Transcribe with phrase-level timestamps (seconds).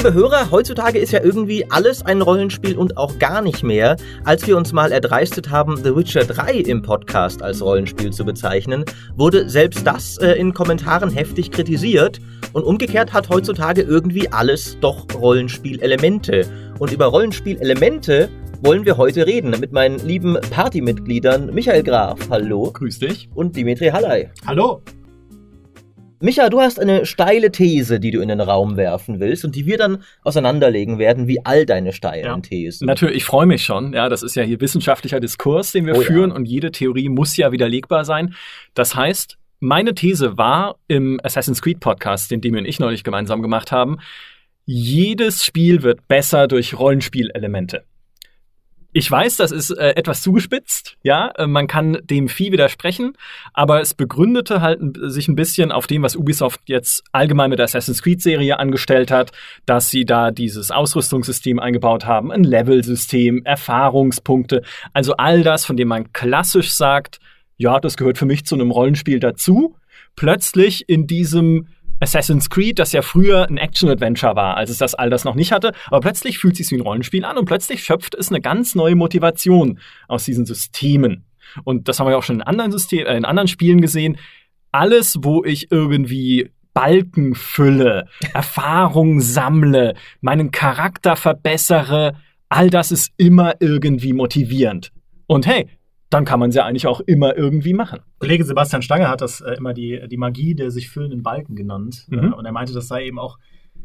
[0.00, 3.96] Liebe Hörer, heutzutage ist ja irgendwie alles ein Rollenspiel und auch gar nicht mehr.
[4.24, 8.86] Als wir uns mal erdreistet haben, The Witcher 3 im Podcast als Rollenspiel zu bezeichnen,
[9.14, 12.18] wurde selbst das äh, in Kommentaren heftig kritisiert.
[12.54, 16.46] Und umgekehrt hat heutzutage irgendwie alles doch Rollenspielelemente.
[16.78, 18.30] Und über Rollenspielelemente
[18.62, 22.70] wollen wir heute reden mit meinen lieben Partymitgliedern Michael Graf, hallo.
[22.72, 23.28] Grüß dich.
[23.34, 24.30] Und Dimitri Halley.
[24.46, 24.80] Hallo.
[26.22, 29.64] Micha, du hast eine steile These, die du in den Raum werfen willst und die
[29.64, 32.38] wir dann auseinanderlegen werden, wie all deine steilen ja.
[32.40, 32.86] Thesen.
[32.86, 33.94] Natürlich, ich freue mich schon.
[33.94, 36.36] Ja, das ist ja hier wissenschaftlicher Diskurs, den wir oh, führen ja.
[36.36, 38.34] und jede Theorie muss ja widerlegbar sein.
[38.74, 43.40] Das heißt, meine These war im Assassin's Creed Podcast, den Demi und ich neulich gemeinsam
[43.40, 43.98] gemacht haben,
[44.66, 47.84] jedes Spiel wird besser durch Rollenspielelemente.
[48.92, 53.12] Ich weiß, das ist äh, etwas zugespitzt, ja, äh, man kann dem Vieh widersprechen,
[53.54, 57.64] aber es begründete halt sich ein bisschen auf dem, was Ubisoft jetzt allgemein mit der
[57.64, 59.30] Assassin's Creed Serie angestellt hat,
[59.64, 65.86] dass sie da dieses Ausrüstungssystem eingebaut haben, ein Level-System, Erfahrungspunkte, also all das, von dem
[65.86, 67.20] man klassisch sagt,
[67.58, 69.76] ja, das gehört für mich zu einem Rollenspiel dazu,
[70.16, 71.68] plötzlich in diesem
[72.00, 75.52] Assassin's Creed, das ja früher ein Action-Adventure war, als es das all das noch nicht
[75.52, 78.40] hatte, aber plötzlich fühlt es sich wie ein Rollenspiel an und plötzlich schöpft es eine
[78.40, 81.24] ganz neue Motivation aus diesen Systemen.
[81.64, 84.18] Und das haben wir ja auch schon in anderen Systemen, äh, in anderen Spielen gesehen.
[84.72, 92.14] Alles, wo ich irgendwie Balken fülle, Erfahrung sammle, meinen Charakter verbessere,
[92.48, 94.92] all das ist immer irgendwie motivierend.
[95.26, 95.68] Und hey,
[96.10, 98.00] dann kann man sie ja eigentlich auch immer irgendwie machen.
[98.18, 102.06] Kollege Sebastian Stange hat das äh, immer die, die Magie der sich füllenden Balken genannt.
[102.08, 102.18] Mhm.
[102.18, 103.38] Äh, und er meinte, das sei eben auch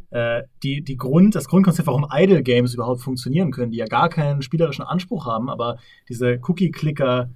[0.10, 4.10] äh, die, die Grund, das Grundkonzept, warum Idle Games überhaupt funktionieren können, die ja gar
[4.10, 5.78] keinen spielerischen Anspruch haben, aber
[6.10, 7.30] diese Cookie-Clicker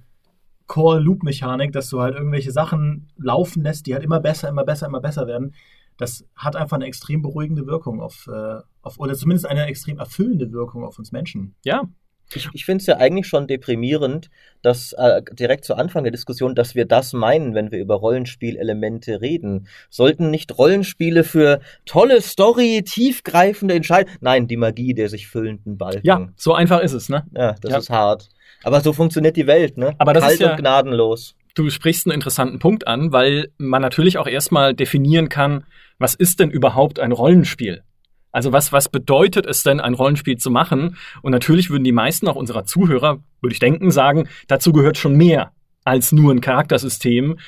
[0.66, 5.00] Core-Loop-Mechanik, dass du halt irgendwelche Sachen laufen lässt, die halt immer besser, immer besser, immer
[5.00, 5.52] besser werden,
[5.98, 10.52] das hat einfach eine extrem beruhigende Wirkung auf, äh, auf oder zumindest eine extrem erfüllende
[10.52, 11.56] Wirkung auf uns Menschen.
[11.64, 11.88] Ja,
[12.34, 14.30] ich, ich finde es ja eigentlich schon deprimierend,
[14.62, 19.20] dass äh, direkt zu Anfang der Diskussion, dass wir das meinen, wenn wir über Rollenspielelemente
[19.20, 19.68] reden.
[19.88, 24.16] Sollten nicht Rollenspiele für tolle Story, tiefgreifende Entscheidungen.
[24.20, 26.06] Nein, die Magie der sich füllenden Balken.
[26.06, 27.24] Ja, so einfach ist es, ne?
[27.34, 27.78] Ja, das ja.
[27.78, 28.28] ist hart.
[28.62, 29.94] Aber so funktioniert die Welt, ne?
[29.98, 31.34] Aber das Kalt ist ja, und gnadenlos.
[31.54, 35.64] Du sprichst einen interessanten Punkt an, weil man natürlich auch erstmal definieren kann,
[35.98, 37.82] was ist denn überhaupt ein Rollenspiel?
[38.32, 40.96] Also was, was bedeutet es denn, ein Rollenspiel zu machen?
[41.22, 45.16] Und natürlich würden die meisten auch unserer Zuhörer, würde ich denken, sagen, dazu gehört schon
[45.16, 45.52] mehr
[45.84, 47.38] als nur ein Charaktersystem,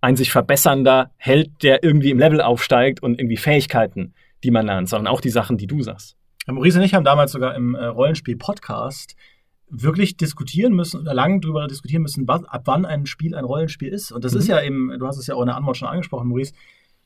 [0.00, 4.88] ein sich verbessernder Held, der irgendwie im Level aufsteigt und irgendwie Fähigkeiten, die man lernt,
[4.88, 6.16] sondern auch die Sachen, die du sagst.
[6.46, 9.16] Ja, Maurice und ich haben damals sogar im äh, Rollenspiel-Podcast
[9.70, 13.92] wirklich diskutieren müssen oder lang darüber diskutieren müssen, was, ab wann ein Spiel ein Rollenspiel
[13.92, 14.12] ist.
[14.12, 14.38] Und das mhm.
[14.38, 16.54] ist ja eben, du hast es ja auch in der Antwort schon angesprochen, Maurice,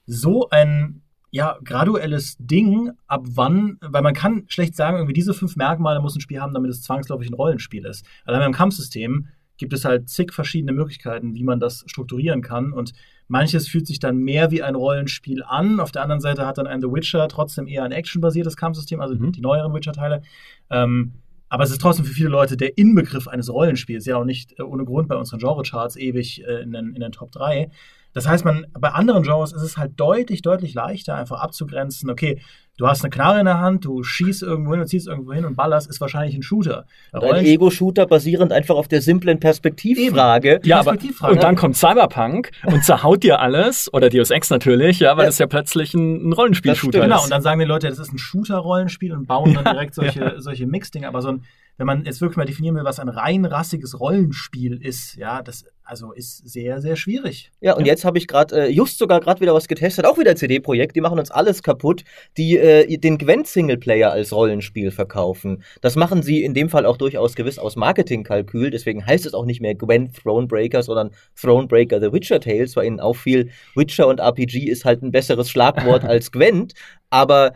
[0.06, 5.56] so ein ja, graduelles Ding, ab wann, weil man kann schlecht sagen, irgendwie diese fünf
[5.56, 8.04] Merkmale muss ein Spiel haben, damit es zwangsläufig ein Rollenspiel ist.
[8.26, 12.72] Allein beim Kampfsystem gibt es halt zig verschiedene Möglichkeiten, wie man das strukturieren kann.
[12.74, 12.92] Und
[13.28, 15.80] manches fühlt sich dann mehr wie ein Rollenspiel an.
[15.80, 19.14] Auf der anderen Seite hat dann ein The Witcher trotzdem eher ein actionbasiertes Kampfsystem, also
[19.14, 19.32] mhm.
[19.32, 20.20] die neueren Witcher-Teile.
[20.68, 21.12] Ähm,
[21.48, 24.62] aber es ist trotzdem für viele Leute der Inbegriff eines Rollenspiels, ja auch nicht äh,
[24.62, 27.70] ohne Grund bei unseren Genre-Charts ewig äh, in, den, in den Top 3.
[28.14, 32.40] Das heißt, man, bei anderen Genres ist es halt deutlich, deutlich leichter, einfach abzugrenzen, okay,
[32.76, 35.44] du hast eine Knarre in der Hand, du schießt irgendwo hin und ziehst irgendwo hin
[35.44, 36.86] und ballerst, ist wahrscheinlich ein Shooter.
[37.12, 40.60] Ein Ego-Shooter basierend einfach auf der simplen Perspektivfrage.
[40.64, 41.24] Ja, Perspektivfrage.
[41.24, 45.24] Aber, und dann kommt Cyberpunk und zerhaut dir alles, oder Deus Ex natürlich, ja, weil
[45.24, 45.28] ja.
[45.28, 47.04] das ja plötzlich ein, ein Rollenspiel-Shooter ist.
[47.04, 50.20] Genau, und dann sagen die Leute, das ist ein Shooter-Rollenspiel und bauen dann direkt solche,
[50.20, 50.40] ja.
[50.40, 51.44] solche Mix-Dinge, aber so ein
[51.78, 55.64] wenn man jetzt wirklich mal definieren will, was ein rein rassiges Rollenspiel ist, ja, das
[55.92, 57.52] also ist sehr, sehr schwierig.
[57.60, 57.92] Ja, und ja.
[57.92, 61.02] jetzt habe ich gerade, äh, just sogar gerade wieder was getestet, auch wieder CD-Projekt, die
[61.02, 62.02] machen uns alles kaputt,
[62.38, 65.62] die äh, den Gwent-Singleplayer als Rollenspiel verkaufen.
[65.82, 69.44] Das machen sie in dem Fall auch durchaus gewiss aus Marketingkalkül, deswegen heißt es auch
[69.44, 74.70] nicht mehr Gwent Thronebreaker, sondern Thronebreaker The Witcher Tales, weil ihnen auffiel, Witcher und RPG
[74.70, 76.72] ist halt ein besseres Schlagwort als Gwent,
[77.10, 77.52] aber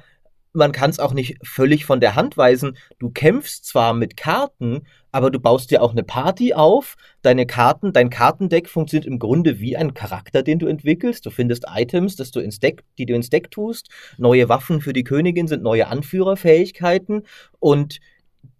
[0.52, 2.76] man kann es auch nicht völlig von der Hand weisen.
[2.98, 4.86] Du kämpfst zwar mit Karten,
[5.16, 6.96] aber du baust dir auch eine Party auf.
[7.22, 11.24] Deine Karten, dein Kartendeck funktioniert im Grunde wie ein Charakter, den du entwickelst.
[11.24, 13.88] Du findest Items, dass du ins Deck, die du ins Deck tust.
[14.18, 17.22] Neue Waffen für die Königin sind neue Anführerfähigkeiten
[17.58, 17.98] und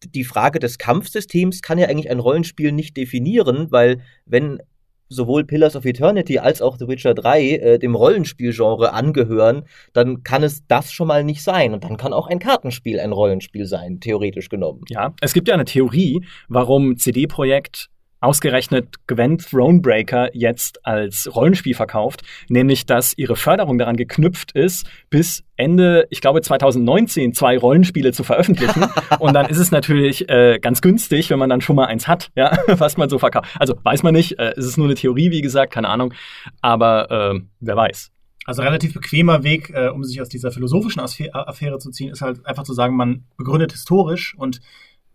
[0.03, 4.63] die Frage des Kampfsystems kann ja eigentlich ein Rollenspiel nicht definieren, weil wenn
[5.09, 10.43] sowohl Pillars of Eternity als auch The Witcher 3 äh, dem Rollenspielgenre angehören, dann kann
[10.43, 11.75] es das schon mal nicht sein.
[11.75, 14.83] Und dann kann auch ein Kartenspiel ein Rollenspiel sein, theoretisch genommen.
[14.89, 17.89] Ja, es gibt ja eine Theorie, warum CD Projekt
[18.21, 25.45] ausgerechnet Gwen Thronebreaker jetzt als Rollenspiel verkauft, nämlich dass ihre Förderung daran geknüpft ist, bis
[25.57, 28.85] Ende, ich glaube 2019 zwei Rollenspiele zu veröffentlichen.
[29.19, 32.31] und dann ist es natürlich äh, ganz günstig, wenn man dann schon mal eins hat,
[32.35, 33.49] ja, was man so verkauft.
[33.59, 36.13] Also weiß man nicht, äh, es ist nur eine Theorie, wie gesagt, keine Ahnung,
[36.61, 38.11] aber äh, wer weiß.
[38.47, 42.47] Also relativ bequemer Weg, äh, um sich aus dieser philosophischen Affäre zu ziehen, ist halt
[42.47, 44.61] einfach zu sagen, man begründet historisch und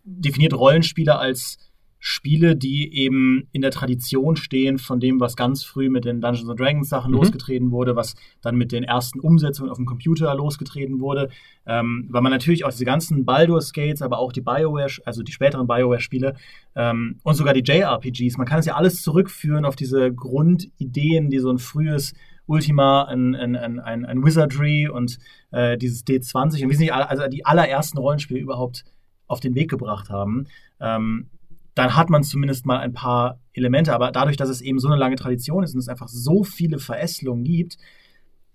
[0.04, 1.56] definiert Rollenspiele als
[2.04, 6.50] Spiele, die eben in der Tradition stehen von dem, was ganz früh mit den Dungeons
[6.50, 7.18] and Dragons Sachen mhm.
[7.18, 11.28] losgetreten wurde, was dann mit den ersten Umsetzungen auf dem Computer losgetreten wurde,
[11.64, 15.30] ähm, weil man natürlich auch diese ganzen Baldur's Gates, aber auch die BioWare, also die
[15.30, 16.34] späteren BioWare-Spiele
[16.74, 21.38] ähm, und sogar die JRPGs, man kann es ja alles zurückführen auf diese Grundideen, die
[21.38, 22.14] so ein frühes
[22.46, 25.20] Ultima, ein, ein, ein, ein Wizardry und
[25.52, 28.84] äh, dieses D20 und wie sie also die allerersten Rollenspiele überhaupt
[29.28, 30.48] auf den Weg gebracht haben.
[30.80, 31.28] Ähm,
[31.74, 33.94] dann hat man zumindest mal ein paar Elemente.
[33.94, 36.78] Aber dadurch, dass es eben so eine lange Tradition ist und es einfach so viele
[36.78, 37.78] Verästelungen gibt,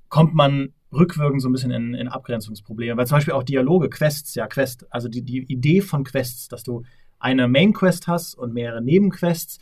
[0.09, 2.95] kommt man rückwirkend so ein bisschen in, in Abgrenzungsprobleme.
[2.97, 6.63] Weil zum Beispiel auch Dialoge, Quests, ja, Quest, also die, die Idee von Quests, dass
[6.63, 6.83] du
[7.19, 9.59] eine Main-Quest hast und mehrere Nebenquests.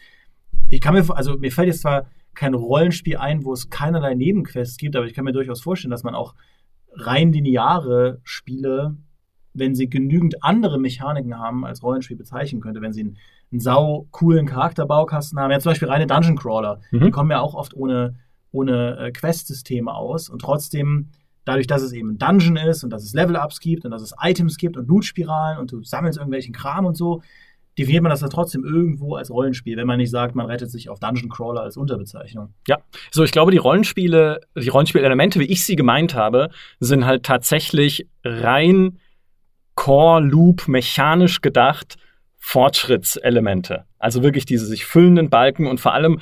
[0.67, 4.77] Ich kann mir, also mir fällt jetzt zwar kein Rollenspiel ein, wo es keinerlei Nebenquests
[4.77, 6.35] gibt, aber ich kann mir durchaus vorstellen, dass man auch
[6.91, 8.97] rein lineare Spiele,
[9.53, 13.17] wenn sie genügend andere Mechaniken haben, als Rollenspiel bezeichnen könnte, wenn sie ein
[13.55, 15.51] einen sau coolen Charakterbaukasten haben.
[15.51, 16.81] Ja, zum Beispiel reine Dungeon Crawler.
[16.91, 17.05] Mhm.
[17.05, 18.15] Die kommen ja auch oft ohne,
[18.51, 21.09] ohne äh, Quest-Systeme aus und trotzdem,
[21.45, 24.13] dadurch, dass es eben ein Dungeon ist und dass es Level-Ups gibt und dass es
[24.21, 27.21] Items gibt und Loot-Spiralen und du sammelst irgendwelchen Kram und so,
[27.77, 30.89] definiert man das dann trotzdem irgendwo als Rollenspiel, wenn man nicht sagt, man rettet sich
[30.89, 32.53] auf Dungeon Crawler als Unterbezeichnung.
[32.67, 32.79] Ja,
[33.11, 36.49] so ich glaube, die Rollenspiele, die Rollenspielelemente, wie ich sie gemeint habe,
[36.79, 38.99] sind halt tatsächlich rein
[39.75, 41.97] Core Loop mechanisch gedacht
[42.47, 43.85] Fortschrittselemente.
[43.97, 46.19] Also wirklich diese sich füllenden Balken und vor allem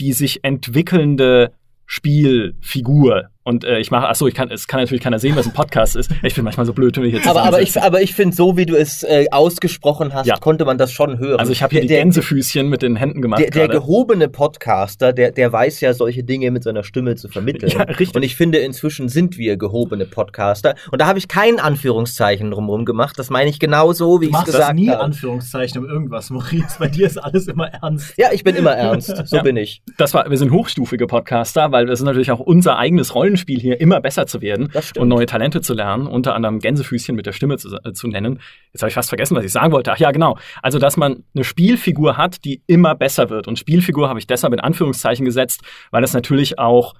[0.00, 1.52] die sich entwickelnde
[1.86, 3.30] Spielfigur.
[3.50, 5.96] Und äh, ich mache, achso, ich kann, es kann natürlich keiner sehen, was ein Podcast
[5.96, 6.08] ist.
[6.22, 8.56] Ich bin manchmal so blöd, wenn ich jetzt Aber, aber ich, aber ich finde, so
[8.56, 10.36] wie du es äh, ausgesprochen hast, ja.
[10.36, 11.40] konnte man das schon hören.
[11.40, 13.40] Also ich habe hier der, die Gänsefüßchen mit den Händen gemacht.
[13.40, 17.70] Der, der gehobene Podcaster, der, der weiß ja, solche Dinge mit seiner Stimme zu vermitteln.
[17.80, 18.14] Ja, richtig.
[18.16, 20.74] Und ich finde, inzwischen sind wir gehobene Podcaster.
[20.90, 23.18] Und da habe ich kein Anführungszeichen drumherum gemacht.
[23.18, 24.76] Das meine ich genau so, wie ich es gesagt habe.
[24.76, 26.76] Du machst nie Anführungszeichen um irgendwas, Maurice.
[26.78, 28.14] Bei dir ist alles immer ernst.
[28.16, 29.14] Ja, ich bin immer ernst.
[29.30, 29.42] So ja.
[29.42, 29.82] bin ich.
[29.98, 33.60] Das war, wir sind hochstufige Podcaster, weil wir sind natürlich auch unser eigenes Rollenspiel Rollenspiel
[33.60, 37.32] hier immer besser zu werden und neue Talente zu lernen, unter anderem Gänsefüßchen mit der
[37.32, 38.40] Stimme zu, äh, zu nennen.
[38.72, 39.92] Jetzt habe ich fast vergessen, was ich sagen wollte.
[39.92, 40.38] Ach ja, genau.
[40.62, 43.48] Also, dass man eine Spielfigur hat, die immer besser wird.
[43.48, 46.94] Und Spielfigur habe ich deshalb in Anführungszeichen gesetzt, weil das natürlich auch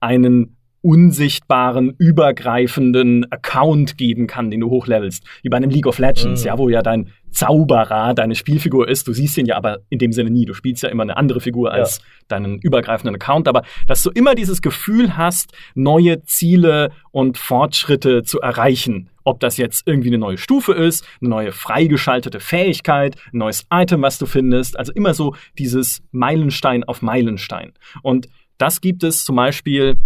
[0.00, 0.55] einen
[0.86, 5.24] unsichtbaren, übergreifenden Account geben kann, den du hochlevelst.
[5.42, 6.46] Wie bei einem League of Legends, mhm.
[6.46, 9.08] ja, wo ja dein Zauberer deine Spielfigur ist.
[9.08, 10.44] Du siehst ihn ja aber in dem Sinne nie.
[10.44, 12.04] Du spielst ja immer eine andere Figur als ja.
[12.28, 13.48] deinen übergreifenden Account.
[13.48, 19.10] Aber dass du immer dieses Gefühl hast, neue Ziele und Fortschritte zu erreichen.
[19.24, 24.02] Ob das jetzt irgendwie eine neue Stufe ist, eine neue freigeschaltete Fähigkeit, ein neues Item,
[24.02, 24.78] was du findest.
[24.78, 27.72] Also immer so dieses Meilenstein auf Meilenstein.
[28.02, 29.96] Und das gibt es zum Beispiel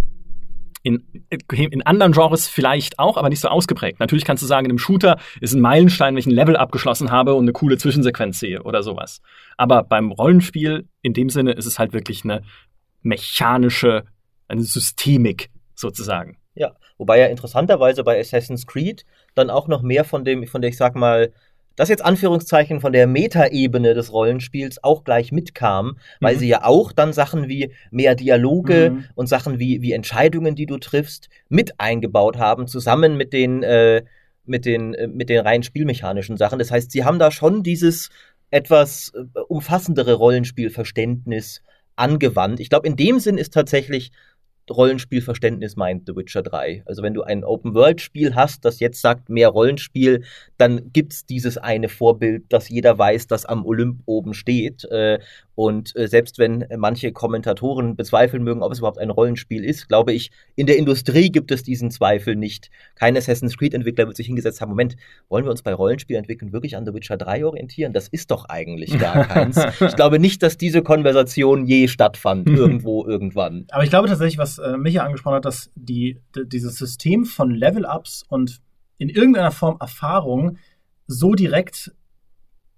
[0.83, 3.99] in, in anderen Genres vielleicht auch, aber nicht so ausgeprägt.
[3.99, 7.11] Natürlich kannst du sagen, in einem Shooter ist ein Meilenstein, wenn ich ein Level abgeschlossen
[7.11, 9.21] habe und eine coole Zwischensequenz sehe oder sowas.
[9.57, 12.41] Aber beim Rollenspiel, in dem Sinne, ist es halt wirklich eine
[13.01, 14.05] mechanische,
[14.47, 16.37] eine Systemik sozusagen.
[16.55, 19.05] Ja, wobei ja interessanterweise bei Assassin's Creed
[19.35, 21.31] dann auch noch mehr von dem, von der ich sag mal,
[21.75, 26.39] das jetzt Anführungszeichen von der Metaebene des Rollenspiels auch gleich mitkam, weil mhm.
[26.39, 29.05] sie ja auch dann Sachen wie mehr Dialoge mhm.
[29.15, 34.03] und Sachen wie, wie Entscheidungen, die du triffst, mit eingebaut haben, zusammen mit den, äh,
[34.45, 36.59] mit den, äh, mit den rein spielmechanischen Sachen.
[36.59, 38.09] Das heißt, sie haben da schon dieses
[38.51, 41.61] etwas äh, umfassendere Rollenspielverständnis
[41.95, 42.59] angewandt.
[42.59, 44.11] Ich glaube, in dem Sinn ist tatsächlich
[44.69, 46.83] Rollenspielverständnis meint The Witcher 3.
[46.85, 50.23] Also wenn du ein Open-World-Spiel hast, das jetzt sagt mehr Rollenspiel,
[50.57, 54.85] dann gibt es dieses eine Vorbild, das jeder weiß, das am Olymp oben steht.
[54.85, 55.19] Äh,
[55.61, 60.11] und äh, selbst wenn manche Kommentatoren bezweifeln mögen, ob es überhaupt ein Rollenspiel ist, glaube
[60.11, 62.71] ich, in der Industrie gibt es diesen Zweifel nicht.
[62.95, 64.95] Kein Assassin's Creed-Entwickler wird sich hingesetzt haben, Moment,
[65.29, 67.93] wollen wir uns bei Rollenspielentwicklung wirklich an The Witcher 3 orientieren?
[67.93, 69.59] Das ist doch eigentlich gar keins.
[69.79, 73.67] ich glaube nicht, dass diese Konversation je stattfand, irgendwo, irgendwann.
[73.69, 78.23] Aber ich glaube tatsächlich, was äh, Micha angesprochen hat, dass die, dieses System von Level-Ups
[78.27, 78.61] und
[78.97, 80.57] in irgendeiner Form Erfahrung
[81.05, 81.91] so direkt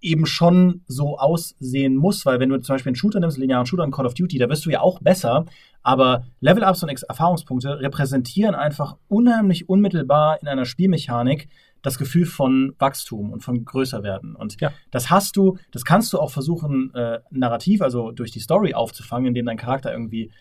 [0.04, 3.66] eben schon so aussehen muss, weil wenn du zum Beispiel einen Shooter nimmst, einen linearen
[3.66, 5.46] Shooter, einen Call of Duty, da wirst du ja auch besser,
[5.82, 11.50] aber Level-Ups und Erfahrungspunkte repräsentieren einfach unheimlich unmittelbar in einer Spielmechanik
[11.82, 14.36] das Gefühl von Wachstum und von größer werden.
[14.36, 14.72] Und Ja.
[14.92, 19.28] das hast du, das kannst du auch versuchen, äh, narrativ, also durch die Story aufzufangen,
[19.28, 20.32] indem dein Charakter irgendwie,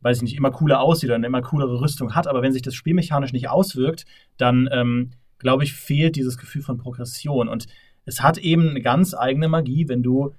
[0.00, 2.26] weiß ich nicht, immer cooler aussieht oder eine immer coolere Rüstung hat.
[2.26, 4.04] Aber wenn sich das spielmechanisch nicht auswirkt,
[4.36, 7.48] dann ähm, glaube ich, fehlt dieses Gefühl von Progression.
[7.48, 7.66] Und
[8.04, 10.34] es hat eben eine ganz eigene Magie, wenn du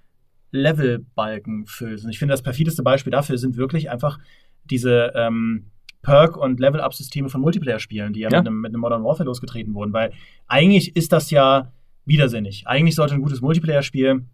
[0.52, 2.06] Levelbalken füllst.
[2.06, 4.20] Und ich finde, das perfideste Beispiel dafür sind wirklich einfach
[4.64, 8.40] diese ähm, Perk- und Level-Up-Systeme von Multiplayer-Spielen, die ja, Ja.
[8.40, 9.94] Mit, einem, mit einem Modern Warfare losgetreten wurden.
[9.94, 10.14] Weil
[10.48, 11.74] eigentlich ist das ja
[12.06, 12.68] widersinnig.
[12.68, 14.26] Eigentlich sollte ein gutes Multiplayer-Spiel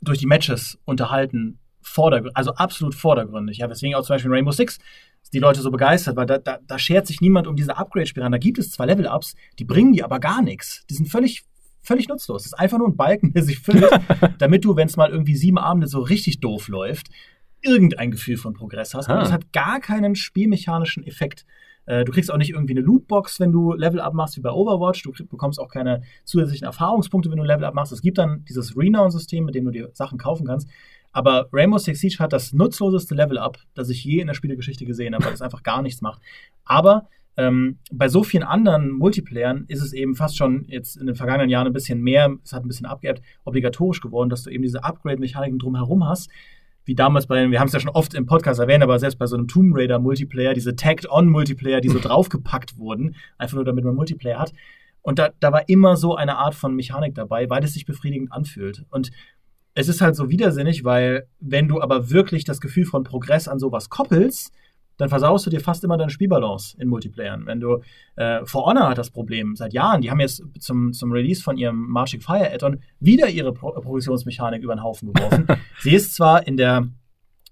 [0.00, 1.58] durch die Matches unterhalten,
[2.32, 3.58] also absolut vordergründig.
[3.58, 4.78] Ja, weswegen auch zum Beispiel in Rainbow Six
[5.34, 8.32] die Leute so begeistert, weil da, da, da schert sich niemand um diese Upgrade-Spiralen.
[8.32, 10.86] Da gibt es zwar Level-Ups, die bringen dir aber gar nichts.
[10.88, 11.44] Die sind völlig,
[11.84, 12.42] völlig nutzlos.
[12.42, 13.88] Das ist einfach nur ein Balken, der sich füllt,
[14.38, 17.08] damit du, wenn es mal irgendwie sieben Abende so richtig doof läuft,
[17.62, 19.08] irgendein Gefühl von Progress hast.
[19.08, 19.14] Ah.
[19.14, 21.44] Und das hat gar keinen spielmechanischen Effekt.
[21.86, 25.02] Äh, Du kriegst auch nicht irgendwie eine Lootbox, wenn du Level-Up machst, wie bei Overwatch.
[25.02, 27.92] Du bekommst auch keine zusätzlichen Erfahrungspunkte, wenn du Level-Up machst.
[27.92, 30.68] Es gibt dann dieses Renown-System, mit dem du dir Sachen kaufen kannst.
[31.12, 35.14] Aber Rainbow Six Siege hat das nutzloseste Level-Up, das ich je in der Spielegeschichte gesehen
[35.14, 36.20] habe, weil es einfach gar nichts macht.
[36.64, 41.16] Aber ähm, bei so vielen anderen Multiplayern ist es eben fast schon jetzt in den
[41.16, 44.62] vergangenen Jahren ein bisschen mehr, es hat ein bisschen abgeebbt, obligatorisch geworden, dass du eben
[44.62, 46.30] diese Upgrade-Mechaniken drumherum hast.
[46.84, 49.26] Wie damals bei, wir haben es ja schon oft im Podcast erwähnt, aber selbst bei
[49.26, 53.94] so einem Tomb Raider Multiplayer, diese Tagged-on-Multiplayer, die so draufgepackt wurden, einfach nur damit man
[53.94, 54.52] Multiplayer hat.
[55.02, 58.32] Und da, da war immer so eine Art von Mechanik dabei, weil es sich befriedigend
[58.32, 58.84] anfühlt.
[58.90, 59.10] Und
[59.74, 63.58] es ist halt so widersinnig, weil wenn du aber wirklich das Gefühl von Progress an
[63.58, 64.52] sowas koppelst,
[64.96, 67.46] dann versaust du dir fast immer deine Spielbalance in Multiplayern.
[67.46, 67.80] Wenn du
[68.16, 71.56] äh, For Honor hat das Problem seit Jahren, die haben jetzt zum, zum Release von
[71.56, 75.46] ihrem Marching Fire Add-on wieder ihre Pro Progressionsmechanik über den Haufen geworfen.
[75.80, 76.88] sie ist zwar in der,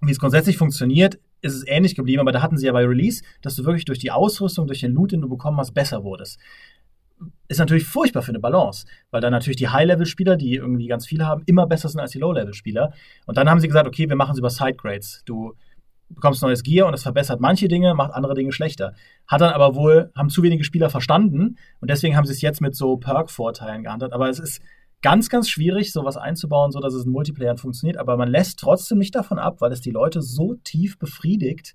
[0.01, 3.25] wie es grundsätzlich funktioniert, ist es ähnlich geblieben, aber da hatten sie ja bei Release,
[3.43, 6.39] dass du wirklich durch die Ausrüstung, durch den Loot, den du bekommen hast, besser wurdest
[7.49, 11.27] ist natürlich furchtbar für eine Balance, weil dann natürlich die High-Level-Spieler, die irgendwie ganz viele
[11.27, 12.93] haben, immer besser sind als die Low-Level-Spieler.
[13.27, 15.23] Und dann haben sie gesagt, okay, wir machen es über Side-Grades.
[15.25, 15.55] Du
[16.15, 18.95] bekommst neues Gear und es verbessert manche Dinge, macht andere Dinge schlechter.
[19.27, 22.61] Hat dann aber wohl, haben zu wenige Spieler verstanden und deswegen haben sie es jetzt
[22.61, 24.13] mit so Perk-Vorteilen gehandelt.
[24.13, 24.63] Aber es ist
[25.03, 27.99] ganz, ganz schwierig, sowas einzubauen, so dass es in Multiplayer funktioniert.
[27.99, 31.75] Aber man lässt trotzdem nicht davon ab, weil es die Leute so tief befriedigt,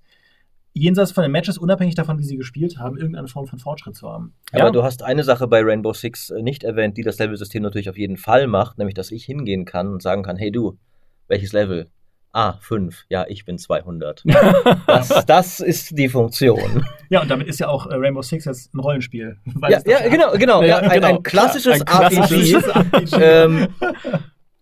[0.72, 4.08] jenseits von den Matches, unabhängig davon, wie sie gespielt haben, irgendeine Form von Fortschritt zu
[4.08, 4.34] haben.
[4.52, 4.70] Aber Ja.
[4.70, 7.98] du hast eine Sache bei Rainbow Six äh, nicht erwähnt, die das Level-System natürlich auf
[7.98, 10.78] jeden Fall macht, nämlich dass ich hingehen kann und sagen kann, hey du,
[11.26, 11.90] welches Level?
[12.38, 13.06] Ah, 5.
[13.08, 14.22] Ja, ich bin 200.
[14.86, 16.86] das, das ist die Funktion.
[17.10, 19.38] Ja, und damit ist ja auch äh, Rainbow Six jetzt ein Rollenspiel.
[19.68, 20.08] ja, ja, hat.
[20.08, 20.62] genau, genau.
[20.62, 21.08] Ja, Ja, ein, genau.
[21.08, 23.16] ein klassisches Ein klassisches RPG.
[23.20, 23.66] ähm,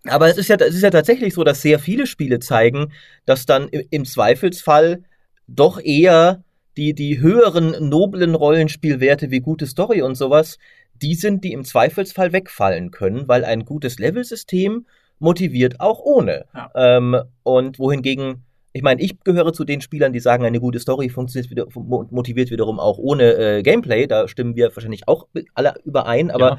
[0.05, 2.93] aber es ist, ja, es ist ja tatsächlich so, dass sehr viele Spiele zeigen,
[3.27, 5.03] dass dann im, im Zweifelsfall
[5.45, 6.43] doch eher
[6.77, 10.57] die, die höheren, noblen Rollenspielwerte wie gute Story und sowas,
[10.95, 14.87] die sind, die im Zweifelsfall wegfallen können, weil ein gutes Levelsystem
[15.19, 16.45] motiviert auch ohne.
[16.53, 16.71] Ja.
[16.75, 18.43] Ähm, und wohingegen,
[18.73, 22.07] ich meine, ich gehöre zu den Spielern, die sagen, eine gute Story funktioniert wieder, mo-
[22.11, 24.07] motiviert wiederum auch ohne äh, Gameplay.
[24.07, 26.57] Da stimmen wir wahrscheinlich auch alle überein, aber Ja.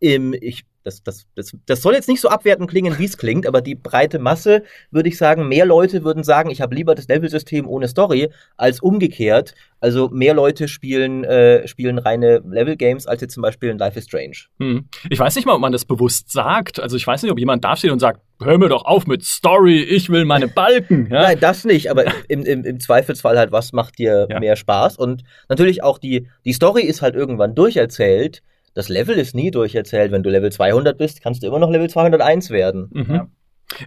[0.00, 3.46] ähm, ich, das, das, das, das soll jetzt nicht so abwertend klingen, wie es klingt,
[3.46, 4.62] aber die breite Masse,
[4.92, 8.80] würde ich sagen, mehr Leute würden sagen, ich habe lieber das Levelsystem ohne Story, als
[8.80, 9.54] umgekehrt.
[9.80, 14.06] Also mehr Leute spielen, äh, spielen reine Level-Games, als jetzt zum Beispiel in Life is
[14.06, 14.36] Strange.
[14.58, 14.88] Hm.
[15.10, 16.80] Ich weiß nicht mal, ob man das bewusst sagt.
[16.80, 19.24] Also ich weiß nicht, ob jemand da steht und sagt, hör mir doch auf mit
[19.24, 21.08] Story, ich will meine Balken.
[21.10, 21.22] Ja?
[21.22, 24.40] Nein, das nicht, aber im, im, im Zweifelsfall halt, was macht dir Ja.
[24.40, 24.96] mehr Spaß?
[24.96, 28.42] Und natürlich auch die, die Story ist halt irgendwann durcherzählt.
[28.76, 30.12] Das Level ist nie durcherzählt.
[30.12, 32.90] Wenn du Level 200 bist, kannst du immer noch Level 201 werden.
[32.92, 33.14] Mhm.
[33.14, 33.26] Ja.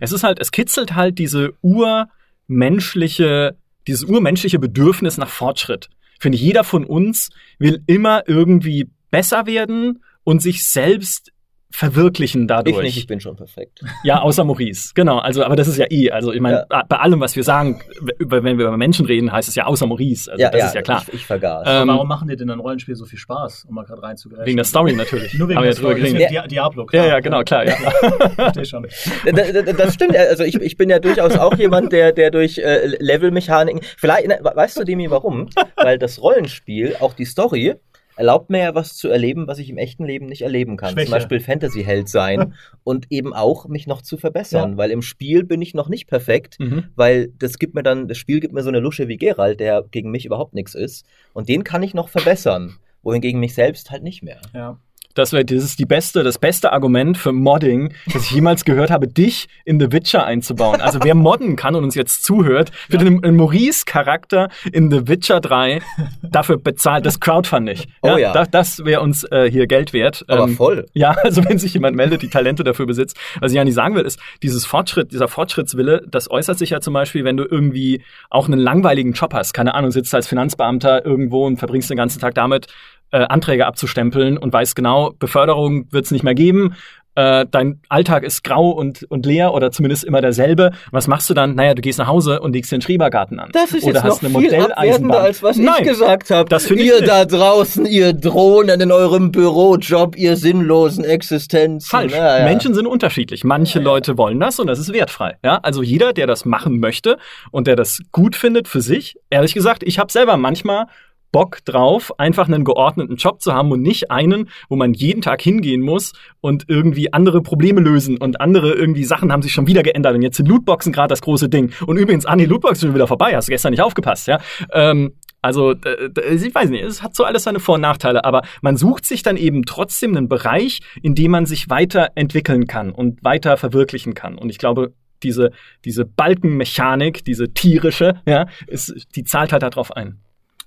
[0.02, 3.56] Es ist halt, es kitzelt halt diese urmenschliche,
[3.86, 5.90] dieses urmenschliche Bedürfnis nach Fortschritt.
[6.16, 7.30] Ich finde, jeder von uns
[7.60, 11.32] will immer irgendwie besser werden und sich selbst
[11.72, 12.78] verwirklichen dadurch.
[12.78, 13.82] Ich nicht, ich bin schon perfekt.
[14.04, 14.92] Ja, außer Maurice.
[14.96, 16.10] Genau, also, aber das ist ja eh.
[16.12, 17.82] Also, ich meine, bei allem, was wir sagen,
[18.20, 20.32] wenn wir über Menschen reden, heißt es ja außer Maurice.
[20.32, 21.04] Also, das ist ja klar.
[21.08, 21.64] Ich, ich vergaß.
[21.68, 24.46] Ähm, Warum machen dir denn ein Rollenspiel so viel Spaß, um mal gerade reinzugreifen?
[24.46, 25.34] wegen der Story natürlich.
[25.38, 26.28] Nur wegen Haben wir der ja Story.
[26.28, 27.76] Dia- Diablo, Ja, ja, genau, klar, ja.
[28.36, 28.84] Versteh schon.
[28.84, 30.16] das, das, das stimmt.
[30.18, 33.82] Also ich, ich bin ja durchaus auch jemand, der, der durch äh, Levelmechaniken.
[33.98, 35.50] Vielleicht, ne, weißt du, Demi, warum?
[35.76, 37.76] Weil das Rollenspiel, auch die Story,
[38.20, 40.92] erlaubt mir ja was zu erleben, was ich im echten Leben nicht erleben kann.
[40.92, 41.06] Schwäche.
[41.06, 45.62] Zum Beispiel Fantasy-Held sein und eben auch mich noch zu verbessern, weil im Spiel bin
[45.62, 46.84] ich noch nicht perfekt, Mhm.
[46.96, 49.86] weil das gibt mir dann, das Spiel gibt mir so eine Lusche wie Geralt, der
[49.90, 54.04] gegen mich überhaupt nichts ist und den kann ich noch verbessern, wohingegen mich selbst halt
[54.04, 54.42] nicht mehr.
[54.54, 54.78] Ja.
[55.16, 58.92] Das, wär, das ist die beste, das beste Argument für Modding, das ich jemals gehört
[58.92, 60.82] habe, dich in The Witcher einzubauen.
[60.82, 63.04] Also wer modden kann und uns jetzt zuhört, für ja.
[63.04, 65.82] den Maurice-Charakter in The Witcher 3
[66.22, 67.80] dafür bezahlt, das Crowdfunding.
[68.04, 68.34] Ja, oh ja.
[68.34, 70.24] Das, das wäre uns äh, hier Geld wert.
[70.28, 70.86] Aber ähm, voll.
[70.94, 73.18] Ja, also wenn sich jemand meldet, die Talente dafür besitzt.
[73.40, 76.82] Was ich ja nicht sagen will, ist, dieses Fortschritt, dieser Fortschrittswille, das äußert sich ja
[76.82, 79.54] zum Beispiel, wenn du irgendwie auch einen langweiligen Job hast.
[79.54, 82.68] Keine Ahnung, sitzt als Finanzbeamter irgendwo und verbringst den ganzen Tag damit,
[83.12, 86.76] äh, Anträge abzustempeln und weißt genau, Beförderung wird es nicht mehr geben.
[87.20, 90.72] Äh, dein Alltag ist grau und, und leer oder zumindest immer derselbe.
[90.92, 91.54] Was machst du dann?
[91.54, 93.50] Naja, du gehst nach Hause und legst den Schrebergarten an.
[93.52, 96.48] Das ist oder jetzt hast noch eine viel abwertender, als was Nein, ich gesagt habe.
[96.48, 101.90] Das ihr da draußen, ihr Drohnen in eurem Bürojob, ihr sinnlosen Existenzen.
[101.90, 102.14] Falsch.
[102.14, 102.46] Ja, ja.
[102.46, 103.44] Menschen sind unterschiedlich.
[103.44, 105.36] Manche ja, Leute wollen das und das ist wertfrei.
[105.44, 107.18] Ja, also jeder, der das machen möchte
[107.52, 109.18] und der das gut findet für sich.
[109.30, 110.86] Ehrlich gesagt, ich habe selber manchmal
[111.32, 115.42] Bock drauf, einfach einen geordneten Job zu haben und nicht einen, wo man jeden Tag
[115.42, 119.84] hingehen muss und irgendwie andere Probleme lösen und andere irgendwie Sachen haben sich schon wieder
[119.84, 121.72] geändert und jetzt sind Lootboxen gerade das große Ding.
[121.86, 124.40] Und übrigens, ah nee, Lootboxen sind schon wieder vorbei, hast du gestern nicht aufgepasst, ja?
[124.74, 128.76] Ähm, also, ich weiß nicht, es hat so alles seine Vor- und Nachteile, aber man
[128.76, 133.56] sucht sich dann eben trotzdem einen Bereich, in dem man sich weiterentwickeln kann und weiter
[133.56, 134.38] verwirklichen kann.
[134.38, 134.94] Und ich glaube,
[135.24, 135.52] diese,
[135.86, 140.20] diese Balkenmechanik, diese tierische, ja, ist, die zahlt halt darauf ein.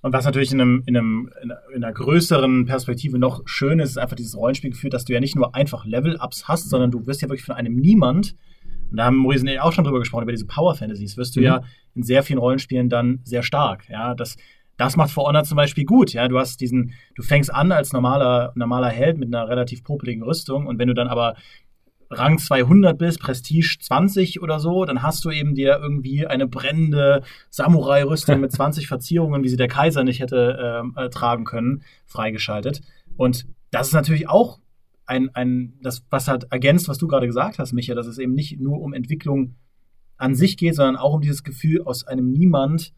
[0.03, 1.31] Und was natürlich in, einem, in, einem,
[1.75, 5.37] in einer größeren Perspektive noch schön ist, ist einfach dieses Rollenspielgefühl, dass du ja nicht
[5.37, 8.35] nur einfach Level-Ups hast, sondern du wirst ja wirklich von einem Niemand,
[8.91, 11.41] und da haben Maurice und ich auch schon drüber gesprochen, über diese Power-Fantasies, wirst du
[11.41, 11.47] mhm.
[11.47, 11.63] ja
[11.95, 13.89] in sehr vielen Rollenspielen dann sehr stark.
[13.89, 14.37] Ja, das,
[14.77, 16.13] das macht For Honor zum Beispiel gut.
[16.13, 20.23] Ja, du hast diesen, du fängst an als normaler, normaler Held mit einer relativ popeligen
[20.23, 21.37] Rüstung und wenn du dann aber
[22.13, 27.23] Rang 200 bist, Prestige 20 oder so, dann hast du eben dir irgendwie eine brennende
[27.51, 32.83] Samurai-Rüstung mit 20 Verzierungen, wie sie der Kaiser nicht hätte äh, äh, tragen können, freigeschaltet.
[33.17, 34.61] Und das ist natürlich auch
[35.07, 38.35] ein, ein, das, was halt ergänzt, was du gerade gesagt hast, Micha, dass es eben
[38.35, 39.57] nicht nur um Entwicklung
[40.17, 42.93] an sich geht, sondern auch um dieses Gefühl, aus einem Niemand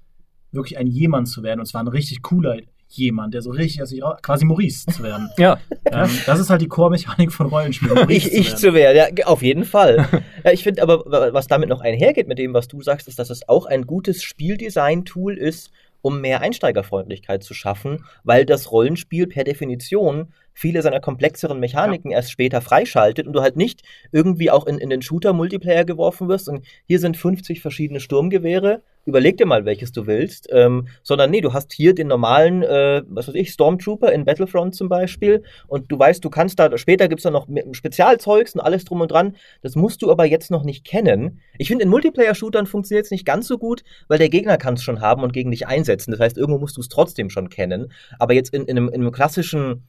[0.52, 1.60] wirklich ein Jemand zu werden.
[1.60, 2.58] Und zwar ein richtig cooler
[2.96, 5.30] jemand, der so richtig, also quasi Maurice zu werden.
[5.38, 5.58] ja.
[5.90, 8.08] Ähm, das ist halt die Core-Mechanik von Rollenspielen.
[8.08, 10.08] ich, ich zu werden, ja, auf jeden Fall.
[10.44, 13.30] ja, ich finde aber, was damit noch einhergeht mit dem, was du sagst, ist, dass
[13.30, 15.70] es auch ein gutes Spieldesign-Tool ist,
[16.04, 22.18] um mehr Einsteigerfreundlichkeit zu schaffen, weil das Rollenspiel per Definition viele seiner komplexeren Mechaniken ja.
[22.18, 26.48] erst später freischaltet und du halt nicht irgendwie auch in, in den Shooter-Multiplayer geworfen wirst
[26.50, 31.40] und hier sind 50 verschiedene Sturmgewehre, überleg dir mal, welches du willst, ähm, sondern nee,
[31.40, 35.90] du hast hier den normalen, äh, was weiß ich, Stormtrooper in Battlefront zum Beispiel und
[35.90, 39.36] du weißt, du kannst da, später gibt's da noch Spezialzeugs und alles drum und dran,
[39.62, 41.40] das musst du aber jetzt noch nicht kennen.
[41.58, 44.82] Ich finde, in Multiplayer-Shootern funktioniert es nicht ganz so gut, weil der Gegner kann es
[44.82, 47.92] schon haben und gegen dich einsetzen, das heißt, irgendwo musst du es trotzdem schon kennen,
[48.18, 49.84] aber jetzt in, in, einem, in einem klassischen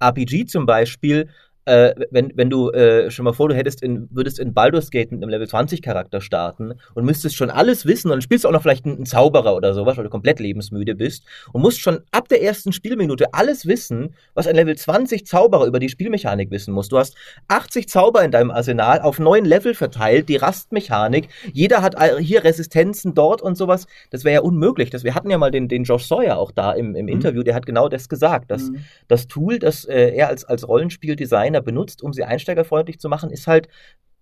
[0.00, 1.28] RPG zum Beispiel
[1.64, 5.12] äh, wenn, wenn du, äh, schon mal vor, du hättest in, würdest in Baldur's Gate
[5.12, 8.48] mit einem Level 20 Charakter starten und müsstest schon alles wissen und dann spielst du
[8.48, 11.80] auch noch vielleicht einen, einen Zauberer oder sowas, weil du komplett lebensmüde bist und musst
[11.80, 16.50] schon ab der ersten Spielminute alles wissen, was ein Level 20 Zauberer über die Spielmechanik
[16.50, 16.88] wissen muss.
[16.88, 17.16] Du hast
[17.48, 23.14] 80 Zauber in deinem Arsenal auf neun Level verteilt, die Rastmechanik, jeder hat hier Resistenzen
[23.14, 23.86] dort und sowas.
[24.10, 24.90] Das wäre ja unmöglich.
[24.90, 27.12] Das, wir hatten ja mal den, den Josh Sawyer auch da im, im mhm.
[27.12, 28.78] Interview, der hat genau das gesagt, dass mhm.
[29.06, 33.30] das Tool, das äh, er als, als Rollenspieldesigner Designer benutzt, um sie einsteigerfreundlich zu machen,
[33.30, 33.68] ist halt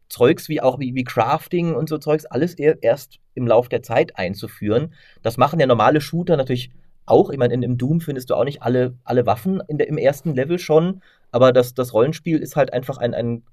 [0.09, 4.19] Zeugs wie auch wie, wie Crafting und so Zeugs, alles erst im Lauf der Zeit
[4.19, 4.93] einzuführen.
[5.23, 6.71] Das machen ja normale Shooter natürlich
[7.07, 7.31] auch.
[7.31, 10.35] Ich meine, in, im Doom findest du auch nicht alle, alle Waffen der, im ersten
[10.35, 13.45] Level schon, aber das, das Rollenspiel ist halt einfach ein, ein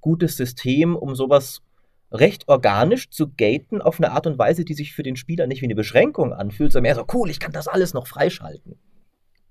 [0.00, 1.62] gutes System, um sowas
[2.12, 5.62] recht organisch zu gaten auf eine Art und Weise, die sich für den Spieler nicht
[5.62, 8.78] wie eine Beschränkung anfühlt, sondern mehr so, cool, ich kann das alles noch freischalten.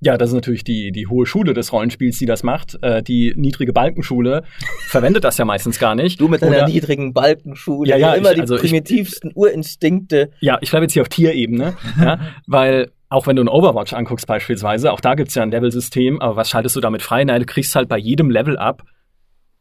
[0.04, 2.78] Ja, das ist natürlich die, die hohe Schule des Rollenspiels, die das macht.
[2.82, 4.44] Äh, die niedrige Balkenschule
[4.88, 6.20] verwendet das ja meistens gar nicht.
[6.20, 10.32] Du mit deiner niedrigen Balkenschule, ja, ja, immer ich, also die primitivsten ich, Urinstinkte.
[10.42, 14.28] Ja, ich bleibe jetzt hier auf Tierebene, ja, weil auch wenn du ein Overwatch anguckst
[14.28, 17.24] beispielsweise, auch da gibt's ja ein Level-System, aber was schaltest du damit frei?
[17.24, 18.84] Nein, du kriegst halt bei jedem Level ab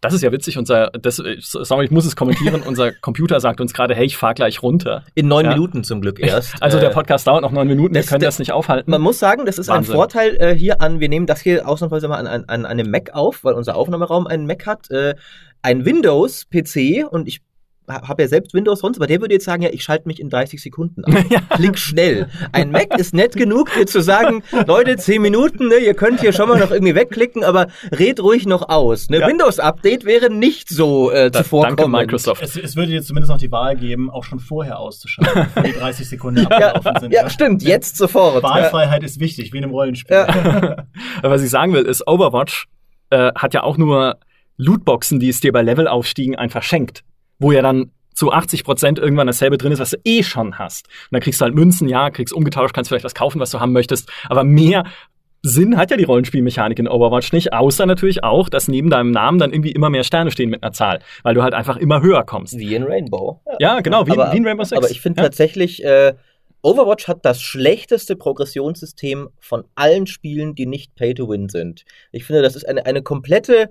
[0.03, 0.59] das ist ja witzig.
[0.59, 2.63] Unser, das, äh, sorry, ich muss es kommentieren.
[2.67, 5.05] unser Computer sagt uns gerade, hey, ich fahr gleich runter.
[5.15, 5.53] In neun ja.
[5.53, 6.61] Minuten zum Glück erst.
[6.61, 7.95] Also der äh, Podcast dauert noch neun Minuten.
[7.95, 8.91] Wir können das nicht aufhalten.
[8.91, 9.93] Man muss sagen, das ist Wahnsinn.
[9.93, 10.99] ein Vorteil äh, hier an.
[10.99, 14.27] Wir nehmen das hier ausnahmsweise mal an, an, an einem Mac auf, weil unser Aufnahmeraum
[14.27, 14.91] einen Mac hat.
[14.91, 15.15] Äh,
[15.63, 17.41] ein Windows-PC und ich
[17.89, 20.31] habe ja selbst Windows sonst, aber der würde jetzt sagen, ja, ich schalte mich in
[20.31, 21.27] 30 Sekunden an.
[21.31, 21.41] ja.
[21.51, 22.29] Klick schnell.
[22.53, 26.33] Ein Mac ist nett genug, dir zu sagen, Leute, 10 Minuten, ne, ihr könnt hier
[26.33, 29.09] schon mal noch irgendwie wegklicken, aber red ruhig noch aus.
[29.11, 29.21] Ne?
[29.21, 29.29] Ja.
[29.29, 31.81] Windows-Update wäre nicht so äh, zuvorkommend.
[31.81, 32.43] Danke, Microsoft.
[32.43, 35.73] Es, es, würde dir zumindest noch die Wahl geben, auch schon vorher auszuschalten, bevor die
[35.73, 37.13] 30 Sekunden abgelaufen ja, sind.
[37.13, 38.43] Ja, stimmt, jetzt sofort.
[38.43, 40.27] Wahlfreiheit ist wichtig, wie in einem Rollenspiel.
[41.23, 42.67] Was ich sagen will, ist Overwatch
[43.13, 44.19] äh, hat ja auch nur
[44.57, 47.05] Lootboxen, die es dir bei Levelaufstiegen einfach schenkt.
[47.43, 50.87] Wo ja dann zu 80 Prozent irgendwann dasselbe drin ist, was du eh schon hast.
[50.87, 53.61] Und dann kriegst du halt Münzen, ja, kriegst umgetauscht, kannst vielleicht was kaufen, was du
[53.61, 54.11] haben möchtest.
[54.29, 54.85] Aber mehr
[55.43, 59.39] Sinn hat ja die Rollenspielmechanik in Overwatch nicht, außer natürlich auch, dass neben deinem Namen
[59.39, 62.23] dann irgendwie immer mehr Sterne stehen mit einer Zahl, weil du halt einfach immer höher
[62.25, 62.57] kommst.
[62.57, 63.41] Wie in Rainbow.
[63.59, 64.79] Ja, genau, wie, aber, wie in Rainbow Six.
[64.79, 65.25] Aber ich finde ja.
[65.25, 66.15] tatsächlich, äh,
[66.63, 71.85] Overwatch hat das schlechteste Progressionssystem von allen Spielen, die nicht Pay-to-Win sind.
[72.13, 73.69] Ich finde, das ist eine, eine komplette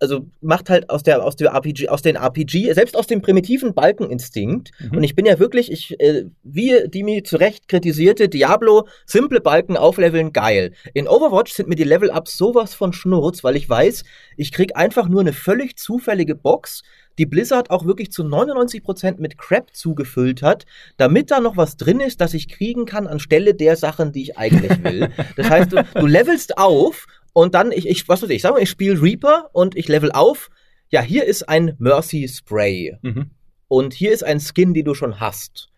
[0.00, 3.74] also macht halt aus der aus der RPG aus den RPG selbst aus dem primitiven
[3.74, 4.98] Balkeninstinkt mhm.
[4.98, 9.76] und ich bin ja wirklich ich äh, wie Dimi zu Recht kritisierte Diablo simple Balken
[9.76, 14.04] aufleveln geil in Overwatch sind mir die Level Ups sowas von Schnurz weil ich weiß
[14.36, 16.82] ich krieg einfach nur eine völlig zufällige Box
[17.18, 20.64] die Blizzard auch wirklich zu 99% mit Crap zugefüllt hat,
[20.96, 24.38] damit da noch was drin ist, das ich kriegen kann anstelle der Sachen, die ich
[24.38, 25.08] eigentlich will.
[25.36, 28.52] Das heißt, du, du levelst auf und dann, ich, ich was weiß ich, ich sag
[28.52, 30.50] mal, ich spiele Reaper und ich level auf.
[30.90, 32.96] Ja, hier ist ein Mercy Spray.
[33.02, 33.30] Mhm.
[33.68, 35.68] Und hier ist ein Skin, die du schon hast.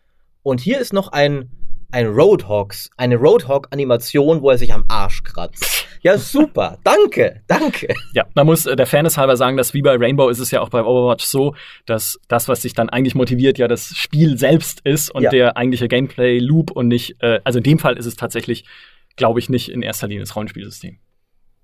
[0.42, 1.50] Und hier ist noch ein,
[1.90, 5.86] ein Roadhogs, eine Roadhog-Animation, wo er sich am Arsch kratzt.
[6.02, 6.78] Ja, super.
[6.84, 7.88] danke, danke.
[8.14, 10.60] Ja, man muss äh, der Fairness halber sagen, dass wie bei Rainbow ist es ja
[10.60, 14.80] auch bei Overwatch so, dass das, was sich dann eigentlich motiviert, ja das Spiel selbst
[14.84, 15.30] ist und ja.
[15.30, 18.64] der eigentliche Gameplay-Loop und nicht, äh, also in dem Fall ist es tatsächlich,
[19.16, 20.98] glaube ich, nicht in erster Linie das Rollenspielsystem.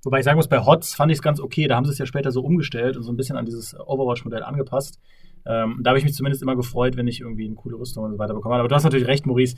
[0.07, 1.67] Wobei ich sagen muss, bei HOTS fand ich es ganz okay.
[1.67, 4.45] Da haben sie es ja später so umgestellt und so ein bisschen an dieses Overwatch-Modell
[4.45, 5.01] angepasst.
[5.45, 8.13] Ähm, da habe ich mich zumindest immer gefreut, wenn ich irgendwie eine coole Rüstung und
[8.13, 8.55] so weiter bekomme.
[8.55, 9.57] Aber du hast natürlich recht, Maurice.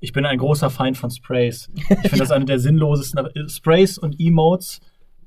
[0.00, 1.70] Ich bin ein großer Feind von Sprays.
[1.74, 4.82] Ich finde das eine der sinnlosesten Sprays und Emotes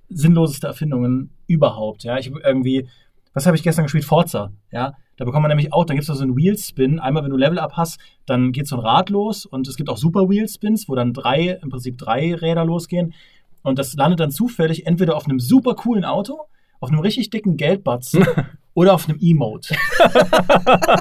[0.07, 2.03] sinnloseste Erfindungen überhaupt.
[2.03, 2.87] Ja, ich irgendwie,
[3.33, 4.05] was habe ich gestern gespielt?
[4.05, 4.51] Forza.
[4.71, 6.99] Ja, da bekommt man nämlich auch, dann gibt es so einen Wheelspin.
[6.99, 9.89] Einmal, wenn du Level Up hast, dann geht so ein Rad los und es gibt
[9.89, 13.13] auch Super Wheelspins, wo dann drei, im Prinzip drei Räder losgehen.
[13.61, 16.39] Und das landet dann zufällig entweder auf einem super coolen Auto,
[16.79, 18.25] auf einem richtig dicken Geldbatzen
[18.73, 19.75] oder auf einem Emote.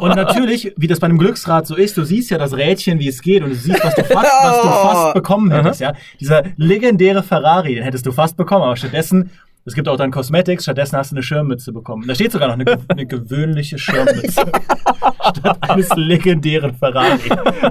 [0.01, 3.09] und natürlich, wie das bei einem Glücksrad so ist, du siehst ja das Rädchen, wie
[3.09, 5.81] es geht und du siehst, was du fast, was du fast bekommen hättest.
[5.81, 5.93] Ja?
[6.21, 9.31] Dieser legendäre Ferrari, den hättest du fast bekommen, aber stattdessen
[9.69, 12.07] es gibt auch dann Cosmetics, stattdessen hast du eine Schirmmütze bekommen.
[12.09, 14.43] Da steht sogar noch eine, eine gewöhnliche Schirmmütze.
[15.37, 17.29] statt eines legendären Ferrari.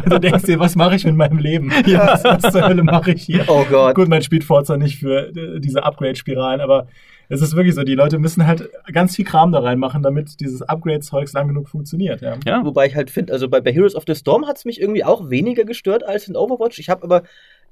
[0.07, 1.71] Du denkst dir, was mache ich mit meinem Leben?
[1.85, 2.07] Ja.
[2.07, 3.45] Was, was zur Hölle mache ich hier?
[3.47, 3.95] Oh Gott.
[3.95, 6.87] Gut, man spielt Forza nicht für äh, diese Upgrade-Spiralen, aber
[7.29, 10.61] es ist wirklich so, die Leute müssen halt ganz viel Kram da reinmachen, damit dieses
[10.61, 12.21] Upgrade-Zeugs lang genug funktioniert.
[12.21, 14.65] Ja, ja wobei ich halt finde, also bei, bei Heroes of the Storm hat es
[14.65, 16.79] mich irgendwie auch weniger gestört als in Overwatch.
[16.79, 17.23] Ich habe aber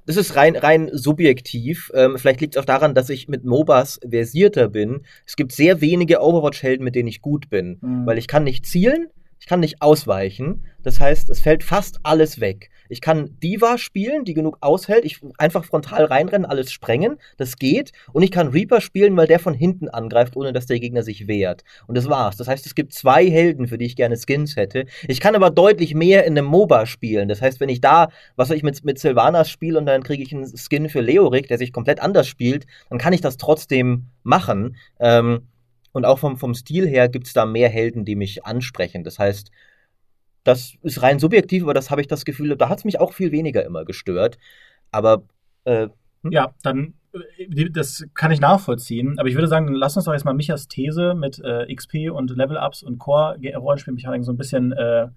[0.06, 1.90] das ist rein, rein subjektiv.
[1.94, 5.02] Ähm, vielleicht liegt es auch daran, dass ich mit MOBAs versierter bin.
[5.26, 7.78] Es gibt sehr wenige Overwatch-Helden, mit denen ich gut bin.
[7.80, 8.06] Mhm.
[8.06, 9.08] Weil ich kann nicht zielen,
[9.46, 10.64] ich kann nicht ausweichen.
[10.82, 12.68] Das heißt, es fällt fast alles weg.
[12.88, 15.04] Ich kann Diva spielen, die genug aushält.
[15.04, 17.18] Ich einfach frontal reinrennen, alles sprengen.
[17.36, 17.92] Das geht.
[18.12, 21.28] Und ich kann Reaper spielen, weil der von hinten angreift, ohne dass der Gegner sich
[21.28, 21.62] wehrt.
[21.86, 22.36] Und das war's.
[22.36, 24.86] Das heißt, es gibt zwei Helden, für die ich gerne Skins hätte.
[25.06, 27.28] Ich kann aber deutlich mehr in einem MOBA spielen.
[27.28, 30.24] Das heißt, wenn ich da, was soll ich mit, mit Sylvanas spiele und dann kriege
[30.24, 34.06] ich einen Skin für Leoric, der sich komplett anders spielt, dann kann ich das trotzdem
[34.24, 34.74] machen.
[34.98, 35.42] Ähm,
[35.96, 39.02] und auch vom, vom Stil her gibt es da mehr Helden, die mich ansprechen.
[39.02, 39.50] Das heißt,
[40.44, 43.14] das ist rein subjektiv, aber das habe ich das Gefühl, da hat es mich auch
[43.14, 44.36] viel weniger immer gestört.
[44.90, 45.22] Aber
[45.64, 45.88] äh,
[46.22, 46.32] hm?
[46.32, 46.92] ja, dann
[47.38, 50.68] äh, das kann ich nachvollziehen, aber ich würde sagen, lass uns doch jetzt mal Michas
[50.68, 55.08] These mit äh, XP und Level-Ups und Core-Rollenspielmechaniken so ein bisschen äh,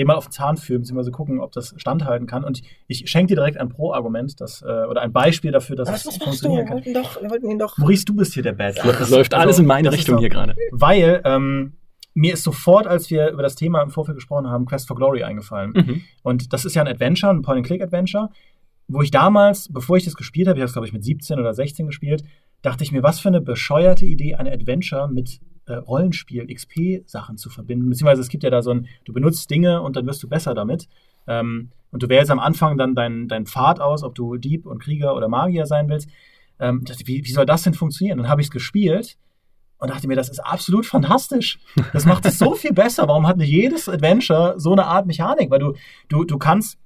[0.00, 2.42] dem mal auf den Zahn führen, beziehungsweise gucken, ob das standhalten kann.
[2.42, 6.00] Und ich schenke dir direkt ein Pro-Argument, das, äh, oder ein Beispiel dafür, dass was,
[6.00, 6.84] es was funktionieren kann.
[6.84, 7.76] Wir doch, wir wollten ihn doch.
[7.78, 8.78] Maurice, du bist hier der Bad.
[8.78, 10.56] Das, das läuft alles also, in meine Richtung hier gerade.
[10.72, 11.74] Weil ähm,
[12.14, 15.22] mir ist sofort, als wir über das Thema im Vorfeld gesprochen haben, Quest for Glory
[15.22, 15.72] eingefallen.
[15.72, 16.02] Mhm.
[16.22, 18.30] Und das ist ja ein Adventure, ein Point-and-Click-Adventure,
[18.88, 21.38] wo ich damals, bevor ich das gespielt habe, ich habe es, glaube ich, mit 17
[21.38, 22.24] oder 16 gespielt,
[22.62, 27.50] dachte ich mir, was für eine bescheuerte Idee, eine Adventure mit äh, Rollenspiel, XP-Sachen zu
[27.50, 27.88] verbinden.
[27.88, 30.54] Beziehungsweise es gibt ja da so ein, du benutzt Dinge und dann wirst du besser
[30.54, 30.88] damit.
[31.26, 34.80] Ähm, und du wählst am Anfang dann deinen dein Pfad aus, ob du Dieb und
[34.80, 36.08] Krieger oder Magier sein willst.
[36.58, 38.18] Ähm, dachte, wie, wie soll das denn funktionieren?
[38.18, 39.16] Dann habe ich es gespielt
[39.78, 41.58] und dachte mir, das ist absolut fantastisch.
[41.92, 43.08] Das macht es so viel besser.
[43.08, 45.50] Warum hat nicht jedes Adventure so eine Art Mechanik?
[45.50, 45.74] Weil du,
[46.08, 46.78] du, du kannst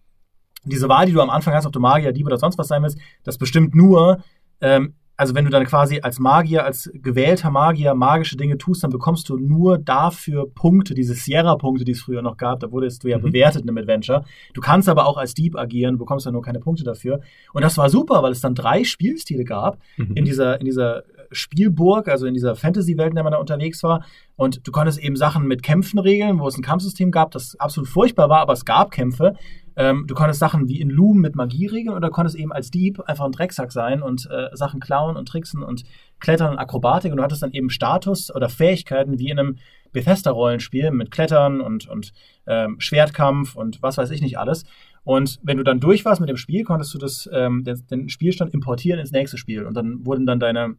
[0.64, 2.82] diese Wahl, die du am Anfang hast, ob du Magier, Dieb oder sonst was sein
[2.82, 4.22] willst, das bestimmt nur,
[4.60, 8.90] ähm, also wenn du dann quasi als Magier, als gewählter Magier magische Dinge tust, dann
[8.90, 13.09] bekommst du nur dafür Punkte, diese Sierra-Punkte, die es früher noch gab, da wurdest du
[13.09, 13.22] ja mhm.
[13.22, 14.24] bewertet in einem Adventure.
[14.55, 17.20] Du kannst aber auch als Dieb agieren, bekommst dann nur keine Punkte dafür.
[17.53, 20.16] Und das war super, weil es dann drei Spielstile gab mhm.
[20.16, 24.04] in dieser, in dieser Spielburg, also in dieser Fantasy-Welt, in der man da unterwegs war.
[24.37, 27.88] Und du konntest eben Sachen mit Kämpfen regeln, wo es ein Kampfsystem gab, das absolut
[27.88, 29.34] furchtbar war, aber es gab Kämpfe.
[29.76, 33.00] Ähm, du konntest Sachen wie in Loom mit Magie regeln oder konntest eben als Dieb
[33.00, 35.84] einfach ein Drecksack sein und äh, Sachen klauen und tricksen und
[36.20, 37.10] klettern und Akrobatik.
[37.10, 39.56] Und du hattest dann eben Status oder Fähigkeiten wie in einem
[39.92, 42.12] Bethesda-Rollenspiel mit Klettern und, und
[42.46, 44.64] ähm, Schwertkampf und was weiß ich nicht alles.
[45.04, 48.08] Und wenn du dann durch warst mit dem Spiel, konntest du das, ähm, den, den
[48.08, 49.64] Spielstand importieren ins nächste Spiel.
[49.64, 50.76] Und dann wurden dann deine,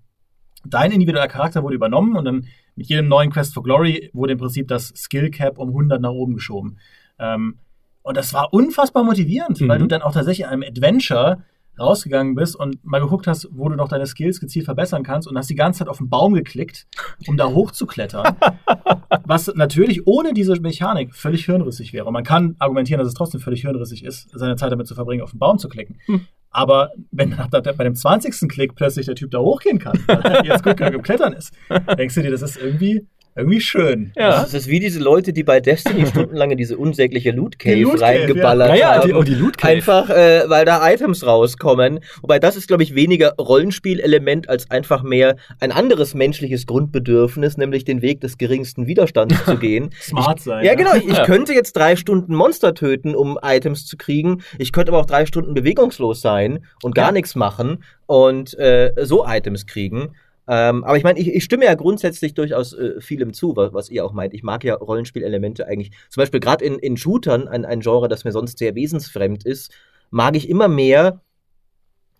[0.67, 4.39] dein individueller Charakter wurde übernommen und dann mit jedem neuen Quest for Glory wurde im
[4.39, 6.77] Prinzip das Skill Cap um 100 nach oben geschoben.
[7.19, 7.59] Ähm,
[8.01, 9.67] und das war unfassbar motivierend, mhm.
[9.67, 11.43] weil du dann auch tatsächlich in einem Adventure
[11.79, 15.37] rausgegangen bist und mal geguckt hast, wo du noch deine Skills gezielt verbessern kannst und
[15.37, 16.87] hast die ganze Zeit auf den Baum geklickt,
[17.27, 18.35] um da hochzuklettern.
[19.25, 22.05] was natürlich ohne diese Mechanik völlig hirnrissig wäre.
[22.05, 25.23] Und man kann argumentieren, dass es trotzdem völlig hirnrissig ist, seine Zeit damit zu verbringen,
[25.23, 25.99] auf den Baum zu klicken.
[26.05, 26.27] Hm.
[26.51, 28.47] Aber wenn bei dem 20.
[28.47, 31.51] Klick plötzlich der Typ da hochgehen kann, weil er jetzt gut Klettern ist,
[31.97, 33.05] denkst du dir, das ist irgendwie
[33.35, 34.13] irgendwie schön.
[34.15, 34.41] Ja.
[34.41, 38.01] Das ist wie diese Leute, die bei Destiny stundenlang in diese unsägliche Loot Cave, Loot
[38.01, 38.75] reingeballert ja.
[38.75, 39.07] Ja, ja, haben.
[39.07, 39.73] Die, oh, die Loot Cave.
[39.73, 41.99] Einfach, äh, weil da Items rauskommen.
[42.21, 47.83] Wobei das ist, glaube ich, weniger Rollenspielelement als einfach mehr ein anderes menschliches Grundbedürfnis, nämlich
[47.83, 49.89] den Weg des geringsten Widerstands zu gehen.
[49.99, 50.63] Smart sein.
[50.63, 50.95] Ja, genau.
[50.95, 54.43] Ich, ich könnte jetzt drei Stunden Monster töten, um Items zu kriegen.
[54.57, 59.25] Ich könnte aber auch drei Stunden bewegungslos sein und gar nichts machen und äh, so
[59.27, 60.15] Items kriegen.
[60.47, 63.89] Ähm, aber ich meine, ich, ich, stimme ja grundsätzlich durchaus äh, vielem zu, was, was,
[63.89, 64.33] ihr auch meint.
[64.33, 65.91] Ich mag ja Rollenspielelemente eigentlich.
[66.09, 69.71] Zum Beispiel gerade in, in Shootern, ein, ein Genre, das mir sonst sehr wesensfremd ist,
[70.11, 71.21] mag ich immer mehr,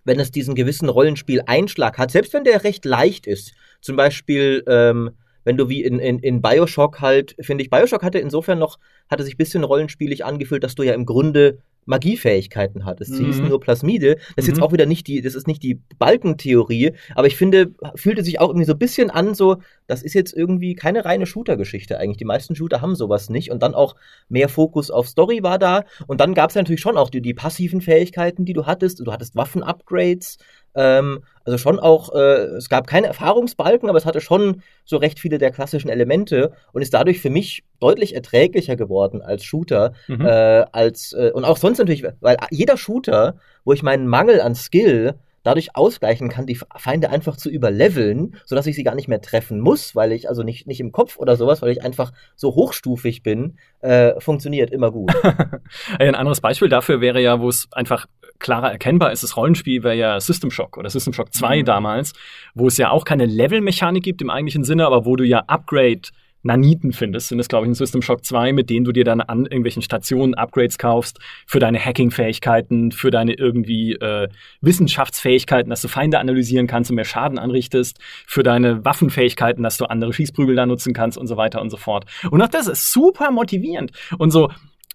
[0.05, 3.53] wenn es diesen gewissen Rollenspiel-Einschlag hat, selbst wenn der recht leicht ist.
[3.81, 5.11] Zum Beispiel, ähm,
[5.43, 9.23] wenn du wie in, in, in Bioshock halt, finde ich, Bioshock hatte insofern noch, hatte
[9.23, 13.01] sich ein bisschen rollenspielig angefühlt, dass du ja im Grunde Magiefähigkeiten hat.
[13.01, 13.25] Es mhm.
[13.25, 14.15] hieß nur Plasmide.
[14.35, 14.55] Das ist mhm.
[14.55, 18.39] jetzt auch wieder nicht die, das ist nicht die Balkentheorie, aber ich finde, fühlte sich
[18.39, 22.17] auch irgendwie so ein bisschen an, so, das ist jetzt irgendwie keine reine Shooter-Geschichte eigentlich.
[22.17, 23.95] Die meisten Shooter haben sowas nicht und dann auch
[24.29, 27.21] mehr Fokus auf Story war da und dann gab es ja natürlich schon auch die,
[27.21, 28.99] die passiven Fähigkeiten, die du hattest.
[28.99, 30.37] Du hattest Waffen-Upgrades,
[30.75, 35.19] ähm, also schon auch, äh, es gab keine Erfahrungsbalken, aber es hatte schon so recht
[35.19, 39.93] viele der klassischen Elemente und ist dadurch für mich deutlich erträglicher geworden als Shooter.
[40.07, 40.25] Mhm.
[40.25, 44.55] Äh, als, äh, und auch sonst natürlich, weil jeder Shooter, wo ich meinen Mangel an
[44.55, 49.21] Skill dadurch ausgleichen kann, die Feinde einfach zu überleveln, sodass ich sie gar nicht mehr
[49.21, 52.55] treffen muss, weil ich also nicht, nicht im Kopf oder sowas, weil ich einfach so
[52.55, 55.13] hochstufig bin, äh, funktioniert immer gut.
[55.99, 58.07] Ein anderes Beispiel dafür wäre ja, wo es einfach
[58.39, 61.65] klarer erkennbar ist, das Rollenspiel wäre ja System Shock oder System Shock 2 mhm.
[61.65, 62.13] damals,
[62.53, 66.01] wo es ja auch keine Level-Mechanik gibt im eigentlichen Sinne, aber wo du ja Upgrade
[66.45, 69.19] Naniten findest, sind es, glaube ich, in System Shock 2, mit denen du dir dann
[69.19, 71.17] an irgendwelchen Stationen Upgrades kaufst
[71.47, 74.29] für deine Hacking-Fähigkeiten, für deine irgendwie äh,
[74.61, 79.85] Wissenschaftsfähigkeiten, dass du Feinde analysieren kannst und mehr Schaden anrichtest, für deine Waffenfähigkeiten, dass du
[79.85, 82.05] andere Schießprügel da nutzen kannst und so weiter und so fort.
[82.29, 83.91] Und auch das ist super motivierend.
[84.19, 84.51] Und so,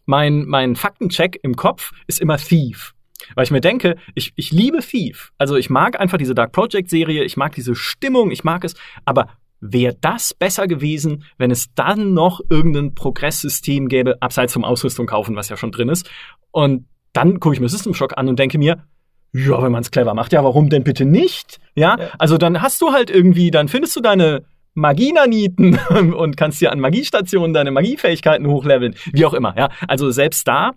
[0.07, 2.95] mein, mein Faktencheck im Kopf ist immer Thief.
[3.35, 5.33] Weil ich mir denke, ich, ich liebe Thief.
[5.39, 8.75] Also ich mag einfach diese Dark Project Serie, ich mag diese Stimmung, ich mag es,
[9.05, 9.29] aber
[9.61, 15.37] wäre das besser gewesen, wenn es dann noch irgendein Progresssystem gäbe, abseits vom Ausrüstung kaufen,
[15.37, 16.11] was ja schon drin ist.
[16.51, 18.85] Und dann gucke ich mir System Shock an und denke mir,
[19.33, 21.61] ja, wenn man es clever macht, ja, warum denn bitte nicht?
[21.75, 21.97] Ja?
[21.99, 25.79] ja, also dann hast du halt irgendwie, dann findest du deine Magienaniten
[26.15, 29.69] und kannst dir an Magiestationen deine Magiefähigkeiten hochleveln, wie auch immer, ja.
[29.87, 30.73] Also selbst da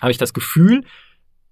[0.00, 0.82] habe ich das Gefühl,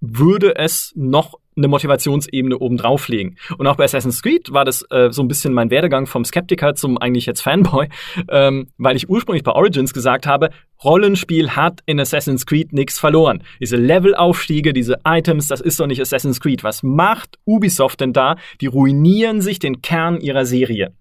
[0.01, 3.37] würde es noch eine Motivationsebene oben drauflegen.
[3.57, 6.75] Und auch bei Assassin's Creed war das äh, so ein bisschen mein Werdegang vom Skeptiker
[6.75, 7.87] zum eigentlich jetzt Fanboy,
[8.29, 10.49] ähm, weil ich ursprünglich bei Origins gesagt habe,
[10.83, 13.43] Rollenspiel hat in Assassin's Creed nichts verloren.
[13.59, 16.63] Diese Levelaufstiege, diese Items, das ist doch nicht Assassin's Creed.
[16.63, 18.37] Was macht Ubisoft denn da?
[18.61, 20.93] Die ruinieren sich den Kern ihrer Serie.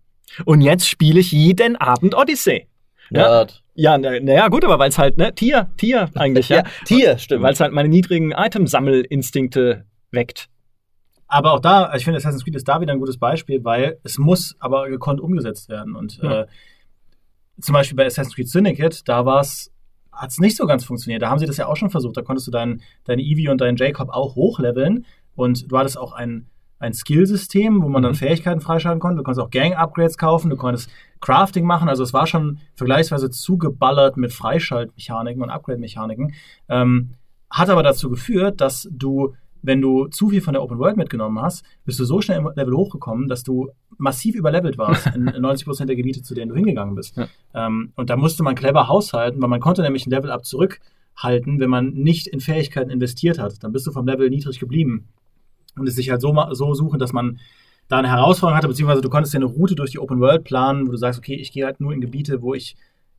[0.45, 2.67] Und jetzt spiele ich jeden Abend Odyssey.
[3.11, 3.47] Ja,
[3.81, 6.57] ja, naja, na gut, aber weil es halt, ne, Tier, Tier eigentlich, ja.
[6.59, 7.43] ja Tier, stimmt.
[7.43, 10.49] Weil es halt meine niedrigen Itemsammelinstinkte weckt.
[11.27, 14.19] Aber auch da, ich finde, Assassin's Creed ist da wieder ein gutes Beispiel, weil es
[14.19, 15.95] muss aber gekonnt umgesetzt werden.
[15.95, 16.43] Und ja.
[16.43, 16.47] äh,
[17.61, 19.73] zum Beispiel bei Assassin's Creed Syndicate, da war es
[20.13, 21.23] hat es nicht so ganz funktioniert.
[21.23, 22.17] Da haben sie das ja auch schon versucht.
[22.17, 25.07] Da konntest du dein, deine Eevee und deinen Jacob auch hochleveln.
[25.35, 26.47] Und du hattest auch ein,
[26.81, 28.17] ein Skillsystem, wo man dann mhm.
[28.17, 29.19] Fähigkeiten freischalten konnte.
[29.19, 30.91] Du konntest auch Gang-Upgrades kaufen, du konntest
[31.21, 31.89] Crafting machen.
[31.89, 36.35] Also es war schon vergleichsweise zugeballert mit Freischaltmechaniken und Upgrade-Mechaniken.
[36.69, 37.11] Ähm,
[37.51, 41.39] hat aber dazu geführt, dass du wenn du zu viel von der Open World mitgenommen
[41.39, 45.67] hast, bist du so schnell im Level hochgekommen, dass du massiv überlevelt warst in 90
[45.67, 47.15] Prozent der Gebiete, zu denen du hingegangen bist.
[47.19, 47.29] Ja.
[47.53, 51.61] Ähm, und da musste man clever haushalten, weil man konnte nämlich ein Level up zurückhalten,
[51.61, 53.63] wenn man nicht in Fähigkeiten investiert hat.
[53.63, 55.09] Dann bist du vom Level niedrig geblieben
[55.77, 57.39] und es sich halt so, so suchen, dass man
[57.89, 60.87] da eine Herausforderung hatte, beziehungsweise du konntest ja eine Route durch die Open World planen,
[60.87, 62.77] wo du sagst, okay, ich gehe halt nur in Gebiete, wo ich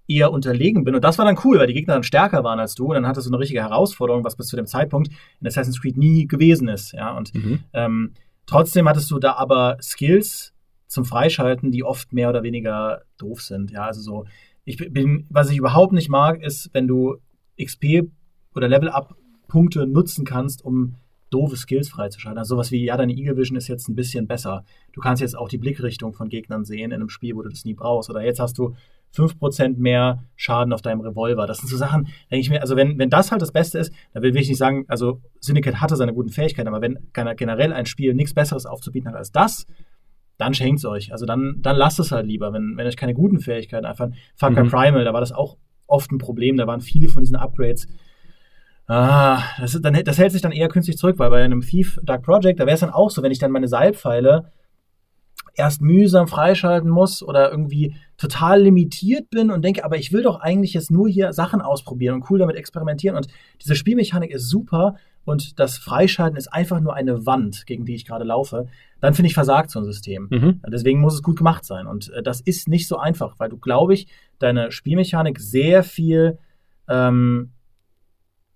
[0.07, 0.95] eher unterlegen bin.
[0.95, 2.87] Und das war dann cool, weil die Gegner dann stärker waren als du.
[2.87, 5.09] Und dann hattest du eine richtige Herausforderung, was bis zu dem Zeitpunkt
[5.39, 6.93] in Assassin's Creed nie gewesen ist.
[6.93, 7.59] Ja, und mhm.
[7.73, 8.13] ähm,
[8.45, 10.53] trotzdem hattest du da aber Skills
[10.87, 13.71] zum Freischalten, die oft mehr oder weniger doof sind.
[13.71, 14.25] Ja, also so,
[14.65, 17.17] ich bin, was ich überhaupt nicht mag, ist, wenn du
[17.61, 18.09] XP
[18.53, 20.95] oder Level-Up-Punkte nutzen kannst, um
[21.31, 22.37] doofe Skills freizuschalten.
[22.37, 24.63] Also sowas wie, ja, deine Eagle Vision ist jetzt ein bisschen besser.
[24.93, 27.65] Du kannst jetzt auch die Blickrichtung von Gegnern sehen in einem Spiel, wo du das
[27.65, 28.09] nie brauchst.
[28.09, 28.75] Oder jetzt hast du
[29.15, 31.47] 5% mehr Schaden auf deinem Revolver.
[31.47, 33.93] Das sind so Sachen, denke ich mir, also wenn, wenn das halt das Beste ist,
[34.13, 37.85] dann will ich nicht sagen, also Syndicate hatte seine guten Fähigkeiten, aber wenn generell ein
[37.85, 39.65] Spiel nichts Besseres aufzubieten hat als das,
[40.37, 41.11] dann schenkt es euch.
[41.11, 43.85] Also dann, dann lasst es halt lieber, wenn, wenn euch keine guten Fähigkeiten.
[44.35, 44.69] Far Cry mhm.
[44.69, 47.87] Primal, da war das auch oft ein Problem, da waren viele von diesen Upgrades
[48.87, 51.99] Ah, das, ist, dann, das hält sich dann eher künstlich zurück, weil bei einem Thief
[52.03, 54.51] Dark Project, da wäre es dann auch so, wenn ich dann meine Seilpfeile
[55.53, 60.39] erst mühsam freischalten muss oder irgendwie total limitiert bin und denke, aber ich will doch
[60.39, 63.15] eigentlich jetzt nur hier Sachen ausprobieren und cool damit experimentieren.
[63.15, 63.27] Und
[63.61, 68.05] diese Spielmechanik ist super und das Freischalten ist einfach nur eine Wand, gegen die ich
[68.05, 68.67] gerade laufe.
[68.99, 70.27] Dann finde ich versagt so ein System.
[70.31, 70.61] Mhm.
[70.67, 71.87] Deswegen muss es gut gemacht sein.
[71.87, 74.07] Und äh, das ist nicht so einfach, weil du, glaube ich,
[74.39, 76.39] deine Spielmechanik sehr viel
[76.87, 77.51] ähm,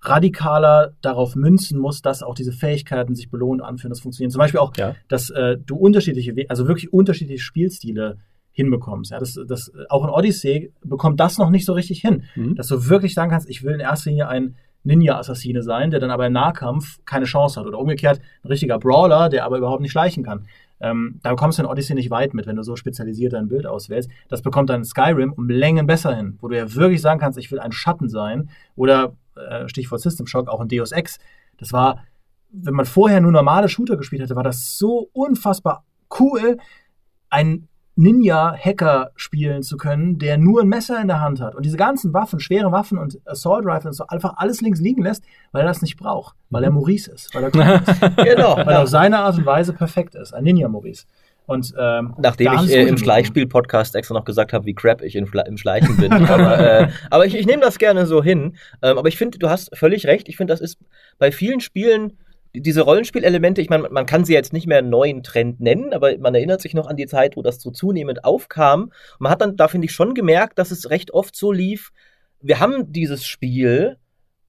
[0.09, 4.31] radikaler darauf münzen muss, dass auch diese Fähigkeiten sich belohnt anfühlen, das funktioniert.
[4.31, 4.95] Zum Beispiel auch, ja.
[5.07, 8.17] dass äh, du unterschiedliche, also wirklich unterschiedliche Spielstile
[8.51, 9.11] hinbekommst.
[9.11, 12.55] Ja, das, das, auch in Odyssey bekommt das noch nicht so richtig hin, mhm.
[12.55, 14.55] dass du wirklich sagen kannst, ich will in erster Linie ein
[14.85, 17.67] Ninja-Assassine sein, der dann aber im Nahkampf keine Chance hat.
[17.67, 20.47] Oder umgekehrt ein richtiger Brawler, der aber überhaupt nicht schleichen kann.
[20.79, 23.65] Ähm, da kommst du in Odyssey nicht weit mit, wenn du so spezialisiert dein Bild
[23.65, 24.09] auswählst.
[24.27, 27.51] Das bekommt dann Skyrim um Längen besser hin, wo du ja wirklich sagen kannst, ich
[27.51, 28.49] will ein Schatten sein.
[28.75, 31.17] Oder äh, Stichwort System Shock, auch in Deus Ex.
[31.57, 32.03] Das war,
[32.51, 35.85] wenn man vorher nur normale Shooter gespielt hatte, war das so unfassbar
[36.19, 36.57] cool,
[37.29, 41.77] ein Ninja-Hacker spielen zu können, der nur ein Messer in der Hand hat und diese
[41.77, 45.61] ganzen Waffen, schwere Waffen und Assault Rifles und so einfach alles links liegen lässt, weil
[45.61, 46.77] er das nicht braucht, weil er mhm.
[46.77, 48.15] Maurice ist, weil er cool ist.
[48.17, 51.05] genau, weil er auf seine Art und Weise perfekt ist, ein Ninja Maurice.
[51.47, 55.27] Und, ähm, Nachdem ich äh, im Schleichspiel-Podcast extra noch gesagt habe, wie crap ich im
[55.57, 56.11] Schleichen bin.
[56.11, 58.57] aber, äh, aber ich, ich nehme das gerne so hin.
[58.81, 60.27] Ähm, aber ich finde, du hast völlig recht.
[60.27, 60.79] Ich finde, das ist
[61.19, 62.17] bei vielen Spielen
[62.61, 66.17] diese Rollenspielelemente, ich meine, man kann sie jetzt nicht mehr einen neuen Trend nennen, aber
[66.17, 68.91] man erinnert sich noch an die Zeit, wo das so zunehmend aufkam.
[69.19, 71.91] man hat dann, da finde ich schon gemerkt, dass es recht oft so lief,
[72.41, 73.97] wir haben dieses Spiel,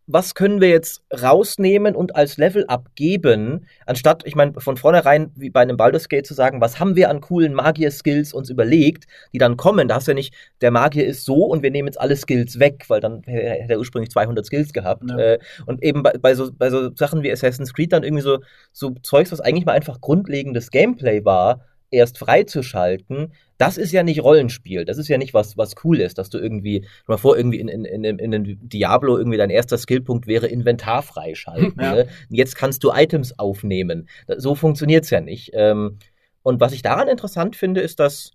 [0.06, 5.50] was können wir jetzt rausnehmen und als Level abgeben, anstatt, ich meine, von vornherein wie
[5.50, 9.38] bei einem Baldur's Gate zu sagen, was haben wir an coolen Magier-Skills uns überlegt, die
[9.38, 9.88] dann kommen.
[9.88, 12.58] Da hast du ja nicht, der Magier ist so und wir nehmen jetzt alle Skills
[12.60, 15.02] weg, weil dann hätte er ursprünglich 200 Skills gehabt.
[15.08, 15.18] Ja.
[15.18, 18.38] Äh, und eben bei, bei, so, bei so Sachen wie Assassin's Creed dann irgendwie so,
[18.72, 24.22] so Zeugs, was eigentlich mal einfach grundlegendes Gameplay war, erst freizuschalten, das ist ja nicht
[24.22, 24.85] Rollenspiel.
[24.85, 27.68] Das ist ja nicht was, was cool ist, dass du irgendwie, mal vor, irgendwie in,
[27.68, 31.75] in, in, in in Diablo irgendwie dein erster Skillpunkt wäre Inventar freischalten.
[31.81, 31.94] Ja.
[31.94, 32.09] Ne?
[32.29, 34.09] Jetzt kannst du Items aufnehmen.
[34.37, 35.51] So funktioniert's ja nicht.
[35.53, 35.99] Ähm,
[36.42, 38.33] und was ich daran interessant finde, ist, dass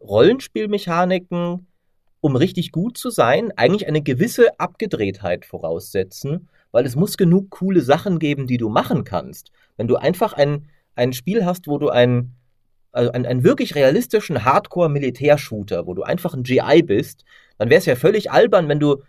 [0.00, 1.66] Rollenspielmechaniken,
[2.20, 7.80] um richtig gut zu sein, eigentlich eine gewisse Abgedrehtheit voraussetzen, weil es muss genug coole
[7.80, 9.52] Sachen geben, die du machen kannst.
[9.76, 12.34] Wenn du einfach ein, ein Spiel hast, wo du ein
[12.92, 17.24] also einen, einen wirklich realistischen Hardcore-Militärshooter, wo du einfach ein GI bist,
[17.58, 19.02] dann wäre es ja völlig albern, wenn du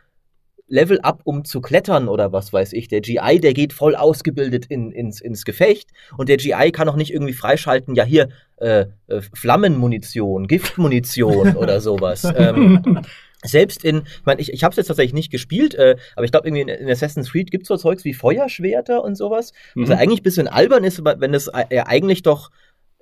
[0.68, 2.88] Level up, um zu klettern oder was weiß ich.
[2.88, 6.96] Der GI, der geht voll ausgebildet in, ins, ins Gefecht und der GI kann auch
[6.96, 12.24] nicht irgendwie freischalten, ja hier äh, äh, Flammenmunition, Giftmunition oder sowas.
[12.36, 13.02] ähm,
[13.44, 16.32] selbst in, ich meine, ich, ich habe es jetzt tatsächlich nicht gespielt, äh, aber ich
[16.32, 19.52] glaube, irgendwie in, in, Assassin's Creed gibt es so Zeugs wie Feuerschwerter und sowas.
[19.76, 19.84] Mhm.
[19.84, 22.52] Was ja eigentlich ein bisschen albern ist, wenn es äh, eigentlich doch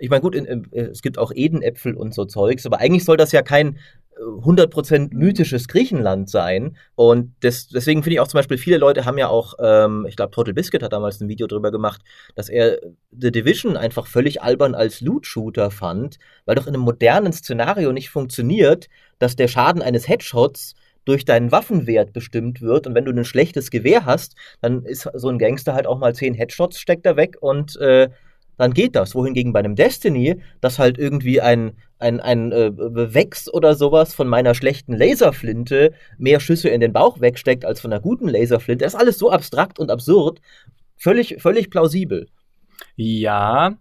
[0.02, 3.18] ich meine, gut, in, in, es gibt auch Edenäpfel und so Zeugs, aber eigentlich soll
[3.18, 3.78] das ja kein
[4.20, 6.76] 100% äh, mythisches Griechenland sein.
[6.96, 10.16] Und das, deswegen finde ich auch zum Beispiel, viele Leute haben ja auch, ähm, ich
[10.16, 12.02] glaube, Total Biscuit hat damals ein Video drüber gemacht,
[12.36, 12.80] dass er
[13.12, 18.10] The Division einfach völlig albern als Loot-Shooter fand, weil doch in einem modernen Szenario nicht
[18.10, 20.74] funktioniert, dass der Schaden eines Headshots
[21.06, 22.88] durch deinen Waffenwert bestimmt wird.
[22.88, 26.16] Und wenn du ein schlechtes Gewehr hast, dann ist so ein Gangster halt auch mal
[26.16, 28.10] zehn Headshots, steckt er weg und äh,
[28.58, 29.16] dann geht das.
[29.16, 34.28] Wohingegen bei einem Destiny, das halt irgendwie ein, ein, ein äh, Bewächs oder sowas von
[34.28, 38.84] meiner schlechten Laserflinte mehr Schüsse in den Bauch wegsteckt als von einer guten Laserflinte.
[38.84, 40.42] Das ist alles so abstrakt und absurd.
[40.98, 42.28] Völlig, völlig plausibel.
[42.96, 43.78] Ja,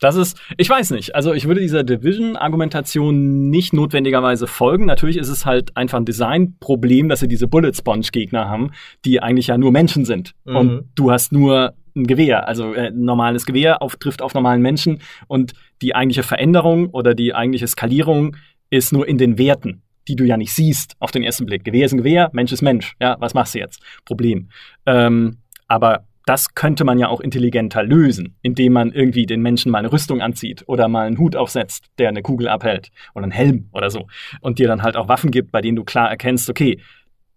[0.00, 1.14] das ist, ich weiß nicht.
[1.14, 4.84] Also ich würde dieser Division-Argumentation nicht notwendigerweise folgen.
[4.84, 8.72] Natürlich ist es halt einfach ein Designproblem, dass sie diese Bullet Sponge-Gegner haben,
[9.04, 10.32] die eigentlich ja nur Menschen sind.
[10.44, 10.56] Mhm.
[10.56, 12.46] Und du hast nur ein Gewehr.
[12.48, 17.14] Also äh, ein normales Gewehr auf, trifft auf normalen Menschen und die eigentliche Veränderung oder
[17.14, 18.36] die eigentliche Skalierung
[18.70, 21.64] ist nur in den Werten, die du ja nicht siehst auf den ersten Blick.
[21.64, 22.94] Gewehr ist ein Gewehr, Mensch ist Mensch.
[23.00, 23.80] Ja, was machst du jetzt?
[24.04, 24.48] Problem.
[24.86, 25.38] Ähm,
[25.68, 29.92] aber das könnte man ja auch intelligenter lösen, indem man irgendwie den Menschen mal eine
[29.92, 33.90] Rüstung anzieht oder mal einen Hut aufsetzt, der eine Kugel abhält oder einen Helm oder
[33.90, 34.08] so
[34.40, 36.80] und dir dann halt auch Waffen gibt, bei denen du klar erkennst, okay,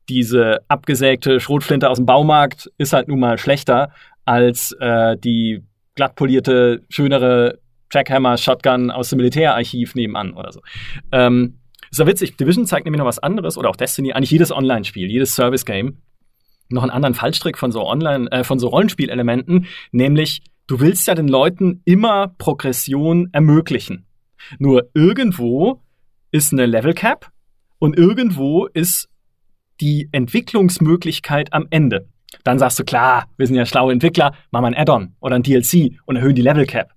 [0.09, 3.91] diese abgesägte Schrotflinte aus dem Baumarkt ist halt nun mal schlechter
[4.25, 5.63] als äh, die
[5.95, 7.59] glattpolierte, schönere
[7.91, 10.61] Jackhammer Shotgun aus dem Militärarchiv nebenan oder so.
[11.11, 11.59] Ähm,
[11.91, 15.09] ist ja witzig, Division zeigt nämlich noch was anderes oder auch Destiny, eigentlich jedes Online-Spiel,
[15.09, 15.97] jedes Service-Game
[16.69, 21.15] noch einen anderen Fallstrick von so Online, äh, von so Rollenspielelementen, nämlich du willst ja
[21.15, 24.05] den Leuten immer Progression ermöglichen.
[24.59, 25.81] Nur irgendwo
[26.31, 27.31] ist eine Level Cap
[27.79, 29.09] und irgendwo ist
[29.81, 32.07] die Entwicklungsmöglichkeit am Ende.
[32.43, 35.43] Dann sagst du, klar, wir sind ja schlaue Entwickler, machen wir ein Add-on oder ein
[35.43, 36.91] DLC und erhöhen die Level Cap.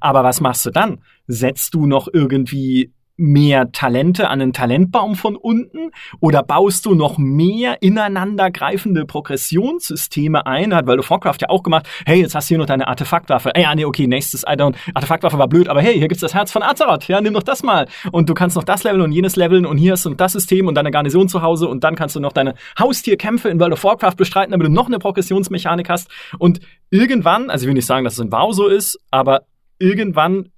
[0.00, 1.02] Aber was machst du dann?
[1.26, 5.90] Setzt du noch irgendwie mehr Talente an einen Talentbaum von unten
[6.20, 10.74] oder baust du noch mehr ineinandergreifende Progressionssysteme ein?
[10.74, 11.88] Hat World of Warcraft ja auch gemacht.
[12.06, 13.52] Hey, jetzt hast du hier noch deine Artefaktwaffe.
[13.56, 14.74] Ja, nee, okay, nächstes don't.
[14.94, 17.08] Artefaktwaffe war blöd, aber hey, hier gibt's das Herz von Azeroth.
[17.08, 17.86] Ja, nimm doch das mal.
[18.12, 20.66] Und du kannst noch das leveln und jenes leveln und hier hast du das System
[20.68, 23.84] und deine Garnison zu Hause und dann kannst du noch deine Haustierkämpfe in World of
[23.84, 26.08] Warcraft bestreiten, damit du noch eine Progressionsmechanik hast.
[26.38, 26.60] Und
[26.90, 29.42] irgendwann, also ich will nicht sagen, dass es in WoW so ist, aber
[29.78, 30.50] irgendwann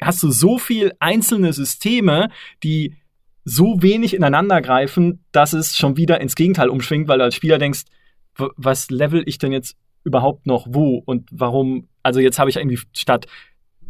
[0.00, 2.28] hast du so viel einzelne Systeme,
[2.62, 2.96] die
[3.44, 7.58] so wenig ineinander greifen, dass es schon wieder ins Gegenteil umschwingt, weil du als Spieler
[7.58, 7.82] denkst,
[8.36, 11.88] was level ich denn jetzt überhaupt noch wo und warum?
[12.02, 13.26] Also jetzt habe ich irgendwie statt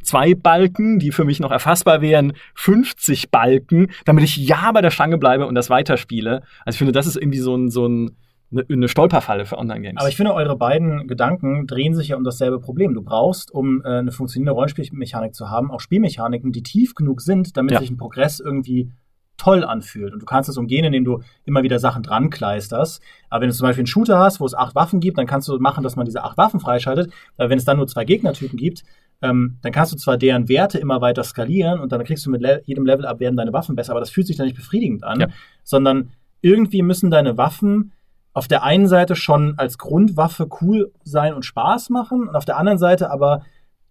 [0.02, 4.90] zwei Balken, die für mich noch erfassbar wären, 50 Balken, damit ich ja bei der
[4.90, 6.42] Stange bleibe und das weiterspiele.
[6.64, 8.16] Also ich finde, das ist irgendwie so ein, so ein
[8.50, 10.00] eine, eine Stolperfalle für Online-Games.
[10.00, 12.94] Aber ich finde, eure beiden Gedanken drehen sich ja um dasselbe Problem.
[12.94, 17.56] Du brauchst, um äh, eine funktionierende Rollenspielmechanik zu haben, auch Spielmechaniken, die tief genug sind,
[17.56, 17.80] damit ja.
[17.80, 18.90] sich ein Progress irgendwie
[19.36, 20.12] toll anfühlt.
[20.12, 23.02] Und du kannst es umgehen, indem du immer wieder Sachen dran kleisterst.
[23.30, 25.48] Aber wenn du zum Beispiel einen Shooter hast, wo es acht Waffen gibt, dann kannst
[25.48, 27.12] du machen, dass man diese acht Waffen freischaltet.
[27.36, 28.84] Aber wenn es dann nur zwei Gegnertypen gibt,
[29.22, 32.42] ähm, dann kannst du zwar deren Werte immer weiter skalieren und dann kriegst du mit
[32.42, 35.04] Le jedem Level up werden deine Waffen besser, aber das fühlt sich dann nicht befriedigend
[35.04, 35.28] an, ja.
[35.62, 36.10] sondern
[36.42, 37.92] irgendwie müssen deine Waffen
[38.34, 42.58] auf der einen Seite schon als Grundwaffe cool sein und Spaß machen und auf der
[42.58, 43.42] anderen Seite aber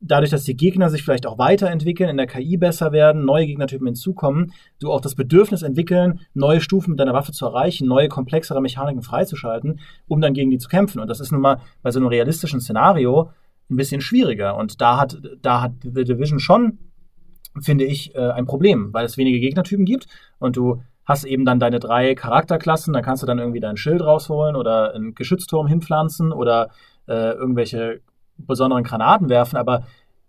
[0.04, 3.88] dadurch, dass die Gegner sich vielleicht auch weiterentwickeln, in der KI besser werden, neue Gegnertypen
[3.88, 8.62] hinzukommen, du auch das Bedürfnis entwickeln, neue Stufen mit deiner Waffe zu erreichen, neue komplexere
[8.62, 11.00] Mechaniken freizuschalten, um dann gegen die zu kämpfen.
[11.00, 13.32] Und das ist nun mal bei so einem realistischen Szenario
[13.70, 14.58] ein bisschen schwieriger.
[14.58, 16.80] Und da hat, da hat The Division schon,
[17.62, 21.60] finde ich, äh, ein Problem, weil es wenige Gegnertypen gibt und du hast eben dann
[21.60, 26.32] deine drei Charakterklassen, da kannst du dann irgendwie dein Schild rausholen oder einen Geschützturm hinpflanzen
[26.32, 26.70] oder
[27.08, 28.02] äh, irgendwelche
[28.38, 29.84] besonderen Granaten werfen, aber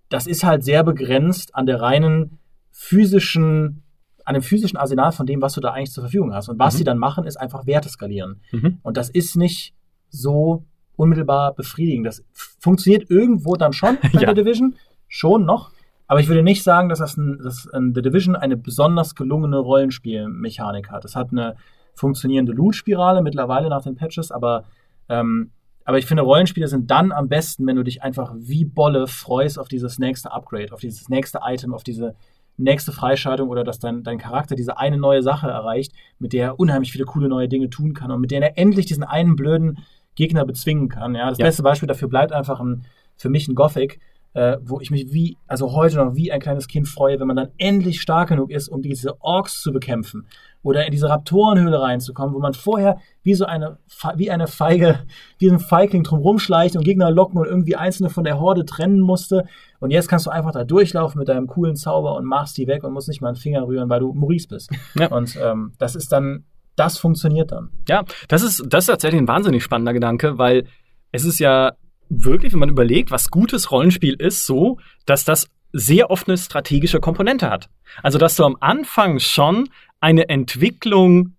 [0.09, 2.39] das ist halt sehr begrenzt an der reinen
[2.71, 3.83] physischen,
[4.25, 6.49] an dem physischen Arsenal von dem, was du da eigentlich zur Verfügung hast.
[6.49, 6.79] Und was mhm.
[6.79, 8.41] sie dann machen, ist einfach Werte skalieren.
[8.53, 8.79] Mhm.
[8.83, 9.75] Und das ist nicht
[10.11, 10.65] so
[10.97, 12.07] unmittelbar befriedigend.
[12.07, 14.33] Das funktioniert irgendwo dann schon bei ja.
[14.33, 14.77] der Division,
[15.09, 15.71] schon noch,
[16.07, 19.59] aber ich würde nicht sagen, dass das ein, dass ein The Division eine besonders gelungene
[19.59, 21.05] Rollenspielmechanik hat.
[21.05, 21.57] Es hat eine
[21.95, 24.65] funktionierende Loot-Spirale mittlerweile nach den Patches, aber,
[25.09, 25.51] ähm,
[25.85, 29.59] aber ich finde, Rollenspiele sind dann am besten, wenn du dich einfach wie Bolle freust
[29.59, 32.15] auf dieses nächste Upgrade, auf dieses nächste Item, auf diese
[32.57, 36.61] nächste Freischaltung oder dass dein, dein Charakter diese eine neue Sache erreicht, mit der er
[36.61, 39.79] unheimlich viele coole neue Dinge tun kann und mit der er endlich diesen einen blöden
[40.15, 41.15] Gegner bezwingen kann.
[41.15, 41.47] Ja, das ja.
[41.47, 42.85] beste Beispiel dafür bleibt einfach ein,
[43.17, 44.01] für mich ein Gothic,
[44.35, 47.37] äh, wo ich mich wie, also heute noch wie ein kleines Kind freue, wenn man
[47.37, 50.27] dann endlich stark genug ist, um diese Orks zu bekämpfen
[50.63, 53.79] oder in diese Raptorenhöhle reinzukommen, wo man vorher wie so eine,
[54.17, 55.01] wie eine Feige,
[55.39, 59.01] wie ein Feigling drumherum schleicht und Gegner locken und irgendwie einzelne von der Horde trennen
[59.01, 59.45] musste.
[59.79, 62.83] Und jetzt kannst du einfach da durchlaufen mit deinem coolen Zauber und machst die weg
[62.83, 64.71] und musst nicht mal einen Finger rühren, weil du Maurice bist.
[64.97, 65.09] Ja.
[65.09, 66.45] Und ähm, das ist dann,
[66.77, 67.71] das funktioniert dann.
[67.89, 70.67] Ja, das ist, das ist tatsächlich ein wahnsinnig spannender Gedanke, weil
[71.11, 71.73] es ist ja
[72.09, 77.01] wirklich, wenn man überlegt, was gutes Rollenspiel ist, so, dass das sehr oft eine strategische
[77.01, 77.69] Komponente hat.
[78.03, 79.69] Also, dass du am Anfang schon
[80.01, 81.35] eine Entwicklung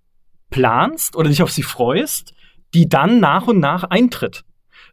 [0.49, 2.33] planst oder dich auf sie freust,
[2.73, 4.43] die dann nach und nach eintritt.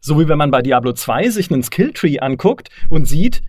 [0.01, 3.41] So wie wenn man bei Diablo 2 sich einen Skilltree anguckt und sieht,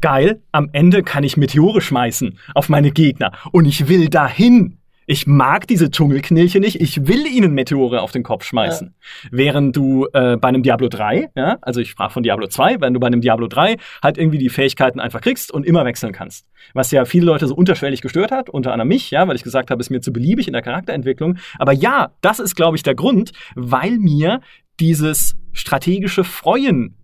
[0.00, 4.77] geil, am Ende kann ich Meteore schmeißen auf meine Gegner und ich will dahin.
[5.10, 6.82] Ich mag diese Dschungelknilche nicht.
[6.82, 8.94] Ich will ihnen Meteore auf den Kopf schmeißen.
[8.94, 9.28] Ja.
[9.32, 12.92] Während du äh, bei einem Diablo 3, ja, also ich sprach von Diablo 2, wenn
[12.92, 16.46] du bei einem Diablo 3 halt irgendwie die Fähigkeiten einfach kriegst und immer wechseln kannst.
[16.74, 19.70] Was ja viele Leute so unterschwellig gestört hat, unter anderem mich, ja, weil ich gesagt
[19.70, 21.38] habe, es ist mir zu beliebig in der Charakterentwicklung.
[21.58, 24.42] Aber ja, das ist, glaube ich, der Grund, weil mir
[24.78, 26.97] dieses strategische Freuen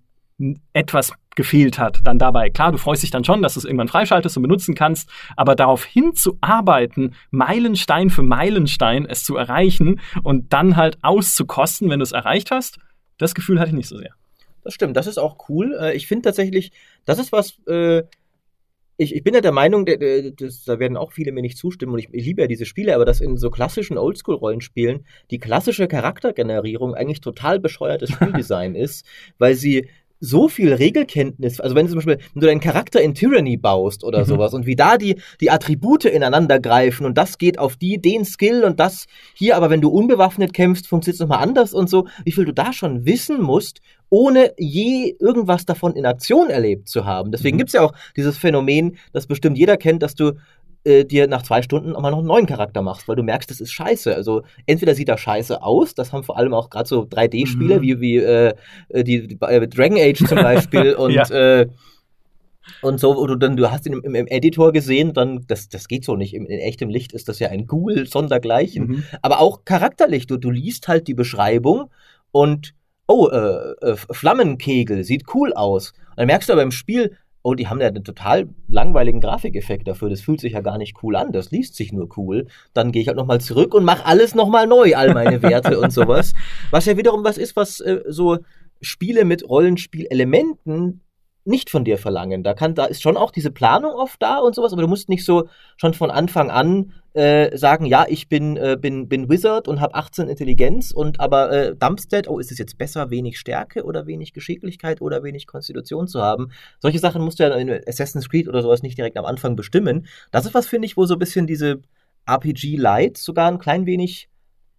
[0.73, 2.51] etwas gefehlt hat dann dabei.
[2.51, 5.55] Klar, du freust dich dann schon, dass du es irgendwann freischaltest und benutzen kannst, aber
[5.55, 12.13] darauf hinzuarbeiten, Meilenstein für Meilenstein es zu erreichen und dann halt auszukosten, wenn du es
[12.13, 12.79] erreicht hast,
[13.19, 14.15] das Gefühl hatte ich nicht so sehr.
[14.63, 15.77] Das stimmt, das ist auch cool.
[15.79, 16.73] Äh, ich finde tatsächlich,
[17.05, 18.03] das ist was, äh,
[18.97, 21.99] ich, ich bin ja der Meinung, das, da werden auch viele mir nicht zustimmen und
[21.99, 26.95] ich, ich liebe ja diese Spiele, aber dass in so klassischen Oldschool-Rollenspielen die klassische Charaktergenerierung
[26.95, 29.05] eigentlich total bescheuertes Spieldesign ist,
[29.39, 29.89] weil sie
[30.25, 34.05] so viel Regelkenntnis, also wenn du zum Beispiel, wenn du deinen Charakter in Tyranny baust
[34.05, 34.25] oder mhm.
[34.25, 38.25] sowas und wie da die, die Attribute ineinander greifen und das geht auf die, den
[38.25, 42.07] Skill und das hier, aber wenn du unbewaffnet kämpfst, funktioniert es nochmal anders und so,
[42.25, 47.05] wie viel du da schon wissen musst, ohne je irgendwas davon in Aktion erlebt zu
[47.05, 47.31] haben.
[47.31, 47.59] Deswegen mhm.
[47.59, 50.33] gibt es ja auch dieses Phänomen, das bestimmt jeder kennt, dass du
[50.85, 53.51] äh, dir nach zwei Stunden auch mal noch einen neuen Charakter machst, weil du merkst,
[53.51, 54.15] das ist scheiße.
[54.15, 57.83] Also entweder sieht er scheiße aus, das haben vor allem auch gerade so 3D-Spiele mhm.
[57.83, 58.55] wie, wie äh,
[58.93, 61.29] die, die äh, Dragon Age zum Beispiel und ja.
[61.31, 61.69] äh,
[62.81, 66.05] und so, oder dann, du hast ihn im, im, Editor gesehen, dann, das, das geht
[66.05, 66.35] so nicht.
[66.35, 68.87] Im, in echtem Licht ist das ja ein Ghoul sondergleichen.
[68.87, 69.05] Mhm.
[69.23, 71.91] Aber auch charakterlich, du, du liest halt die Beschreibung
[72.31, 72.75] und,
[73.07, 75.93] oh, äh, äh, Flammenkegel, sieht cool aus.
[76.11, 79.87] Und dann merkst du aber im Spiel, oh, die haben ja einen total langweiligen Grafikeffekt
[79.87, 80.09] dafür.
[80.09, 81.31] Das fühlt sich ja gar nicht cool an.
[81.31, 82.47] Das liest sich nur cool.
[82.73, 85.93] Dann gehe ich halt nochmal zurück und mache alles nochmal neu, all meine Werte und
[85.93, 86.33] sowas.
[86.71, 88.39] Was ja wiederum was ist, was äh, so
[88.81, 91.03] Spiele mit Rollenspielelementen
[91.45, 92.43] nicht von dir verlangen.
[92.43, 95.11] Da kann, da ist schon auch diese Planung oft da und sowas, aber du musst
[95.11, 99.69] nicht so schon von Anfang an äh, sagen, ja, ich bin, äh, bin, bin Wizard
[99.69, 103.85] und habe 18 Intelligenz und aber äh, Dumpstead, oh, ist es jetzt besser, wenig Stärke
[103.85, 106.51] oder wenig Geschicklichkeit oder wenig Konstitution zu haben?
[106.81, 110.07] Solche Sachen musst du ja in Assassin's Creed oder sowas nicht direkt am Anfang bestimmen.
[110.33, 111.81] Das ist was, finde ich, wo so ein bisschen diese
[112.27, 114.29] RPG-Light sogar ein klein wenig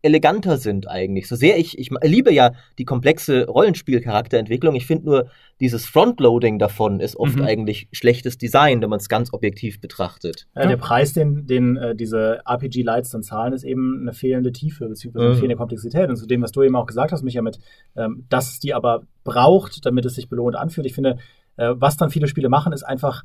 [0.06, 1.28] eleganter sind eigentlich.
[1.28, 4.76] So sehr ich, ich liebe ja die komplexe Rollenspielcharakterentwicklung.
[4.76, 5.30] Ich finde nur,
[5.60, 7.43] dieses Frontloading davon ist oft mhm.
[7.43, 10.47] eigentlich schlechtes Design, wenn man es ganz objektiv betrachtet.
[10.56, 14.88] Ja, der Preis, den, den äh, diese RPG-Lights dann zahlen, ist eben eine fehlende Tiefe
[14.88, 15.20] bzw.
[15.20, 15.36] eine mhm.
[15.36, 16.10] fehlende Komplexität.
[16.10, 17.60] Und zu dem, was du eben auch gesagt hast, Micha, mit,
[17.95, 20.86] ähm, dass es die aber braucht, damit es sich belohnt anfühlt.
[20.86, 21.18] Ich finde,
[21.58, 23.24] äh, was dann viele Spiele machen, ist einfach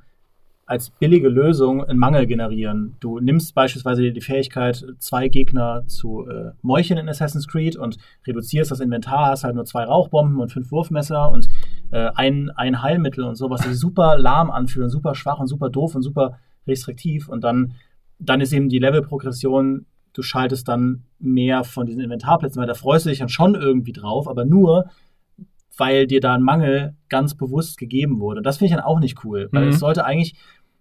[0.71, 2.95] als billige Lösung einen Mangel generieren.
[3.01, 8.71] Du nimmst beispielsweise die Fähigkeit, zwei Gegner zu äh, meucheln in Assassin's Creed und reduzierst
[8.71, 11.49] das Inventar, hast halt nur zwei Rauchbomben und fünf Wurfmesser und
[11.91, 15.97] äh, ein, ein Heilmittel und sowas, die super lahm anfühlen, super schwach und super doof
[15.97, 17.29] und super restriktiv.
[17.29, 17.75] Und dann,
[18.21, 23.07] dann ist eben die Levelprogression, du schaltest dann mehr von diesen Inventarplätzen, weil da freust
[23.07, 24.89] du dich dann schon irgendwie drauf, aber nur,
[25.81, 28.43] weil dir da ein Mangel ganz bewusst gegeben wurde.
[28.43, 29.71] Das finde ich dann auch nicht cool, weil mhm.
[29.71, 30.37] es sollte eigentlich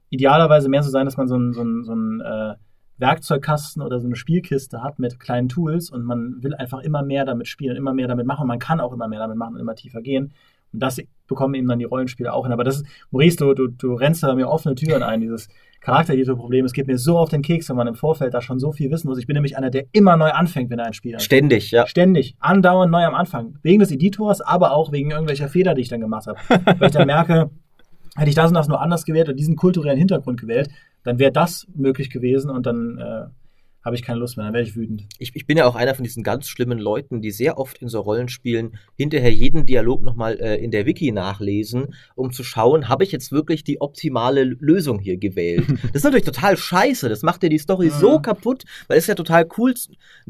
[0.10, 2.56] idealerweise mehr so sein, dass man so einen so so ein, äh,
[3.00, 7.26] Werkzeugkasten oder so eine Spielkiste hat mit kleinen Tools und man will einfach immer mehr
[7.26, 8.48] damit spielen, immer mehr damit machen.
[8.48, 10.34] Man kann auch immer mehr damit machen und immer tiefer gehen.
[10.72, 12.52] Und das bekommen eben dann die Rollenspiele auch hin.
[12.52, 15.48] Aber das ist, Maurice, du, du, du rennst da mir offene Türen ein, dieses
[15.82, 16.66] Charaktereditor-Problem.
[16.66, 18.92] Es geht mir so auf den Keks, wenn man im Vorfeld da schon so viel
[18.92, 19.18] wissen muss.
[19.18, 21.24] Ich bin nämlich einer, der immer neu anfängt, wenn er ein Spiel hat.
[21.24, 21.88] Ständig, ja.
[21.88, 22.36] Ständig.
[22.40, 23.58] Andauernd neu am Anfang.
[23.64, 26.40] Wegen des Editors, aber auch wegen irgendwelcher Fehler, die ich dann gemacht habe.
[26.80, 27.50] Weil ich dann merke,
[28.16, 30.70] hätte ich das und das nur anders gewählt oder diesen kulturellen Hintergrund gewählt,
[31.04, 33.26] dann wäre das möglich gewesen und dann äh,
[33.84, 35.06] habe ich keine Lust mehr, dann wäre ich wütend.
[35.20, 37.88] Ich, ich, bin ja auch einer von diesen ganz schlimmen Leuten, die sehr oft in
[37.88, 43.06] so Rollenspielen hinterher jeden Dialog nochmal äh, in der Wiki nachlesen, um zu schauen, habe
[43.06, 45.66] ich jetzt wirklich die optimale Lösung hier gewählt.
[45.84, 48.00] das ist natürlich total scheiße, das macht ja die Story mhm.
[48.00, 49.74] so kaputt, weil es ja total cool,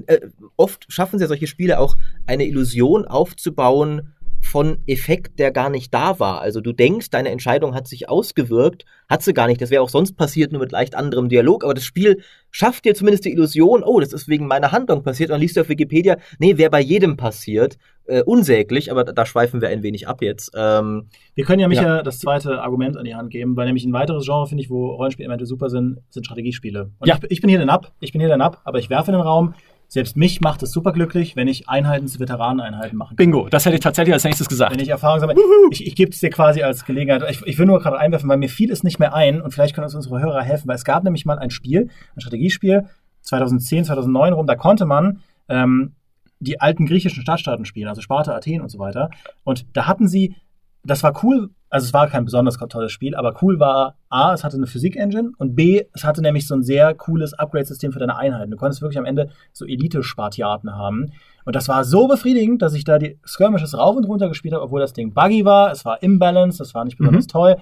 [0.05, 0.19] äh,
[0.55, 5.93] oft schaffen sie ja solche Spiele auch eine Illusion aufzubauen, von Effekt, der gar nicht
[5.93, 6.41] da war.
[6.41, 9.61] Also du denkst, deine Entscheidung hat sich ausgewirkt, hat sie gar nicht.
[9.61, 11.63] Das wäre auch sonst passiert, nur mit leicht anderem Dialog.
[11.63, 12.21] Aber das Spiel
[12.51, 15.29] schafft dir zumindest die Illusion, oh, das ist wegen meiner Handlung passiert.
[15.29, 17.77] Und dann liest du auf Wikipedia, nee, wäre bei jedem passiert.
[18.05, 20.51] Äh, unsäglich, aber da, da, schweifen wir ein wenig ab jetzt.
[20.55, 22.01] Ähm, wir können ja Micha ja.
[22.01, 24.87] das zweite Argument an die Hand geben, weil nämlich ein weiteres Genre, finde ich, wo
[24.95, 26.89] Rollenspielelemente super sind, sind Strategiespiele.
[26.97, 27.19] Und ja.
[27.21, 29.17] ich, ich bin hier der Nap, ich bin hier der Nap, aber ich werfe in
[29.17, 29.53] den Raum,
[29.89, 33.15] selbst mich macht es super glücklich, wenn ich Einheiten zu Veteraneneinheiten machen kann.
[33.17, 34.71] Bingo, das hätte ich tatsächlich als nächstes gesagt.
[34.71, 35.35] Wenn ich Erfahrung sammle.
[35.71, 37.23] Ich, ich gebe es dir quasi als Gelegenheit.
[37.29, 39.73] Ich, ich will nur gerade einwerfen, weil mir fiel es nicht mehr ein und vielleicht
[39.73, 42.85] können uns unsere Hörer helfen, weil es gab nämlich mal ein Spiel, ein Strategiespiel,
[43.21, 45.95] 2010, 2009 rum, da konnte man ähm,
[46.39, 49.09] die alten griechischen Stadtstaaten spielen, also Sparta, Athen und so weiter.
[49.43, 50.35] Und da hatten sie
[50.83, 54.43] das war cool, also es war kein besonders tolles Spiel, aber cool war A, es
[54.43, 58.17] hatte eine Physik-Engine und B, es hatte nämlich so ein sehr cooles Upgrade-System für deine
[58.17, 58.51] Einheiten.
[58.51, 61.11] Du konntest wirklich am Ende so Elite-Spartiaten haben.
[61.45, 64.63] Und das war so befriedigend, dass ich da die Skirmishes rauf und runter gespielt habe,
[64.63, 67.29] obwohl das Ding buggy war, es war imbalanced, das war nicht besonders mhm.
[67.29, 67.57] toll.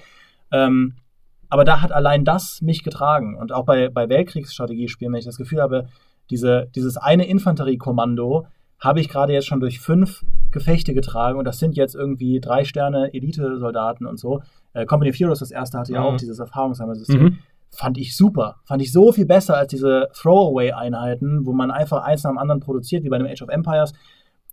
[0.51, 0.95] Ähm,
[1.49, 3.36] aber da hat allein das mich getragen.
[3.36, 5.88] Und auch bei, bei Weltkriegsstrategiespielen, wenn ich das Gefühl habe,
[6.30, 8.47] diese, dieses eine Infanteriekommando
[8.80, 12.63] habe ich gerade jetzt schon durch fünf Gefechte getragen und das sind jetzt irgendwie drei
[12.63, 14.41] Sterne Elite-Soldaten und so.
[14.73, 16.05] Äh, Company of Heroes, das erste, hatte ja Mhm.
[16.07, 17.21] auch dieses Erfahrungssammelssystem.
[17.21, 17.38] Mhm.
[17.71, 18.57] Fand ich super.
[18.65, 22.61] Fand ich so viel besser als diese Throwaway-Einheiten, wo man einfach eins nach dem anderen
[22.61, 23.93] produziert, wie bei dem Age of Empires.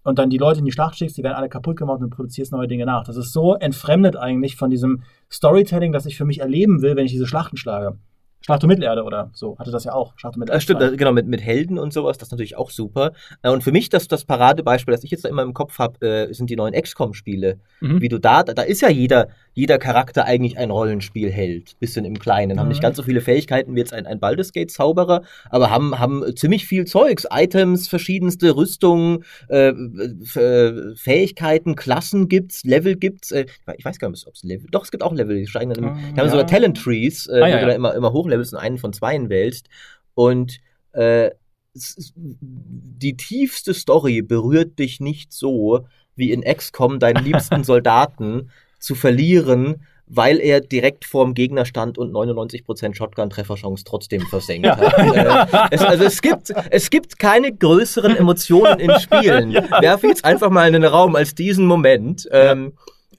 [0.02, 2.16] Und dann die Leute in die Schlacht schickst, die werden alle kaputt gemacht und du
[2.16, 3.04] produzierst neue Dinge nach.
[3.04, 5.02] Das ist so entfremdet eigentlich von diesem
[5.32, 7.96] Storytelling, das ich für mich erleben will, wenn ich diese Schlachten schlage.
[8.44, 10.12] Schlacht um Mittelerde oder so, hatte das ja auch.
[10.18, 10.56] Schlacht um Mittelerde.
[10.58, 13.12] Das stimmt, das, genau, mit, mit Helden und sowas, das ist natürlich auch super.
[13.42, 16.06] Äh, Und für mich das, das Paradebeispiel, das ich jetzt da immer im Kopf habe,
[16.06, 17.58] äh, sind die neuen XCOM-Spiele.
[17.80, 18.00] Mhm.
[18.02, 22.58] Wie du da, da ist ja jeder, jeder Charakter eigentlich ein Rollenspielheld, bisschen im Kleinen.
[22.58, 22.72] Haben Mhm.
[22.72, 26.66] nicht ganz so viele Fähigkeiten wie jetzt ein, ein Baldur's Gate-Zauberer, aber haben, haben ziemlich
[26.66, 33.30] viel Zeugs, Items, verschiedenste Rüstungen, äh, äh, Fähigkeiten, Klassen gibt's, Level gibt's.
[33.30, 35.72] Äh, ich weiß gar nicht, ob es Level, doch, es gibt auch Level, die steigen
[35.72, 36.28] dann im, Ah, die haben ja.
[36.28, 37.66] sogar Talent Trees, äh, Ah, ja, ja.
[37.66, 39.68] dann immer, immer hochlevelst und einen von zweien wählst.
[40.14, 40.60] Und
[40.92, 41.30] äh,
[41.74, 49.82] die tiefste Story berührt dich nicht so, wie in XCOM deinen liebsten Soldaten zu verlieren,
[50.06, 54.76] weil er direkt vorm Gegner stand und 99% Shotgun-Trefferchance trotzdem versenkt Ja.
[54.76, 55.70] hat.
[55.70, 59.54] Äh, es, also es gibt, es gibt keine größeren Emotionen in Spielen.
[59.80, 62.28] Werf jetzt einfach mal in den Raum als diesen Moment.
[62.30, 62.74] Ähm,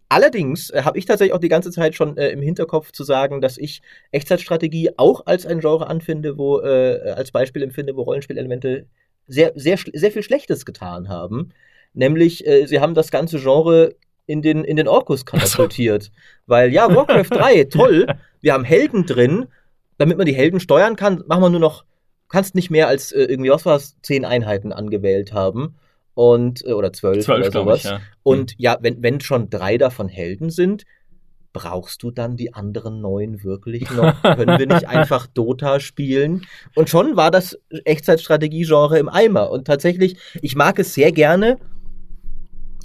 [0.09, 3.41] Allerdings äh, habe ich tatsächlich auch die ganze Zeit schon äh, im Hinterkopf zu sagen,
[3.41, 3.81] dass ich
[4.11, 8.85] Echtzeitstrategie auch als ein Genre anfinde, wo äh, als Beispiel empfinde, wo Rollenspielelemente
[9.27, 11.53] sehr sehr sehr viel Schlechtes getan haben.
[11.93, 13.95] Nämlich äh, sie haben das ganze Genre
[14.27, 16.11] in den in den Orkus katapultiert,
[16.45, 18.07] weil ja Warcraft 3 toll,
[18.41, 19.47] wir haben Helden drin,
[19.97, 21.83] damit man die Helden steuern kann, machen wir nur noch
[22.29, 25.75] kannst nicht mehr als äh, irgendwie was war es zehn Einheiten angewählt haben
[26.15, 27.79] und äh, oder zwölf, Zwölf, oder sowas.
[27.79, 27.99] ich, ja.
[28.23, 30.85] Und ja, wenn, wenn schon drei davon Helden sind,
[31.53, 34.21] brauchst du dann die anderen neun wirklich noch?
[34.23, 36.45] Können wir nicht einfach Dota spielen?
[36.73, 39.51] Und schon war das Echtzeitstrategie-Genre im Eimer.
[39.51, 41.57] Und tatsächlich, ich mag es sehr gerne,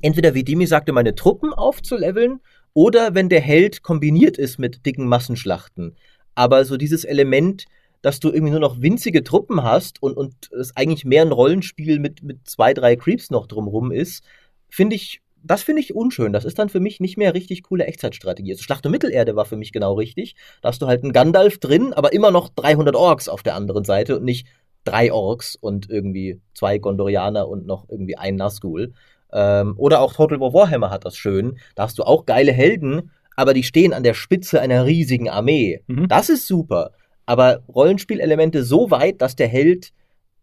[0.02, 2.40] entweder wie Dimi sagte, meine Truppen aufzuleveln,
[2.72, 5.96] oder wenn der Held kombiniert ist mit dicken Massenschlachten.
[6.36, 7.64] Aber so dieses Element,
[8.02, 11.98] dass du irgendwie nur noch winzige Truppen hast und, und es eigentlich mehr ein Rollenspiel
[11.98, 14.24] mit, mit zwei, drei Creeps noch drumrum ist,
[14.68, 16.32] finde ich, das finde ich unschön.
[16.32, 18.52] Das ist dann für mich nicht mehr richtig coole Echtzeitstrategie.
[18.52, 20.34] Also Schlacht um Mittelerde war für mich genau richtig.
[20.62, 23.84] Da hast du halt einen Gandalf drin, aber immer noch 300 Orks auf der anderen
[23.84, 24.46] Seite und nicht
[24.84, 28.92] drei Orks und irgendwie zwei Gondorianer und noch irgendwie ein Nazgul.
[29.32, 31.58] Ähm, oder auch Total War Warhammer hat das schön.
[31.74, 35.82] Da hast du auch geile Helden, aber die stehen an der Spitze einer riesigen Armee.
[35.86, 36.08] Mhm.
[36.08, 36.92] Das ist super.
[37.30, 39.92] Aber Rollenspielelemente so weit, dass der Held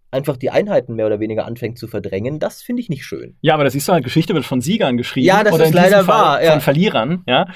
[0.10, 3.36] einfach die Einheiten mehr oder weniger anfängt zu verdrängen, das finde ich nicht schön.
[3.42, 5.28] Ja, aber das siehst du halt, Geschichte wird von Siegern geschrieben.
[5.28, 6.52] Ja, das oder ist leider Fall wahr, ja.
[6.52, 7.48] Von Verlierern, ja.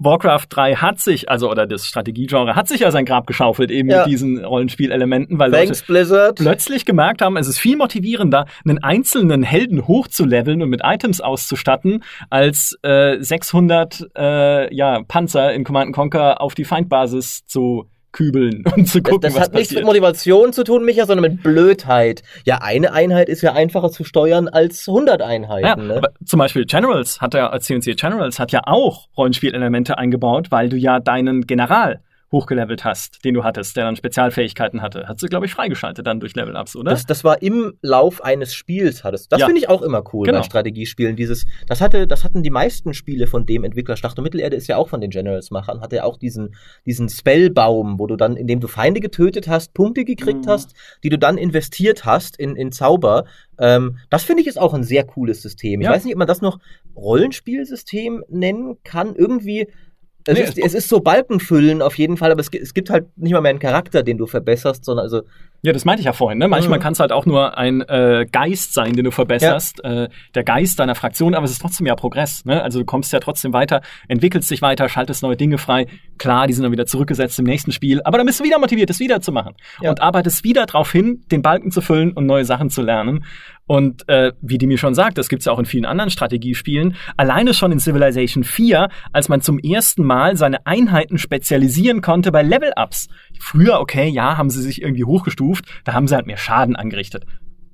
[0.00, 3.90] Warcraft 3 hat sich, also, oder das Strategiegenre hat sich ja sein Grab geschaufelt, eben
[3.90, 3.98] Ja.
[3.98, 6.36] mit diesen Rollenspielelementen, weil Thanks, Leute Blizzard.
[6.40, 12.02] plötzlich gemerkt haben, es ist viel motivierender, einen einzelnen Helden hochzuleveln und mit Items auszustatten,
[12.28, 18.88] als äh, 600 äh, ja, Panzer in Command Conquer auf die Feindbasis zu kübeln und
[18.88, 19.84] zu Das, gucken, das was hat nichts mit passiert.
[19.86, 22.22] Motivation zu tun, Micha, sondern mit Blödheit.
[22.46, 25.88] Ja, eine Einheit ist ja einfacher zu steuern als 100 Ja, Einheiten.
[25.88, 25.96] ne?
[25.98, 30.76] aber zum Beispiel Generals hat ja, CNC Generals hat ja auch Rollenspielelemente eingebaut, weil du
[30.76, 32.00] ja deinen General
[32.34, 35.06] hochgelevelt hast, den du hattest, der dann Spezialfähigkeiten hatte.
[35.06, 36.90] Hat sie, glaube ich, freigeschaltet dann durch Level-Ups, oder?
[36.90, 39.30] Das, das war im Lauf eines Spiels hattest.
[39.32, 39.46] Das Ja.
[39.46, 40.38] finde ich auch immer cool Genau.
[40.40, 41.14] bei Strategiespielen.
[41.16, 43.96] Dieses, das hatte, das hatten die meisten Spiele von dem Entwickler.
[43.96, 45.80] Schlacht um Mittelerde ist ja auch von den Generals-Machern.
[45.80, 50.04] Hatte ja auch diesen, diesen Spellbaum, wo du dann, indem du Feinde getötet hast, Punkte
[50.04, 50.50] gekriegt Mhm.
[50.50, 50.74] hast,
[51.04, 53.26] die du dann investiert hast in, in Zauber.
[53.58, 55.80] Ähm, das finde ich ist auch ein sehr cooles System.
[55.80, 55.92] Ich Ja.
[55.92, 56.58] weiß nicht, ob man das noch
[56.96, 59.14] Rollenspielsystem nennen kann.
[59.14, 59.68] Irgendwie.
[60.26, 62.88] Es, Nee, ist, es- es ist so Balkenfüllen auf jeden Fall, aber es, es gibt
[62.90, 65.22] halt nicht mal mehr einen Charakter, den du verbesserst, sondern also
[65.62, 66.38] Ja, das meinte ich ja vorhin.
[66.38, 66.48] Ne?
[66.48, 66.82] Manchmal Mhm.
[66.82, 69.82] kann es halt auch nur ein äh, Geist sein, den du verbesserst.
[69.84, 72.44] Äh, der Geist deiner Fraktion, aber es ist trotzdem ja Progress.
[72.44, 72.62] Ne?
[72.62, 75.86] Also du kommst ja trotzdem weiter, entwickelst dich weiter, schaltest neue Dinge frei.
[76.18, 78.88] Klar, die sind dann wieder zurückgesetzt im nächsten Spiel, aber dann bist du wieder motiviert,
[78.90, 79.54] es wieder zu machen.
[79.82, 79.90] Ja.
[79.90, 83.24] Und arbeitest wieder darauf hin, den Balken zu füllen und neue Sachen zu lernen.
[83.66, 86.96] Und äh, wie die mir schon sagt, das gibt's ja auch in vielen anderen Strategiespielen.
[87.16, 92.42] Alleine schon in Civilization 4, als man zum ersten Mal seine Einheiten spezialisieren konnte bei
[92.42, 93.08] Level-Ups.
[93.40, 97.24] Früher, okay, ja, haben sie sich irgendwie hochgestuft, da haben sie halt mehr Schaden angerichtet.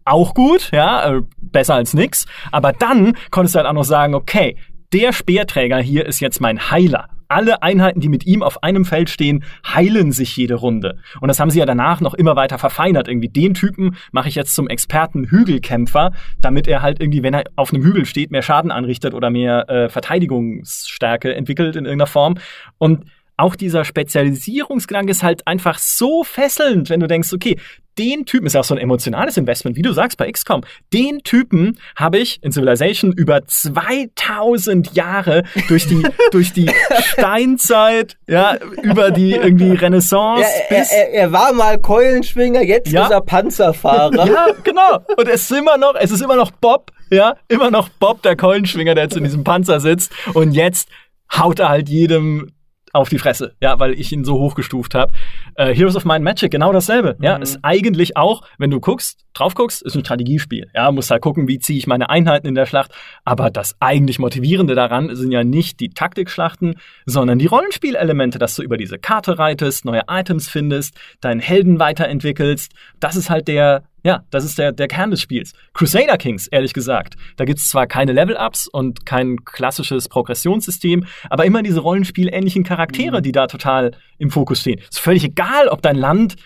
[0.04, 2.26] Auch gut, ja, äh, besser als nix.
[2.52, 4.56] Aber dann konntest du halt auch noch sagen, okay,
[4.92, 7.08] der Speerträger hier ist jetzt mein Heiler.
[7.30, 10.98] Alle Einheiten, die mit ihm auf einem Feld stehen, heilen sich jede Runde.
[11.20, 13.06] Und das haben sie ja danach noch immer weiter verfeinert.
[13.06, 17.44] Irgendwie den Typen mache ich jetzt zum Experten Hügelkämpfer, damit er halt irgendwie, wenn er
[17.54, 22.34] auf einem Hügel steht, mehr Schaden anrichtet oder mehr äh, Verteidigungsstärke entwickelt in irgendeiner Form.
[22.78, 23.04] Und
[23.40, 27.56] auch dieser Spezialisierungsgedanke ist halt einfach so fesselnd, wenn du denkst, okay,
[27.98, 30.62] den Typen ist auch so ein emotionales Investment, wie du sagst bei XCOM.
[30.92, 36.70] Den Typen habe ich in Civilization über 2000 Jahre durch die durch die
[37.02, 40.42] Steinzeit, ja, über die irgendwie Renaissance.
[40.70, 43.04] Ja, er, er, er, war mal Keulenschwinger, jetzt ja.
[43.04, 44.26] ist er Panzerfahrer.
[44.26, 45.00] Ja, genau.
[45.16, 48.36] Und es ist immer noch, es ist immer noch Bob, ja, immer noch Bob der
[48.36, 50.12] Keulenschwinger, der jetzt in diesem Panzer sitzt.
[50.32, 50.88] Und jetzt
[51.36, 52.50] haut er halt jedem
[52.92, 55.12] auf die Fresse, ja, weil ich ihn so hochgestuft habe.
[55.54, 57.16] Äh, Heroes of Mind Magic, genau dasselbe.
[57.18, 57.24] Mhm.
[57.24, 60.70] Ja, ist eigentlich auch, wenn du guckst, drauf guckst, ist ein Strategiespiel.
[60.74, 62.92] Ja, musst halt gucken, wie ziehe ich meine Einheiten in der Schlacht.
[63.24, 66.76] Aber das eigentlich Motivierende daran sind ja nicht die Taktikschlachten,
[67.06, 72.72] sondern die Rollenspielelemente, dass du über diese Karte reitest, neue Items findest, deinen Helden weiterentwickelst.
[72.98, 75.52] Das ist halt der, ja, das ist der, der Kern des Spiels.
[75.74, 77.14] Crusader Kings, ehrlich gesagt.
[77.36, 83.22] Da gibt's zwar keine Level-Ups und kein klassisches Progressionssystem, aber immer diese rollenspielähnlichen Charaktere, mhm.
[83.22, 84.78] die da total im Fokus stehen.
[84.78, 86.36] Ist völlig egal, ob dein Land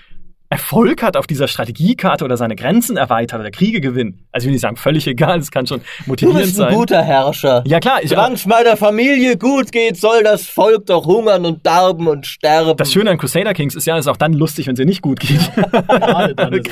[0.51, 4.21] Erfolg hat auf dieser Strategiekarte oder seine Grenzen erweitert oder Kriege gewinnt.
[4.31, 6.45] Also ich will nicht sagen, völlig egal, es kann schon motivierend sein.
[6.45, 6.75] Du bist ein sein.
[6.75, 7.65] guter Herrscher.
[7.67, 8.03] Ja klar.
[8.03, 12.27] Ich Solange es meiner Familie gut geht, soll das Volk doch hungern und darben und
[12.27, 12.77] sterben.
[12.77, 14.87] Das Schöne an Crusader Kings ist ja, es ist auch dann lustig, wenn es ihr
[14.87, 15.41] nicht gut geht.
[15.73, 16.63] Gerade dann.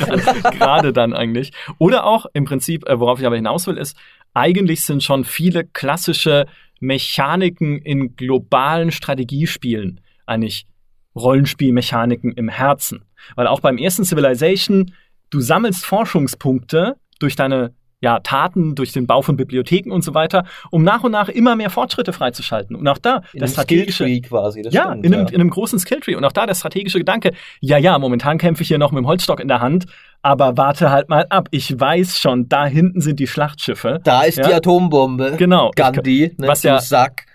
[0.53, 1.53] Gerade dann eigentlich.
[1.79, 3.97] Oder auch im Prinzip, äh, worauf ich aber hinaus will, ist,
[4.35, 6.47] eigentlich sind schon viele klassische
[6.81, 10.67] Mechaniken in globalen Strategiespielen eigentlich
[11.15, 13.05] Rollenspielmechaniken im Herzen.
[13.37, 14.95] Weil auch beim ersten Civilization,
[15.31, 20.45] du sammelst Forschungspunkte durch deine ja, Taten, durch den Bau von Bibliotheken und so weiter,
[20.71, 22.75] um nach und nach immer mehr Fortschritte freizuschalten.
[22.75, 25.33] Und auch da in der strategische Skilltree quasi, das ja, stimmt, in, einem, ja.
[25.33, 26.17] in einem großen Skilltree.
[26.17, 29.07] Und auch da der strategische Gedanke, ja, ja, momentan kämpfe ich hier noch mit dem
[29.07, 29.87] Holzstock in der Hand,
[30.21, 31.49] aber warte halt mal ab.
[31.53, 34.01] Ich weiß schon, da hinten sind die Schlachtschiffe.
[34.03, 34.49] Da ist ja?
[34.49, 35.37] die Atombombe.
[35.39, 35.71] Genau.
[35.77, 37.27] Gandhi, ne, was ja Sack.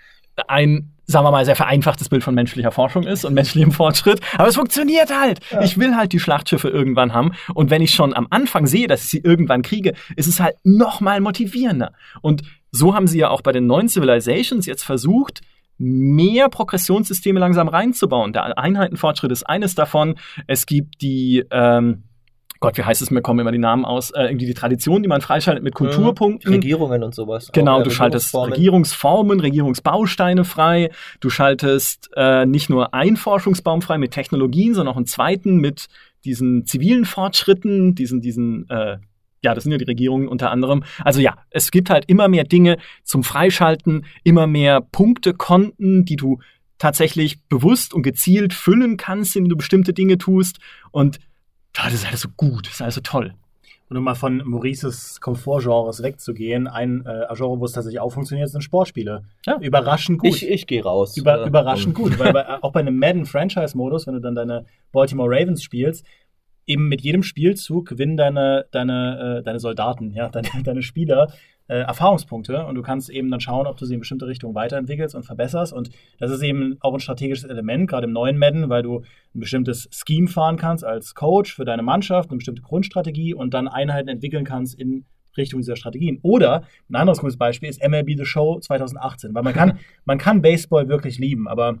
[0.48, 4.20] ein sagen wir mal, sehr vereinfachtes Bild von menschlicher Forschung ist und menschlichem Fortschritt.
[4.36, 5.40] Aber es funktioniert halt.
[5.50, 5.62] Ja.
[5.62, 7.32] Ich will halt die Schlachtschiffe irgendwann haben.
[7.54, 10.56] Und wenn ich schon am Anfang sehe, dass ich sie irgendwann kriege, ist es halt
[10.64, 11.92] noch mal motivierender.
[12.20, 15.40] Und so haben sie ja auch bei den neuen Civilizations jetzt versucht,
[15.78, 18.34] mehr Progressionssysteme langsam reinzubauen.
[18.34, 20.16] Der Einheitenfortschritt ist eines davon.
[20.46, 22.02] Es gibt die ähm,
[22.60, 25.08] Gott, wie heißt es, mir kommen immer die Namen aus, äh, irgendwie die Tradition, die
[25.08, 26.52] man freischaltet mit Kulturpunkten.
[26.52, 27.50] Regierungen und sowas.
[27.52, 30.90] Genau, du schaltest Regierungsformen, Regierungsbausteine frei.
[31.20, 35.86] Du schaltest äh, nicht nur einen Forschungsbaum frei mit Technologien, sondern auch einen zweiten mit
[36.24, 38.98] diesen zivilen Fortschritten, diesen, diesen, äh,
[39.42, 40.82] ja, das sind ja die Regierungen unter anderem.
[41.04, 46.40] Also ja, es gibt halt immer mehr Dinge zum Freischalten, immer mehr Punktekonten, die du
[46.78, 50.58] tatsächlich bewusst und gezielt füllen kannst, indem du bestimmte Dinge tust.
[50.90, 51.18] Und
[51.78, 53.34] ja, das ist alles so gut, das ist alles so toll.
[53.88, 58.50] Und um mal von Maurices Komfortgenres wegzugehen, ein äh, Genre, wo es tatsächlich auch funktioniert,
[58.50, 59.22] sind Sportspiele.
[59.46, 59.58] Ja.
[59.60, 60.28] Überraschend gut.
[60.28, 61.16] Ich, ich gehe raus.
[61.16, 65.30] Über, äh, überraschend gut, weil bei, auch bei einem Madden-Franchise-Modus, wenn du dann deine Baltimore
[65.30, 66.04] Ravens spielst,
[66.66, 71.32] eben mit jedem Spielzug gewinnen deine, deine, äh, deine Soldaten, ja, deine, deine Spieler
[71.68, 75.14] äh, Erfahrungspunkte und du kannst eben dann schauen, ob du sie in bestimmte Richtungen weiterentwickelst
[75.14, 75.72] und verbesserst.
[75.72, 79.02] Und das ist eben auch ein strategisches Element, gerade im neuen Madden, weil du
[79.34, 83.68] ein bestimmtes Scheme fahren kannst als Coach für deine Mannschaft, eine bestimmte Grundstrategie und dann
[83.68, 85.04] Einheiten entwickeln kannst in
[85.36, 86.18] Richtung dieser Strategien.
[86.22, 90.42] Oder ein anderes gutes Beispiel ist MLB The Show 2018, weil man kann, man kann
[90.42, 91.78] Baseball wirklich lieben, aber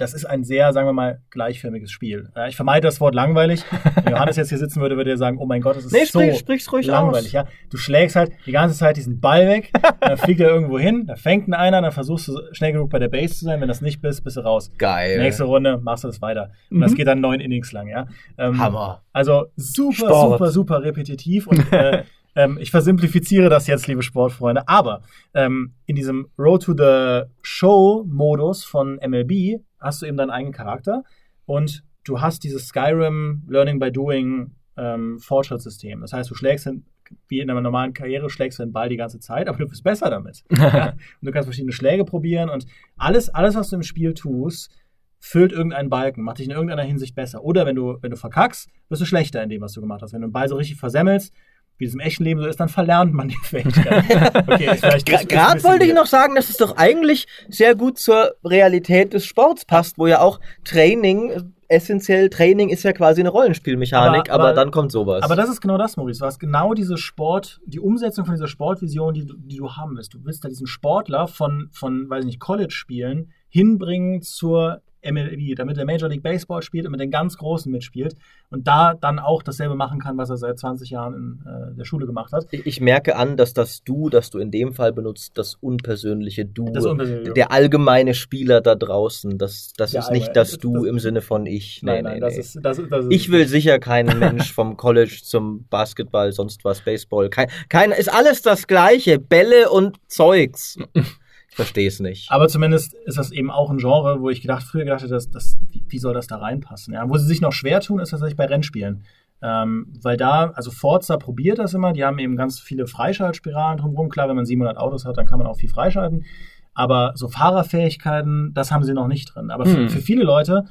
[0.00, 2.30] das ist ein sehr, sagen wir mal, gleichförmiges Spiel.
[2.48, 3.62] Ich vermeide das Wort langweilig.
[4.02, 6.04] Wenn Johannes jetzt hier sitzen würde, würde er sagen, oh mein Gott, das ist nee,
[6.04, 7.28] so sprich, ruhig langweilig.
[7.28, 7.32] Aus.
[7.32, 7.44] Ja?
[7.70, 9.70] Du schlägst halt die ganze Zeit diesen Ball weg,
[10.00, 12.98] dann fliegt er irgendwo hin, da fängt ihn einer, dann versuchst du schnell genug bei
[12.98, 13.60] der Base zu sein.
[13.60, 14.70] Wenn das nicht bist, bist du raus.
[14.78, 15.18] Geil.
[15.18, 16.50] Nächste Runde machst du das weiter.
[16.70, 16.82] Und mhm.
[16.82, 18.06] das geht dann neun Innings lang, ja.
[18.38, 19.02] Ähm, Hammer.
[19.12, 20.32] Also super, Sport.
[20.32, 22.04] super, super repetitiv und äh,
[22.36, 25.02] Ähm, ich versimplifiziere das jetzt, liebe Sportfreunde, aber
[25.34, 31.04] ähm, in diesem Road to the Show-Modus von MLB hast du eben deinen eigenen Charakter
[31.46, 36.00] und du hast dieses Skyrim Learning by Doing ähm, Fortschrittssystem.
[36.00, 36.84] Das heißt, du schlägst hin,
[37.28, 39.82] wie in einer normalen Karriere schlägst du den Ball die ganze Zeit, aber du bist
[39.82, 40.44] besser damit.
[40.50, 40.90] ja?
[40.90, 42.66] Und du kannst verschiedene Schläge probieren und
[42.96, 44.70] alles, alles, was du im Spiel tust,
[45.18, 47.44] füllt irgendeinen Balken, macht dich in irgendeiner Hinsicht besser.
[47.44, 50.12] Oder wenn du, wenn du verkackst, wirst du schlechter in dem, was du gemacht hast.
[50.12, 51.34] Wenn du den Ball so richtig versemmelst,
[51.80, 54.04] wie es im echten Leben so ist, dann verlernt man die Fähigkeit.
[54.46, 59.24] Okay, Gerade wollte ich noch sagen, dass es doch eigentlich sehr gut zur Realität des
[59.24, 64.44] Sports passt, wo ja auch Training essentiell Training ist ja quasi eine Rollenspielmechanik, aber, aber,
[64.48, 65.22] aber, dann kommt sowas.
[65.22, 66.20] Aber das ist genau das, Maurice.
[66.20, 70.12] Was genau diese Sport, die Umsetzung von dieser Sportvision, die, die du haben willst.
[70.12, 75.84] Du willst da diesen Sportler von, von weiß nicht, College-Spielen hinbringen zur MLB, damit er
[75.84, 78.14] Major League Baseball spielt und mit den ganz Großen mitspielt
[78.50, 81.84] und da dann auch dasselbe machen kann, was er seit 20 Jahren in äh, der
[81.84, 82.46] Schule gemacht hat.
[82.50, 86.70] Ich, merke an, dass das Du, das du in dem Fall benutzt, das unpersönliche Du,
[86.72, 90.86] das unpersönliche der allgemeine Spieler da draußen, das, das ja, ist nicht das Du das,
[90.86, 91.82] im Sinne von ich.
[91.82, 92.40] Nee, nein, nein, nee, das, nee.
[92.40, 96.80] Ist, das, das ist Ich will sicher keinen Mensch vom College zum Basketball, sonst was,
[96.80, 97.28] Baseball.
[97.30, 99.18] Kein, kein, ist alles das Gleiche.
[99.18, 100.78] Bälle und Zeugs.
[101.52, 102.30] Verstehe es nicht.
[102.30, 105.30] Aber zumindest ist das eben auch ein Genre, wo ich gedacht, früher gedacht hätte, dass,
[105.30, 106.94] dass, wie, soll das da reinpassen?
[106.94, 109.02] Ja, wo sie sich noch schwer tun, ist tatsächlich bei Rennspielen.
[109.42, 114.10] Ähm, weil da, also Forza probiert das immer, die haben eben ganz viele Freischaltspiralen drumherum.
[114.10, 116.24] Klar, wenn man 700 Autos hat, dann kann man auch viel freischalten.
[116.72, 119.50] Aber so Fahrerfähigkeiten, das haben sie noch nicht drin.
[119.50, 119.72] Aber hm.
[119.72, 120.66] für, für, viele Leute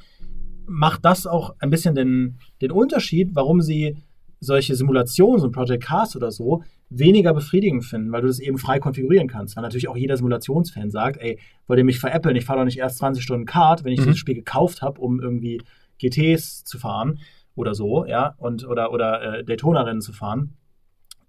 [0.65, 3.97] macht das auch ein bisschen den, den Unterschied, warum sie
[4.39, 8.57] solche Simulationen, so ein Project Cast oder so, weniger befriedigend finden, weil du das eben
[8.57, 9.55] frei konfigurieren kannst.
[9.55, 12.35] Weil natürlich auch jeder Simulationsfan sagt, ey, wollt ihr mich veräppeln?
[12.35, 14.05] Ich fahre doch nicht erst 20 Stunden Kart, wenn ich mhm.
[14.05, 15.61] dieses Spiel gekauft habe, um irgendwie
[15.99, 17.19] GTs zu fahren
[17.55, 20.55] oder so, ja, und oder, oder äh, Daytona-Rennen zu fahren.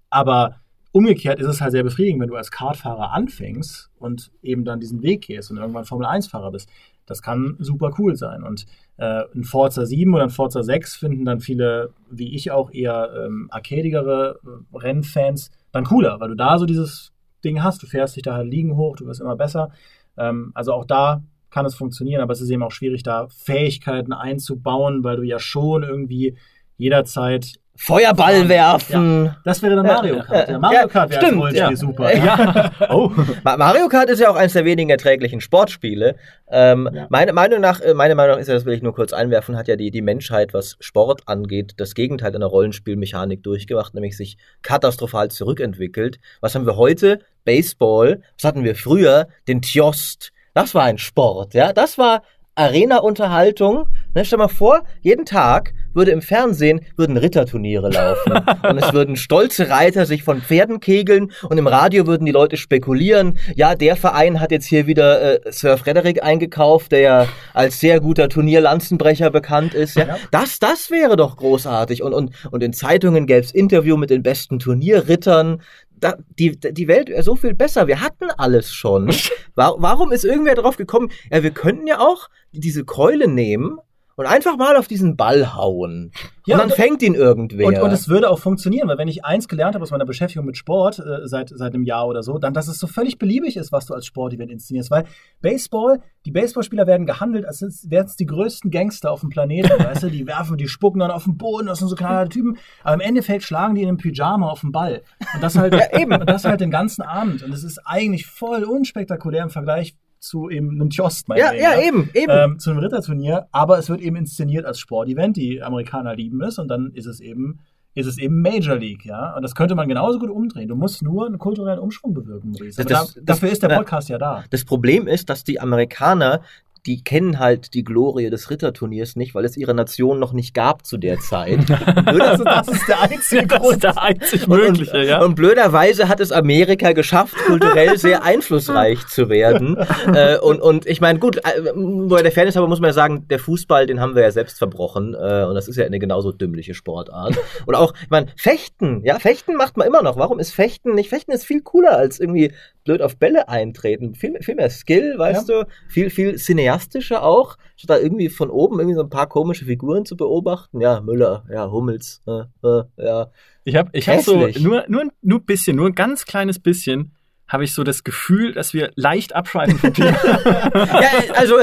[0.08, 0.60] Aber
[0.92, 5.02] umgekehrt ist es halt sehr befriedigend, wenn du als Kartfahrer anfängst und eben dann diesen
[5.02, 6.68] Weg gehst und irgendwann Formel-1-Fahrer bist.
[7.10, 8.44] Das kann super cool sein.
[8.44, 12.70] Und äh, ein Forza 7 oder ein Forza 6 finden dann viele, wie ich auch,
[12.70, 17.12] eher ähm, arcadigere äh, Rennfans dann cooler, weil du da so dieses
[17.44, 17.82] Ding hast.
[17.82, 19.72] Du fährst dich da halt liegen hoch, du wirst immer besser.
[20.16, 24.12] Ähm, also auch da kann es funktionieren, aber es ist eben auch schwierig, da Fähigkeiten
[24.12, 26.36] einzubauen, weil du ja schon irgendwie
[26.76, 29.24] jederzeit Feuerball werfen.
[29.24, 30.50] Ja, das wäre dann Mario Kart.
[30.50, 31.76] Ja, Mario Kart wäre Rollenspiel ja.
[31.76, 32.14] super.
[32.14, 32.70] Ja.
[32.90, 33.10] Oh.
[33.42, 36.16] Mario Kart ist ja auch eines der wenigen erträglichen Sportspiele.
[36.50, 39.56] Ähm, meine Meinung nach, äh, meine Meinung ist ja, das will ich nur kurz einwerfen,
[39.56, 44.36] hat ja die, die Menschheit, was Sport angeht, das Gegenteil einer Rollenspielmechanik durchgemacht, nämlich sich
[44.62, 46.18] katastrophal zurückentwickelt.
[46.40, 47.20] Was haben wir heute?
[47.44, 48.20] Baseball.
[48.36, 49.28] Was hatten wir früher?
[49.48, 50.32] Den Tjost.
[50.52, 51.72] Das war ein Sport, ja.
[51.72, 52.22] Das war
[52.56, 53.86] Arena-Unterhaltung.
[54.14, 58.32] Ne, stell mal vor, jeden Tag würde im Fernsehen würden Ritterturniere laufen
[58.68, 62.56] und es würden stolze Reiter sich von Pferden kegeln und im Radio würden die Leute
[62.56, 63.38] spekulieren.
[63.54, 68.00] Ja, der Verein hat jetzt hier wieder äh, Sir Frederick eingekauft, der ja als sehr
[68.00, 69.96] guter Turnierlanzenbrecher bekannt ist.
[69.96, 70.16] Ja, ja.
[70.30, 74.22] das, das wäre doch großartig und und und in Zeitungen gäbe es Interview mit den
[74.22, 75.60] besten Turnierrittern
[76.00, 77.86] da, die, die Welt wäre so viel besser.
[77.86, 79.12] Wir hatten alles schon.
[79.54, 81.10] Warum ist irgendwer drauf gekommen?
[81.30, 83.78] Ja, wir könnten ja auch diese Keule nehmen
[84.20, 86.12] und einfach mal auf diesen Ball hauen.
[86.44, 87.66] Ja, und dann und, fängt ihn irgendwer.
[87.66, 90.44] Und, und es würde auch funktionieren, weil wenn ich eins gelernt habe aus meiner Beschäftigung
[90.44, 93.56] mit Sport äh, seit, seit einem Jahr oder so, dann, dass es so völlig beliebig
[93.56, 94.90] ist, was du als Sportevent inszenierst.
[94.90, 95.04] Weil
[95.40, 99.70] Baseball, die Baseballspieler werden gehandelt, als wären es die größten Gangster auf dem Planeten.
[99.78, 102.58] weißt du, die werfen, die spucken dann auf den Boden, das sind so kleine Typen.
[102.84, 105.00] Aber im Endeffekt schlagen die in einem Pyjama auf den Ball.
[105.34, 106.12] Und das halt, ja, eben.
[106.12, 107.42] Und das halt den ganzen Abend.
[107.42, 111.80] Und es ist eigentlich voll unspektakulär im Vergleich zu eben einem Tjost, ja, ja, ja,
[111.80, 112.30] eben, eben.
[112.30, 116.58] Ähm, zu einem Ritterturnier, aber es wird eben inszeniert als Sportevent, die Amerikaner lieben es
[116.58, 117.60] und dann ist es eben
[117.94, 119.34] ist es eben Major League, ja.
[119.34, 120.68] Und das könnte man genauso gut umdrehen.
[120.68, 122.84] Du musst nur einen kulturellen Umschwung bewirken, Maurice.
[122.84, 124.44] Das, da, dafür ist der Podcast na, ja da.
[124.50, 126.40] Das Problem ist, dass die Amerikaner
[126.86, 130.86] die kennen halt die Glorie des Ritterturniers nicht, weil es ihre Nation noch nicht gab
[130.86, 131.68] zu der Zeit.
[131.68, 133.60] das, das, ist der einzige Grund.
[133.60, 135.22] Das ist der einzig mögliche, und, ja.
[135.22, 139.76] Und blöderweise hat es Amerika geschafft, kulturell sehr einflussreich zu werden.
[140.14, 143.28] äh, und, und ich meine, gut, äh, bei der Fairness aber muss man ja sagen,
[143.28, 145.14] der Fußball, den haben wir ja selbst verbrochen.
[145.14, 147.38] Äh, und das ist ja eine genauso dümmliche Sportart.
[147.66, 150.16] Und auch, ich meine, Fechten, ja, Fechten macht man immer noch.
[150.16, 151.10] Warum ist Fechten nicht?
[151.10, 152.52] Fechten ist viel cooler als irgendwie
[152.84, 154.14] blöd auf Bälle eintreten.
[154.14, 155.62] Viel, viel mehr Skill, weißt ja.
[155.62, 155.68] du?
[155.88, 156.38] Viel, viel
[156.70, 160.80] cineastischer auch, statt da irgendwie von oben irgendwie so ein paar komische Figuren zu beobachten.
[160.80, 163.30] Ja, Müller, ja, Hummels, äh, äh, ja.
[163.64, 167.14] Ich habe ich hab so nur, nur, nur ein bisschen, nur ein ganz kleines bisschen
[167.46, 170.16] habe ich so das Gefühl, dass wir leicht abschweifen vom Thema.
[170.74, 171.56] ja, also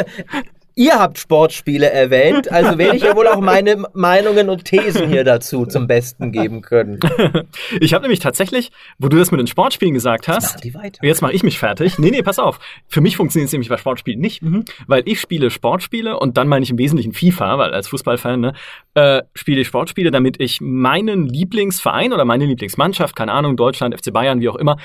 [0.80, 5.24] Ihr habt Sportspiele erwähnt, also werde ich ja wohl auch meine Meinungen und Thesen hier
[5.24, 7.00] dazu zum Besten geben können.
[7.80, 11.34] Ich habe nämlich tatsächlich, wo du das mit den Sportspielen gesagt hast, jetzt, jetzt mache
[11.34, 11.98] ich mich fertig.
[11.98, 12.60] Nee, nee, pass auf.
[12.88, 14.66] Für mich funktioniert es nämlich bei Sportspielen nicht, mhm.
[14.86, 18.54] weil ich spiele Sportspiele und dann meine ich im Wesentlichen FIFA, weil als Fußballfan ne,
[18.94, 24.14] äh, spiele ich Sportspiele, damit ich meinen Lieblingsverein oder meine Lieblingsmannschaft, keine Ahnung, Deutschland, FC
[24.14, 24.78] Bayern, wie auch immer,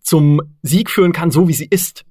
[0.00, 2.04] zum Sieg führen kann, so wie sie ist.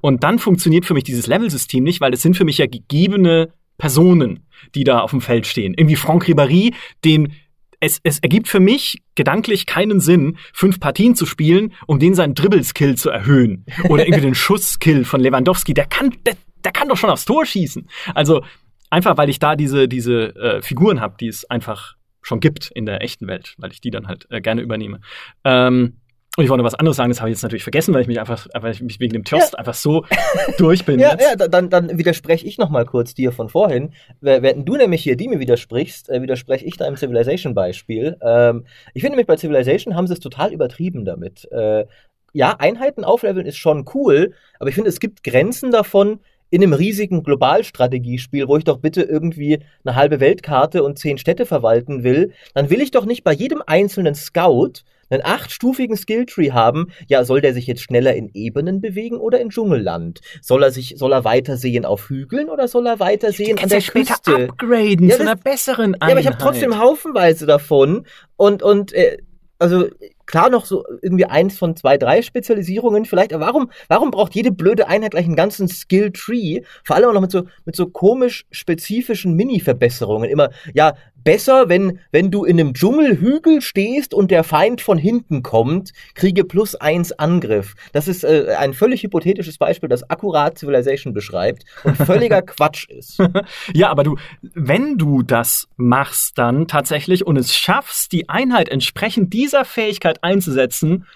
[0.00, 3.52] Und dann funktioniert für mich dieses Level-System nicht, weil es sind für mich ja gegebene
[3.78, 5.74] Personen, die da auf dem Feld stehen.
[5.74, 6.74] Irgendwie Franck Ribéry,
[7.04, 7.32] den
[7.80, 12.34] es, es ergibt für mich gedanklich keinen Sinn, fünf Partien zu spielen, um den seinen
[12.34, 13.64] Dribble-Skill zu erhöhen.
[13.88, 15.72] Oder irgendwie den Schuss-Skill von Lewandowski.
[15.72, 17.88] Der kann, der, der kann doch schon aufs Tor schießen.
[18.14, 18.44] Also
[18.90, 22.84] einfach, weil ich da diese, diese äh, Figuren habe, die es einfach schon gibt in
[22.84, 25.00] der echten Welt, weil ich die dann halt äh, gerne übernehme.
[25.44, 25.99] Ähm,
[26.36, 28.06] Und ich wollte noch was anderes sagen, das habe ich jetzt natürlich vergessen, weil ich
[28.06, 29.58] mich einfach, weil ich mich wegen dem Toast ja.
[29.58, 30.04] einfach so
[30.58, 31.00] durch bin.
[31.00, 31.40] Ja, jetzt.
[31.40, 33.92] ja dann, dann widerspreche ich noch mal kurz dir von vorhin.
[34.20, 38.16] Während du nämlich hier die mir widersprichst, äh, widerspreche ich deinem Civilization-Beispiel.
[38.22, 38.64] Ähm,
[38.94, 41.50] ich finde nämlich bei Civilization haben sie es total übertrieben damit.
[41.50, 41.86] Äh,
[42.32, 46.20] ja, Einheiten aufleveln ist schon cool, aber ich finde, es gibt Grenzen davon,
[46.50, 51.46] in einem riesigen Globalstrategiespiel, wo ich doch bitte irgendwie eine halbe Weltkarte und zehn Städte
[51.46, 56.92] verwalten will, dann will ich doch nicht bei jedem einzelnen Scout einen achtstufigen Skilltree haben,
[57.08, 60.20] ja, soll der sich jetzt schneller in Ebenen bewegen oder in Dschungelland?
[60.40, 63.82] Soll er sich, soll er weitersehen auf Hügeln oder soll er weitersehen an der ja
[63.82, 64.48] später Küste?
[64.50, 66.08] upgraden ja, zu einer besseren Einheit.
[66.08, 68.06] Ja, aber ich habe trotzdem haufenweise davon
[68.36, 69.18] und und äh,
[69.58, 69.88] also
[70.30, 74.52] klar noch so irgendwie eins von zwei, drei Spezialisierungen vielleicht, aber warum, warum braucht jede
[74.52, 76.62] blöde Einheit gleich einen ganzen Skill-Tree?
[76.84, 80.30] Vor allem auch noch mit so, mit so komisch spezifischen Mini-Verbesserungen.
[80.30, 80.94] Immer, ja,
[81.24, 86.44] besser, wenn, wenn du in einem Dschungelhügel stehst und der Feind von hinten kommt, kriege
[86.44, 87.74] plus eins Angriff.
[87.92, 93.18] Das ist äh, ein völlig hypothetisches Beispiel, das akkurat Civilization beschreibt und völliger Quatsch ist.
[93.74, 99.32] ja, aber du, wenn du das machst dann tatsächlich und es schaffst, die Einheit entsprechend
[99.32, 101.06] dieser Fähigkeit einzusetzen,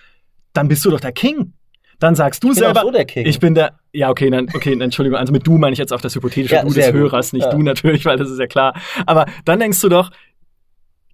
[0.52, 1.52] dann bist du doch der King.
[1.98, 5.46] Dann sagst du selber, so ich bin der, ja, okay, dann, okay, Entschuldigung, also mit
[5.46, 7.50] du meine ich jetzt auch das hypothetische ja, Du des Hörers, nicht ja.
[7.50, 8.74] du natürlich, weil das ist ja klar.
[9.06, 10.10] Aber dann denkst du doch,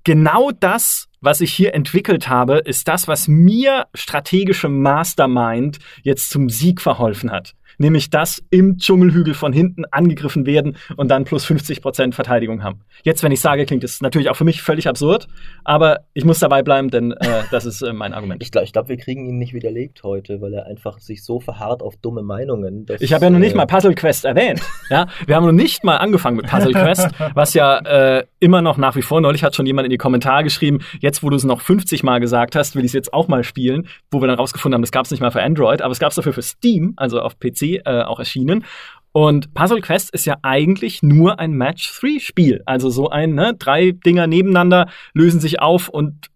[0.05, 6.49] genau das, was ich hier entwickelt habe, ist das, was mir strategische Mastermind jetzt zum
[6.49, 11.81] Sieg verholfen hat nämlich dass im Dschungelhügel von hinten angegriffen werden und dann plus 50
[11.81, 12.81] Prozent Verteidigung haben.
[13.03, 15.27] Jetzt, wenn ich sage, klingt es natürlich auch für mich völlig absurd,
[15.65, 18.43] aber ich muss dabei bleiben, denn äh, das ist äh, mein Argument.
[18.43, 21.83] Ich glaube, glaub, wir kriegen ihn nicht widerlegt heute, weil er einfach sich so verharrt
[21.83, 22.85] auf dumme Meinungen.
[22.85, 24.61] Dass, ich habe ja noch nicht äh, mal Puzzle Quest erwähnt.
[24.91, 28.77] ja, wir haben noch nicht mal angefangen mit Puzzle Quest, was ja äh, immer noch
[28.77, 29.23] nach wie vor.
[29.23, 32.21] Neulich hat schon jemand in die Kommentare geschrieben, jetzt, wo du es noch 50 Mal
[32.21, 34.93] gesagt hast, will ich es jetzt auch mal spielen, wo wir dann rausgefunden haben, das
[34.93, 37.39] gab es nicht mal für Android, aber es gab es dafür für Steam, also auf
[37.39, 38.65] PC äh, auch erschienen.
[39.13, 42.63] Und Puzzle Quest ist ja eigentlich nur ein Match-3-Spiel.
[42.65, 46.29] Also so ein, ne, drei Dinger nebeneinander lösen sich auf und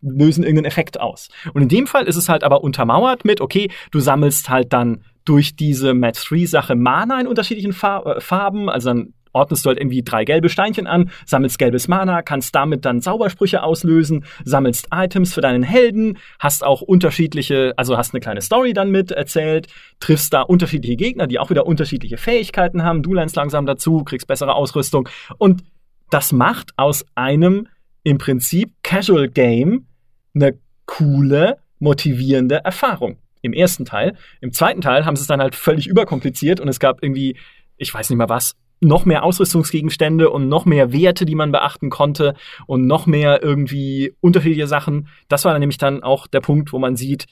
[0.00, 1.28] lösen irgendeinen Effekt aus.
[1.54, 5.04] Und in dem Fall ist es halt aber untermauert mit, okay, du sammelst halt dann
[5.24, 10.24] durch diese Match-3-Sache Mana in unterschiedlichen äh, Farben, also dann ordnest du halt irgendwie drei
[10.24, 15.62] gelbe Steinchen an, sammelst gelbes Mana, kannst damit dann Zaubersprüche auslösen, sammelst Items für deinen
[15.62, 19.68] Helden, hast auch unterschiedliche, also hast eine kleine Story dann mit erzählt,
[20.00, 24.26] triffst da unterschiedliche Gegner, die auch wieder unterschiedliche Fähigkeiten haben, du lernst langsam dazu, kriegst
[24.26, 25.08] bessere Ausrüstung
[25.38, 25.62] und
[26.10, 27.68] das macht aus einem
[28.02, 29.86] im Prinzip Casual Game
[30.34, 33.18] eine coole, motivierende Erfahrung.
[33.40, 34.16] Im ersten Teil.
[34.40, 37.36] Im zweiten Teil haben sie es dann halt völlig überkompliziert und es gab irgendwie,
[37.76, 41.88] ich weiß nicht mal was, noch mehr Ausrüstungsgegenstände und noch mehr Werte, die man beachten
[41.88, 42.34] konnte
[42.66, 45.08] und noch mehr irgendwie unterschiedliche Sachen.
[45.28, 47.26] Das war dann nämlich dann auch der Punkt, wo man sieht,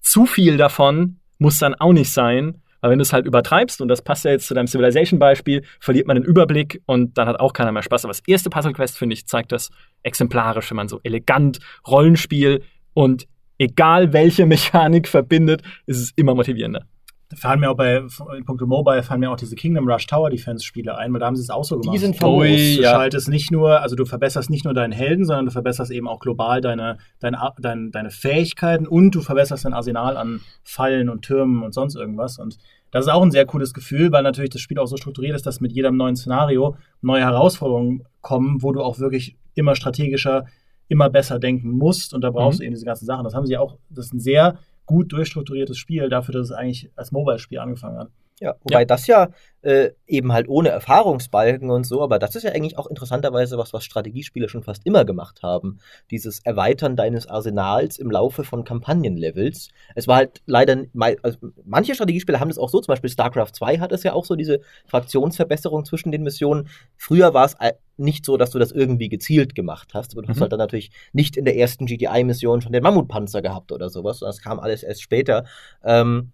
[0.00, 3.88] zu viel davon muss dann auch nicht sein, weil wenn du es halt übertreibst, und
[3.88, 7.52] das passt ja jetzt zu deinem Civilization-Beispiel, verliert man den Überblick und dann hat auch
[7.52, 8.04] keiner mehr Spaß.
[8.04, 9.70] Aber das erste Puzzle Quest, finde ich, zeigt das
[10.04, 12.62] exemplarisch, wenn man so elegant Rollenspiel
[12.94, 13.26] und
[13.58, 16.86] egal welche Mechanik verbindet, ist es immer motivierender
[17.34, 17.96] fallen mir auch bei
[18.36, 21.26] in puncto Mobile fallen mir auch diese Kingdom Rush Tower Defense Spiele ein, weil da
[21.26, 21.94] haben sie es auch so gemacht.
[21.94, 22.44] Die sind famos.
[22.44, 22.90] Du ja.
[22.90, 26.20] schaltest nicht nur, also du verbesserst nicht nur deinen Helden, sondern du verbesserst eben auch
[26.20, 31.64] global deine, deine, deine, deine Fähigkeiten und du verbesserst dein Arsenal an Fallen und Türmen
[31.64, 32.38] und sonst irgendwas.
[32.38, 32.58] Und
[32.92, 35.46] das ist auch ein sehr cooles Gefühl, weil natürlich das Spiel auch so strukturiert ist,
[35.46, 40.46] dass mit jedem neuen Szenario neue Herausforderungen kommen, wo du auch wirklich immer strategischer,
[40.86, 42.14] immer besser denken musst.
[42.14, 42.60] Und da brauchst mhm.
[42.60, 43.24] du eben diese ganzen Sachen.
[43.24, 46.90] Das haben sie auch, das ist ein sehr gut durchstrukturiertes Spiel dafür, dass es eigentlich
[46.96, 48.10] als Mobile-Spiel angefangen hat.
[48.38, 48.84] Ja, wobei ja.
[48.84, 49.30] das ja
[49.62, 53.72] äh, eben halt ohne Erfahrungsbalken und so, aber das ist ja eigentlich auch interessanterweise was,
[53.72, 55.78] was Strategiespiele schon fast immer gemacht haben.
[56.10, 59.70] Dieses Erweitern deines Arsenals im Laufe von Kampagnenlevels.
[59.94, 60.84] Es war halt leider,
[61.22, 64.26] also manche Strategiespiele haben das auch so, zum Beispiel StarCraft 2 hat es ja auch
[64.26, 66.68] so, diese Fraktionsverbesserung zwischen den Missionen.
[66.98, 67.56] Früher war es
[67.96, 70.32] nicht so, dass du das irgendwie gezielt gemacht hast, aber du mhm.
[70.32, 74.20] hast halt dann natürlich nicht in der ersten GDI-Mission schon den Mammutpanzer gehabt oder sowas,
[74.20, 75.46] das kam alles erst später.
[75.82, 76.32] Ähm,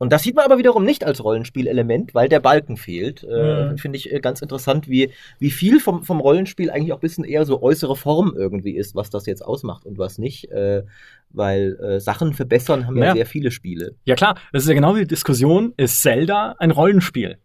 [0.00, 3.22] und das sieht man aber wiederum nicht als Rollenspielelement, weil der Balken fehlt.
[3.22, 3.78] Äh, mhm.
[3.78, 7.24] Finde ich äh, ganz interessant, wie, wie viel vom, vom Rollenspiel eigentlich auch ein bisschen
[7.24, 10.50] eher so äußere Form irgendwie ist, was das jetzt ausmacht und was nicht.
[10.50, 10.84] Äh,
[11.28, 13.08] weil äh, Sachen verbessern haben ja.
[13.08, 13.94] ja sehr viele Spiele.
[14.06, 17.36] Ja klar, das ist ja genau die Diskussion, ist Zelda ein Rollenspiel?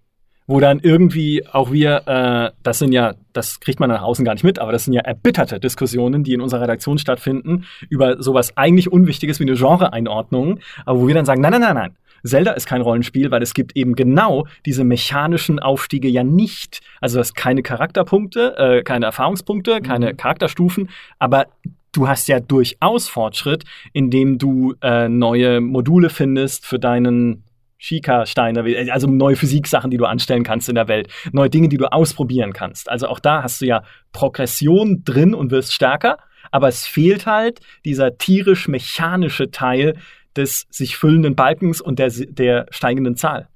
[0.47, 4.34] wo dann irgendwie auch wir, äh, das sind ja, das kriegt man nach außen gar
[4.34, 8.56] nicht mit, aber das sind ja erbitterte Diskussionen, die in unserer Redaktion stattfinden, über sowas
[8.56, 11.95] eigentlich Unwichtiges wie eine Genre-Einordnung, aber wo wir dann sagen, nein, nein, nein, nein,
[12.26, 16.82] Zelda ist kein Rollenspiel, weil es gibt eben genau diese mechanischen Aufstiege ja nicht.
[17.02, 20.18] Also es keine Charakterpunkte, äh, keine Erfahrungspunkte, keine mhm.
[20.18, 21.48] Charakterstufen, aber
[21.92, 23.64] du hast ja durchaus Fortschritt,
[23.94, 27.44] indem du äh, neue Module findest für deinen
[27.78, 31.92] Shika-Steine, also neue Physiksachen, die du anstellen kannst in der Welt, neue Dinge, die du
[31.92, 32.90] ausprobieren kannst.
[32.90, 36.18] Also auch da hast du ja Progression drin und wirst stärker,
[36.52, 39.96] aber es fehlt halt dieser tierisch-mechanische Teil
[40.36, 43.48] des sich füllenden Balkens und der, der steigenden Zahl.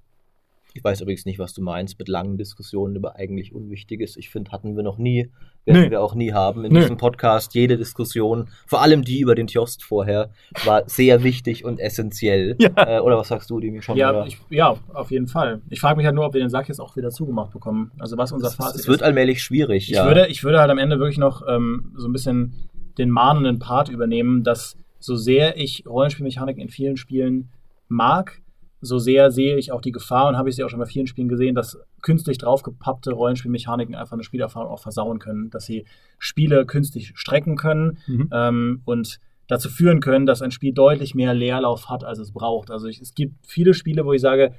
[0.75, 4.15] Ich weiß übrigens nicht, was du meinst mit langen Diskussionen über eigentlich Unwichtiges.
[4.17, 5.29] Ich finde, hatten wir noch nie,
[5.65, 5.89] werden nee.
[5.89, 6.81] wir auch nie haben in nee.
[6.81, 7.55] diesem Podcast.
[7.55, 10.29] Jede Diskussion, vor allem die über den Tjost vorher,
[10.65, 12.55] war sehr wichtig und essentiell.
[12.59, 12.69] Ja.
[12.75, 13.97] Äh, oder was sagst du, Demi, schon?
[13.97, 15.61] Ja, ich, ja, auf jeden Fall.
[15.69, 17.91] Ich frage mich halt nur, ob wir den Sack jetzt auch wieder zugemacht bekommen.
[17.97, 18.81] Also was unser Fazit ist.
[18.81, 20.05] Es wird allmählich schwierig, ich ja.
[20.05, 22.53] Würde, ich würde halt am Ende wirklich noch ähm, so ein bisschen
[22.97, 27.49] den mahnenden Part übernehmen, dass so sehr ich Rollenspielmechaniken in vielen Spielen
[27.87, 28.41] mag,
[28.81, 31.07] so sehr sehe ich auch die Gefahr und habe ich sie auch schon bei vielen
[31.07, 35.85] Spielen gesehen, dass künstlich draufgepappte Rollenspielmechaniken einfach eine Spielerfahrung auch versauen können, dass sie
[36.17, 38.29] Spiele künstlich strecken können mhm.
[38.31, 42.71] ähm, und dazu führen können, dass ein Spiel deutlich mehr Leerlauf hat, als es braucht.
[42.71, 44.53] Also ich, es gibt viele Spiele, wo ich sage,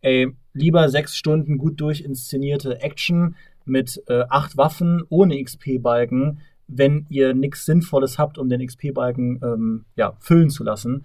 [0.00, 3.34] ey, lieber sechs Stunden gut durchinszenierte Action
[3.64, 9.84] mit äh, acht Waffen ohne XP-Balken, wenn ihr nichts Sinnvolles habt, um den XP-Balken ähm,
[9.96, 11.04] ja, füllen zu lassen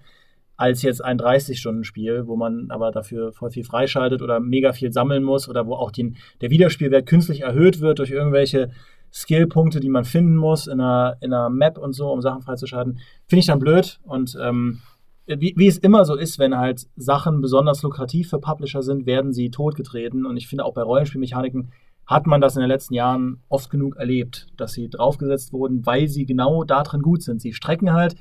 [0.56, 5.24] als jetzt ein 30-Stunden-Spiel, wo man aber dafür voll viel freischaltet oder mega viel sammeln
[5.24, 8.70] muss oder wo auch den, der Wiederspielwert künstlich erhöht wird durch irgendwelche
[9.12, 12.98] Skillpunkte, die man finden muss in einer, in einer Map und so, um Sachen freizuschalten,
[13.26, 14.00] finde ich dann blöd.
[14.04, 14.80] Und ähm,
[15.26, 19.32] wie, wie es immer so ist, wenn halt Sachen besonders lukrativ für Publisher sind, werden
[19.32, 20.26] sie totgetreten.
[20.26, 21.72] Und ich finde auch bei Rollenspielmechaniken
[22.06, 26.08] hat man das in den letzten Jahren oft genug erlebt, dass sie draufgesetzt wurden, weil
[26.08, 27.40] sie genau da drin gut sind.
[27.40, 28.16] Sie strecken halt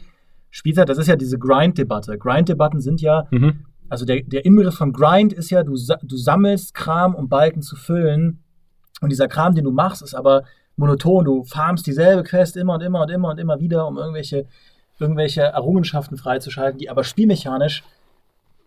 [0.50, 2.18] Spielzeit, das ist ja diese Grind-Debatte.
[2.18, 3.66] Grind-Debatten sind ja, mhm.
[3.90, 7.76] also der, der Inbegriff von Grind ist ja, du, du sammelst Kram, um Balken zu
[7.76, 8.44] füllen.
[9.02, 10.44] Und dieser Kram, den du machst, ist aber
[10.76, 11.26] monoton.
[11.26, 14.46] Du farmst dieselbe Quest immer und immer und immer und immer wieder, um irgendwelche,
[15.00, 17.84] irgendwelche Errungenschaften freizuschalten, die aber spielmechanisch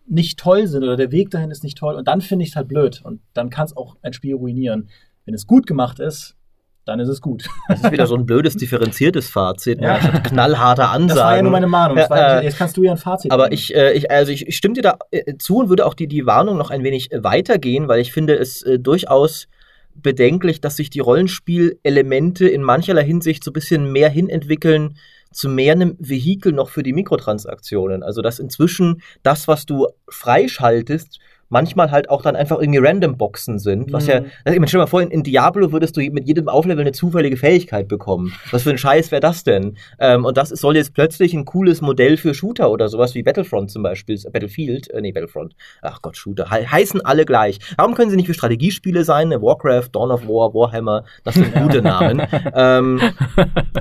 [0.05, 1.95] nicht toll sind oder der Weg dahin ist nicht toll.
[1.95, 3.01] Und dann finde ich es halt blöd.
[3.03, 4.89] Und dann kann es auch ein Spiel ruinieren.
[5.27, 6.37] Wenn es gut gemacht ist,
[6.85, 7.49] dann ist es gut.
[7.67, 9.81] Das ist wieder so ein blödes, differenziertes Fazit.
[9.81, 9.97] Ja.
[9.97, 10.21] Ne?
[10.23, 11.07] Knallharte Ansagen.
[11.09, 11.97] Das war ja nur meine Meinung.
[11.97, 14.83] War, jetzt kannst du ja ein Fazit Aber ich, äh, ich, also ich, stimme dir
[14.83, 17.99] da äh, zu und würde auch die, die Warnung noch ein wenig äh, weitergehen, weil
[17.99, 19.49] ich finde es äh, durchaus
[19.95, 24.97] bedenklich, dass sich die Rollenspielelemente in mancherlei Hinsicht so ein bisschen mehr hinentwickeln
[25.33, 28.01] zu mehr einem Vehikel noch für die Mikrotransaktionen.
[28.01, 31.19] Also dass inzwischen das, was du freischaltest,
[31.49, 33.91] manchmal halt auch dann einfach irgendwie random Boxen sind.
[33.91, 34.09] Was mhm.
[34.09, 36.81] ja, also ich meine, stell mal vor, in, in, Diablo würdest du mit jedem Auflevel
[36.81, 38.33] eine zufällige Fähigkeit bekommen.
[38.51, 39.77] Was für ein Scheiß wäre das denn?
[39.99, 43.71] Ähm, und das soll jetzt plötzlich ein cooles Modell für Shooter oder sowas wie Battlefront
[43.71, 45.55] zum Beispiel, Battlefield, äh, nee, Battlefront.
[45.81, 46.49] Ach Gott, Shooter.
[46.49, 47.59] He heißen alle gleich.
[47.77, 49.29] Warum können sie nicht für Strategiespiele sein?
[49.29, 52.21] Warcraft, Dawn of War, Warhammer, das sind gute Namen.
[52.55, 53.01] ähm,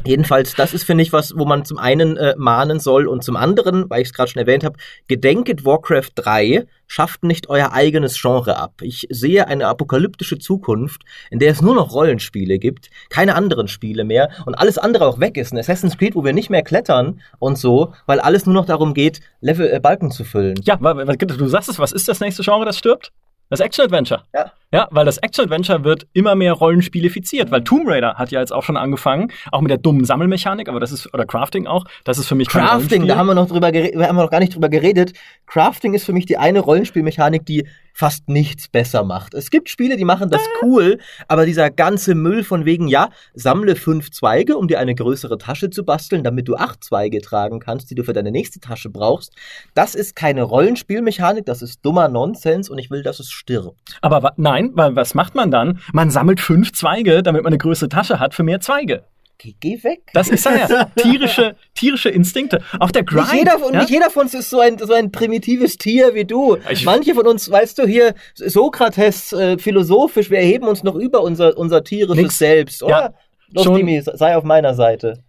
[0.05, 3.37] jedenfalls, das ist, finde ich, was, wo man zum einen äh, mahnen soll und zum
[3.37, 4.77] anderen, weil ich es gerade schon erwähnt habe,
[5.09, 8.75] gedenket Warcraft 3 schafft nicht euer eigenes Genre ab.
[8.83, 14.05] Ich sehe eine apokalyptische Zukunft, in der es nur noch Rollenspiele gibt, keine anderen Spiele
[14.05, 15.53] mehr und alles andere auch weg ist.
[15.53, 18.95] Ein Assassin's Creed, wo wir nicht mehr klettern und so, weil alles nur noch darum
[18.95, 20.57] geht, Level äh, Balken zu füllen.
[20.63, 23.13] Ja, du sagst es, was ist das nächste Genre, das stirbt?
[23.49, 24.25] Das Action-Adventure.
[24.35, 24.53] Ja.
[24.77, 28.63] Ja, weil das Action-Adventure wird immer mehr Rollenspielifiziert, weil Tomb Raider hat ja jetzt auch
[28.63, 32.29] schon angefangen, auch mit der dummen Sammelmechanik, aber das ist, oder Crafting auch, das ist
[32.29, 34.69] für mich Crafting, da haben wir noch drüber geredet, haben wir noch gar nicht drüber
[34.69, 35.13] geredet.
[35.47, 37.67] Crafting ist für mich die eine Rollenspielmechanik, die
[37.97, 39.33] fast nichts besser macht.
[39.33, 40.99] Es gibt Spiele, die machen das cool,
[41.29, 45.71] aber dieser ganze Müll von wegen, ja, sammle fünf Zweige, um dir eine größere Tasche
[45.71, 49.33] zu basteln, damit du acht Zweige tragen kannst, die du für deine nächste Tasche brauchst,
[49.73, 53.81] das ist keine Rollenspielmechanik, das ist dummer Nonsens und ich will, dass es stirbt.
[54.03, 55.81] Aber nein, weil was macht man dann?
[55.93, 59.05] Man sammelt fünf Zweige, damit man eine größere Tasche hat für mehr Zweige.
[59.39, 60.01] Geh, geh weg.
[60.15, 62.63] Das ist ja tierische, tierische Instinkte.
[62.81, 63.33] Auch der Grind.
[63.33, 63.81] Nicht jeder, ja?
[63.81, 66.57] nicht jeder von uns ist so ein, so ein primitives Tier wie du.
[66.71, 71.21] Ich Manche von uns, weißt du, hier, Sokrates, äh, philosophisch, wir erheben uns noch über
[71.23, 72.39] unser, unser tierisches Nix.
[72.39, 72.93] Selbst, oder?
[72.93, 73.15] Ja,
[73.53, 75.23] Los, schon, Dimi, sei auf meiner Seite.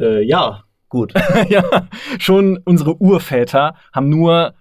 [0.00, 0.64] Äh, ja.
[0.88, 1.12] Gut.
[1.48, 1.88] ja,
[2.20, 4.54] schon unsere Urväter haben nur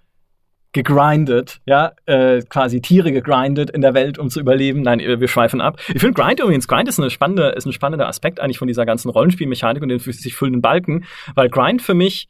[0.74, 4.82] gegrindet, ja, äh, quasi Tiere gegrindet in der Welt, um zu überleben.
[4.82, 5.80] Nein, wir schweifen ab.
[5.94, 8.86] Ich finde Grind übrigens, Grind ist, eine spannende, ist ein spannender Aspekt eigentlich von dieser
[8.86, 11.06] ganzen Rollenspielmechanik und den sich füllenden Balken,
[11.36, 12.28] weil Grind für mich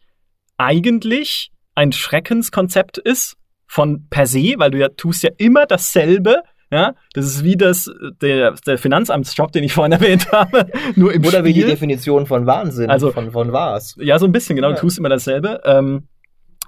[0.57, 6.95] eigentlich ein Schreckenskonzept ist von per se, weil du ja tust ja immer dasselbe, ja,
[7.13, 7.89] das ist wie das,
[8.21, 11.45] der, der Finanzamtsjob, den ich vorhin erwähnt habe, nur im Oder Spiel.
[11.45, 13.95] wie die Definition von Wahnsinn, also, von, von was.
[13.99, 14.75] Ja, so ein bisschen, genau, ja.
[14.75, 15.61] du tust immer dasselbe.
[15.65, 16.07] Ähm,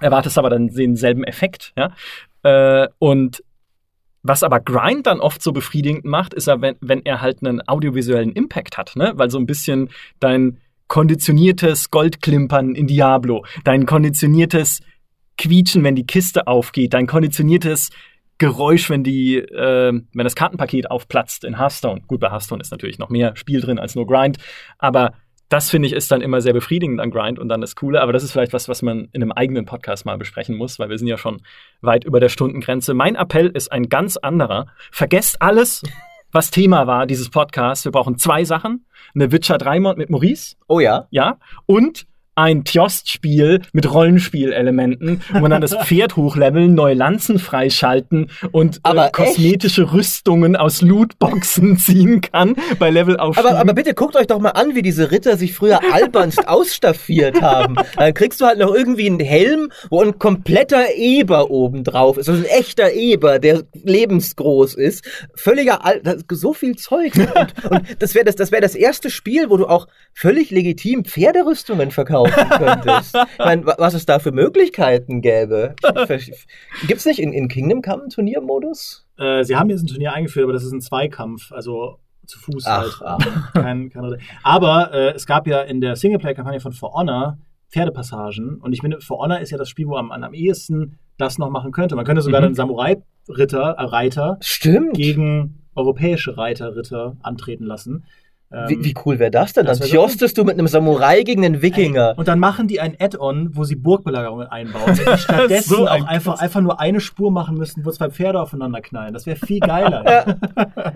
[0.00, 1.92] erwartest aber dann denselben Effekt, ja.
[2.42, 3.42] Äh, und
[4.22, 7.66] was aber Grind dann oft so befriedigend macht, ist ja, wenn, wenn er halt einen
[7.66, 9.12] audiovisuellen Impact hat, ne?
[9.16, 10.58] Weil so ein bisschen dein
[10.88, 14.80] konditioniertes Goldklimpern in Diablo, dein konditioniertes
[15.38, 17.90] Quietschen, wenn die Kiste aufgeht, dein konditioniertes
[18.38, 22.02] Geräusch, wenn die, äh, wenn das Kartenpaket aufplatzt in Hearthstone.
[22.06, 24.38] Gut, bei Hearthstone ist natürlich noch mehr Spiel drin als nur Grind,
[24.78, 25.14] aber
[25.48, 28.00] das finde ich ist dann immer sehr befriedigend an Grind und dann das Coole.
[28.00, 30.88] Aber das ist vielleicht was, was man in einem eigenen Podcast mal besprechen muss, weil
[30.88, 31.42] wir sind ja schon
[31.80, 32.94] weit über der Stundengrenze.
[32.94, 34.66] Mein Appell ist ein ganz anderer.
[34.90, 35.82] Vergesst alles,
[36.32, 37.84] was Thema war dieses Podcasts.
[37.84, 38.86] Wir brauchen zwei Sachen.
[39.14, 40.56] Eine Witcher 3 Mod mit Maurice.
[40.66, 41.06] Oh ja.
[41.10, 41.38] Ja.
[41.66, 42.06] Und
[42.36, 49.08] ein Tjost-Spiel mit Rollenspielelementen, wo man dann das Pferd hochleveln, neue Lanzen freischalten und Aber
[49.08, 49.92] äh, kosmetische echt?
[49.92, 53.44] Rüstungen aus Lootboxen ziehen kann bei Levelaufstieg.
[53.44, 57.40] Aber, aber bitte guckt euch doch mal an, wie diese Ritter sich früher albernst ausstaffiert
[57.40, 57.76] haben.
[57.96, 62.28] Dann kriegst du halt noch irgendwie einen Helm, wo ein kompletter Eber oben drauf ist.
[62.28, 65.08] Also ein echter Eber, der lebensgroß ist.
[65.34, 67.14] Völliger Al so viel Zeug.
[67.16, 71.04] Und, und das wäre das, das, wär das erste Spiel, wo du auch völlig legitim
[71.04, 71.90] Pferderüstungen
[72.28, 73.16] verkaufen könntest.
[73.32, 75.74] Ich meine, wa- was es da für Möglichkeiten gäbe.
[76.86, 79.06] Gibt's nicht in, in Kingdom Come einen Turniermodus?
[79.18, 82.64] Äh, sie haben jetzt ein Turnier eingeführt, aber das ist ein Zweikampf, also zu Fuß
[82.66, 83.52] Ach, halt.
[83.52, 87.38] Kein, kein, aber äh, es gab ja in der Singleplayer-Kampagne von For Honor
[87.70, 91.38] Pferdepassagen und ich finde, For Honor ist ja das Spiel, wo man am ehesten das
[91.38, 91.96] noch machen könnte.
[91.96, 92.46] Man könnte sogar Mhm.
[92.46, 94.94] einen Samurai-Ritter, äh, Reiter Stimmt.
[94.94, 98.04] gegen europäische Reiter, Ritter antreten lassen.
[98.56, 99.66] Ähm, Wie, wie cool wäre das denn?
[99.66, 102.14] das Dann wär so tjostest du mit einem Samurai gegen einen Wikinger.
[102.16, 104.94] Und dann machen die ein Add-on, wo sie Burgbelagerungen einbauen.
[104.94, 108.40] Die stattdessen So ein auch einfach, einfach nur eine Spur machen müssten, wo zwei Pferde
[108.40, 109.12] aufeinander knallen.
[109.12, 110.38] Das wäre viel geiler.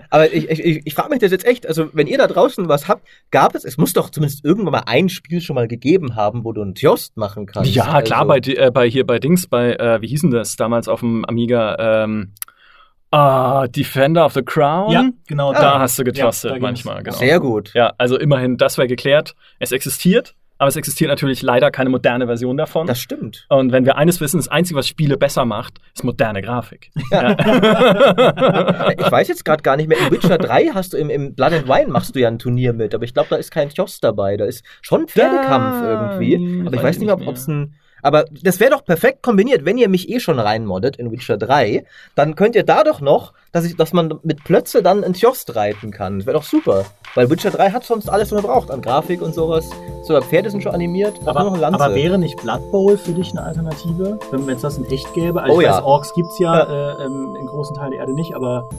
[0.09, 2.67] Aber ich, ich, ich, ich frage mich das jetzt echt, also wenn ihr da draußen
[2.67, 6.15] was habt, gab es, es muss doch zumindest irgendwann mal ein Spiel schon mal gegeben
[6.15, 7.73] haben, wo du einen Tjost machen kannst.
[7.75, 10.55] Ja, klar, also, bei, di- äh, bei hier bei Dings, bei, äh, wie hießen das
[10.55, 12.03] damals auf dem Amiga?
[12.03, 12.31] Ähm,
[13.11, 14.91] ah, Defender of the Crown?
[14.91, 15.53] ja, genau.
[15.53, 16.43] Da hast du Ja, da ging's.
[16.61, 17.15] manchmal, genau.
[17.17, 17.71] Sehr gut.
[17.73, 19.35] Ja, also immerhin, das wäre geklärt.
[19.59, 22.85] Es existiert, aber es existiert natürlich leider keine moderne Version davon.
[22.87, 23.45] Das stimmt.
[23.49, 26.91] und wenn wir eines wissen, das Einzige, was Spiele besser macht, ist moderne Grafik.
[27.11, 27.31] Ja.
[28.97, 31.53] Ich weiß jetzt gerade gar nicht mehr, in Witcher 3 hast du im, im Blood
[31.53, 34.03] and Wine machst du ja ein Turnier mit, aber ich glaube, da ist kein Tjost
[34.03, 34.37] dabei.
[34.37, 36.35] Da ist schon Pferdekampf Da- irgendwie.
[36.65, 37.75] Aber ich weiß weiß ich nicht mehr, nicht ob es ein.
[38.01, 41.85] Aber das wäre doch perfekt kombiniert, wenn ihr mich eh schon reinmoddet in Witcher 3,
[42.15, 45.55] dann könnt ihr da doch noch, dass, ich, dass man mit Plötze dann einen Tjost
[45.55, 46.19] reiten kann.
[46.19, 46.85] Das wäre doch super.
[47.15, 49.69] Weil Witcher 3 hat sonst alles, was man braucht an Grafik und sowas.
[50.03, 51.13] Sogar Pferde sind schon animiert.
[51.25, 55.13] Aber, aber wäre nicht Blood Bowl für dich eine Alternative, wenn es das in echt
[55.13, 55.41] gäbe?
[55.41, 55.77] Also Oh ich ja.
[55.77, 58.69] weiß, Orks gibt's ja, Äh, ähm, in großen Teilen der Erde nicht, aber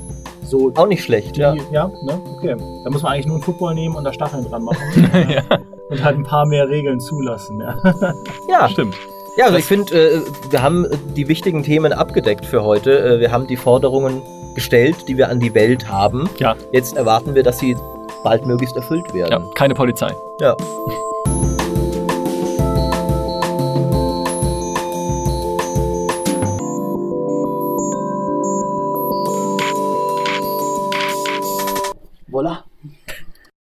[0.45, 1.55] so auch nicht schlecht, die, ja.
[1.71, 1.89] ja.
[2.03, 2.21] ne?
[2.37, 2.57] Okay.
[2.85, 5.11] Da muss man eigentlich nur einen Football nehmen und da Stacheln dran machen.
[5.29, 5.59] ja,
[5.93, 7.61] und halt ein paar mehr Regeln zulassen.
[7.61, 7.77] Ja.
[8.49, 8.95] Ja, stimmt.
[9.37, 10.21] Ja, also ich finde, äh,
[10.51, 12.99] wir haben äh, die wichtigen Themen abgedeckt für heute.
[12.99, 14.21] Äh, wir haben die Forderungen
[14.55, 16.29] gestellt, die wir an die Welt haben.
[16.39, 16.55] Ja.
[16.73, 17.75] Jetzt erwarten wir, dass sie
[18.25, 19.45] baldmöglichst erfüllt Ja, werden.
[19.55, 20.15] keine Polizei.
[20.41, 20.55] Ja.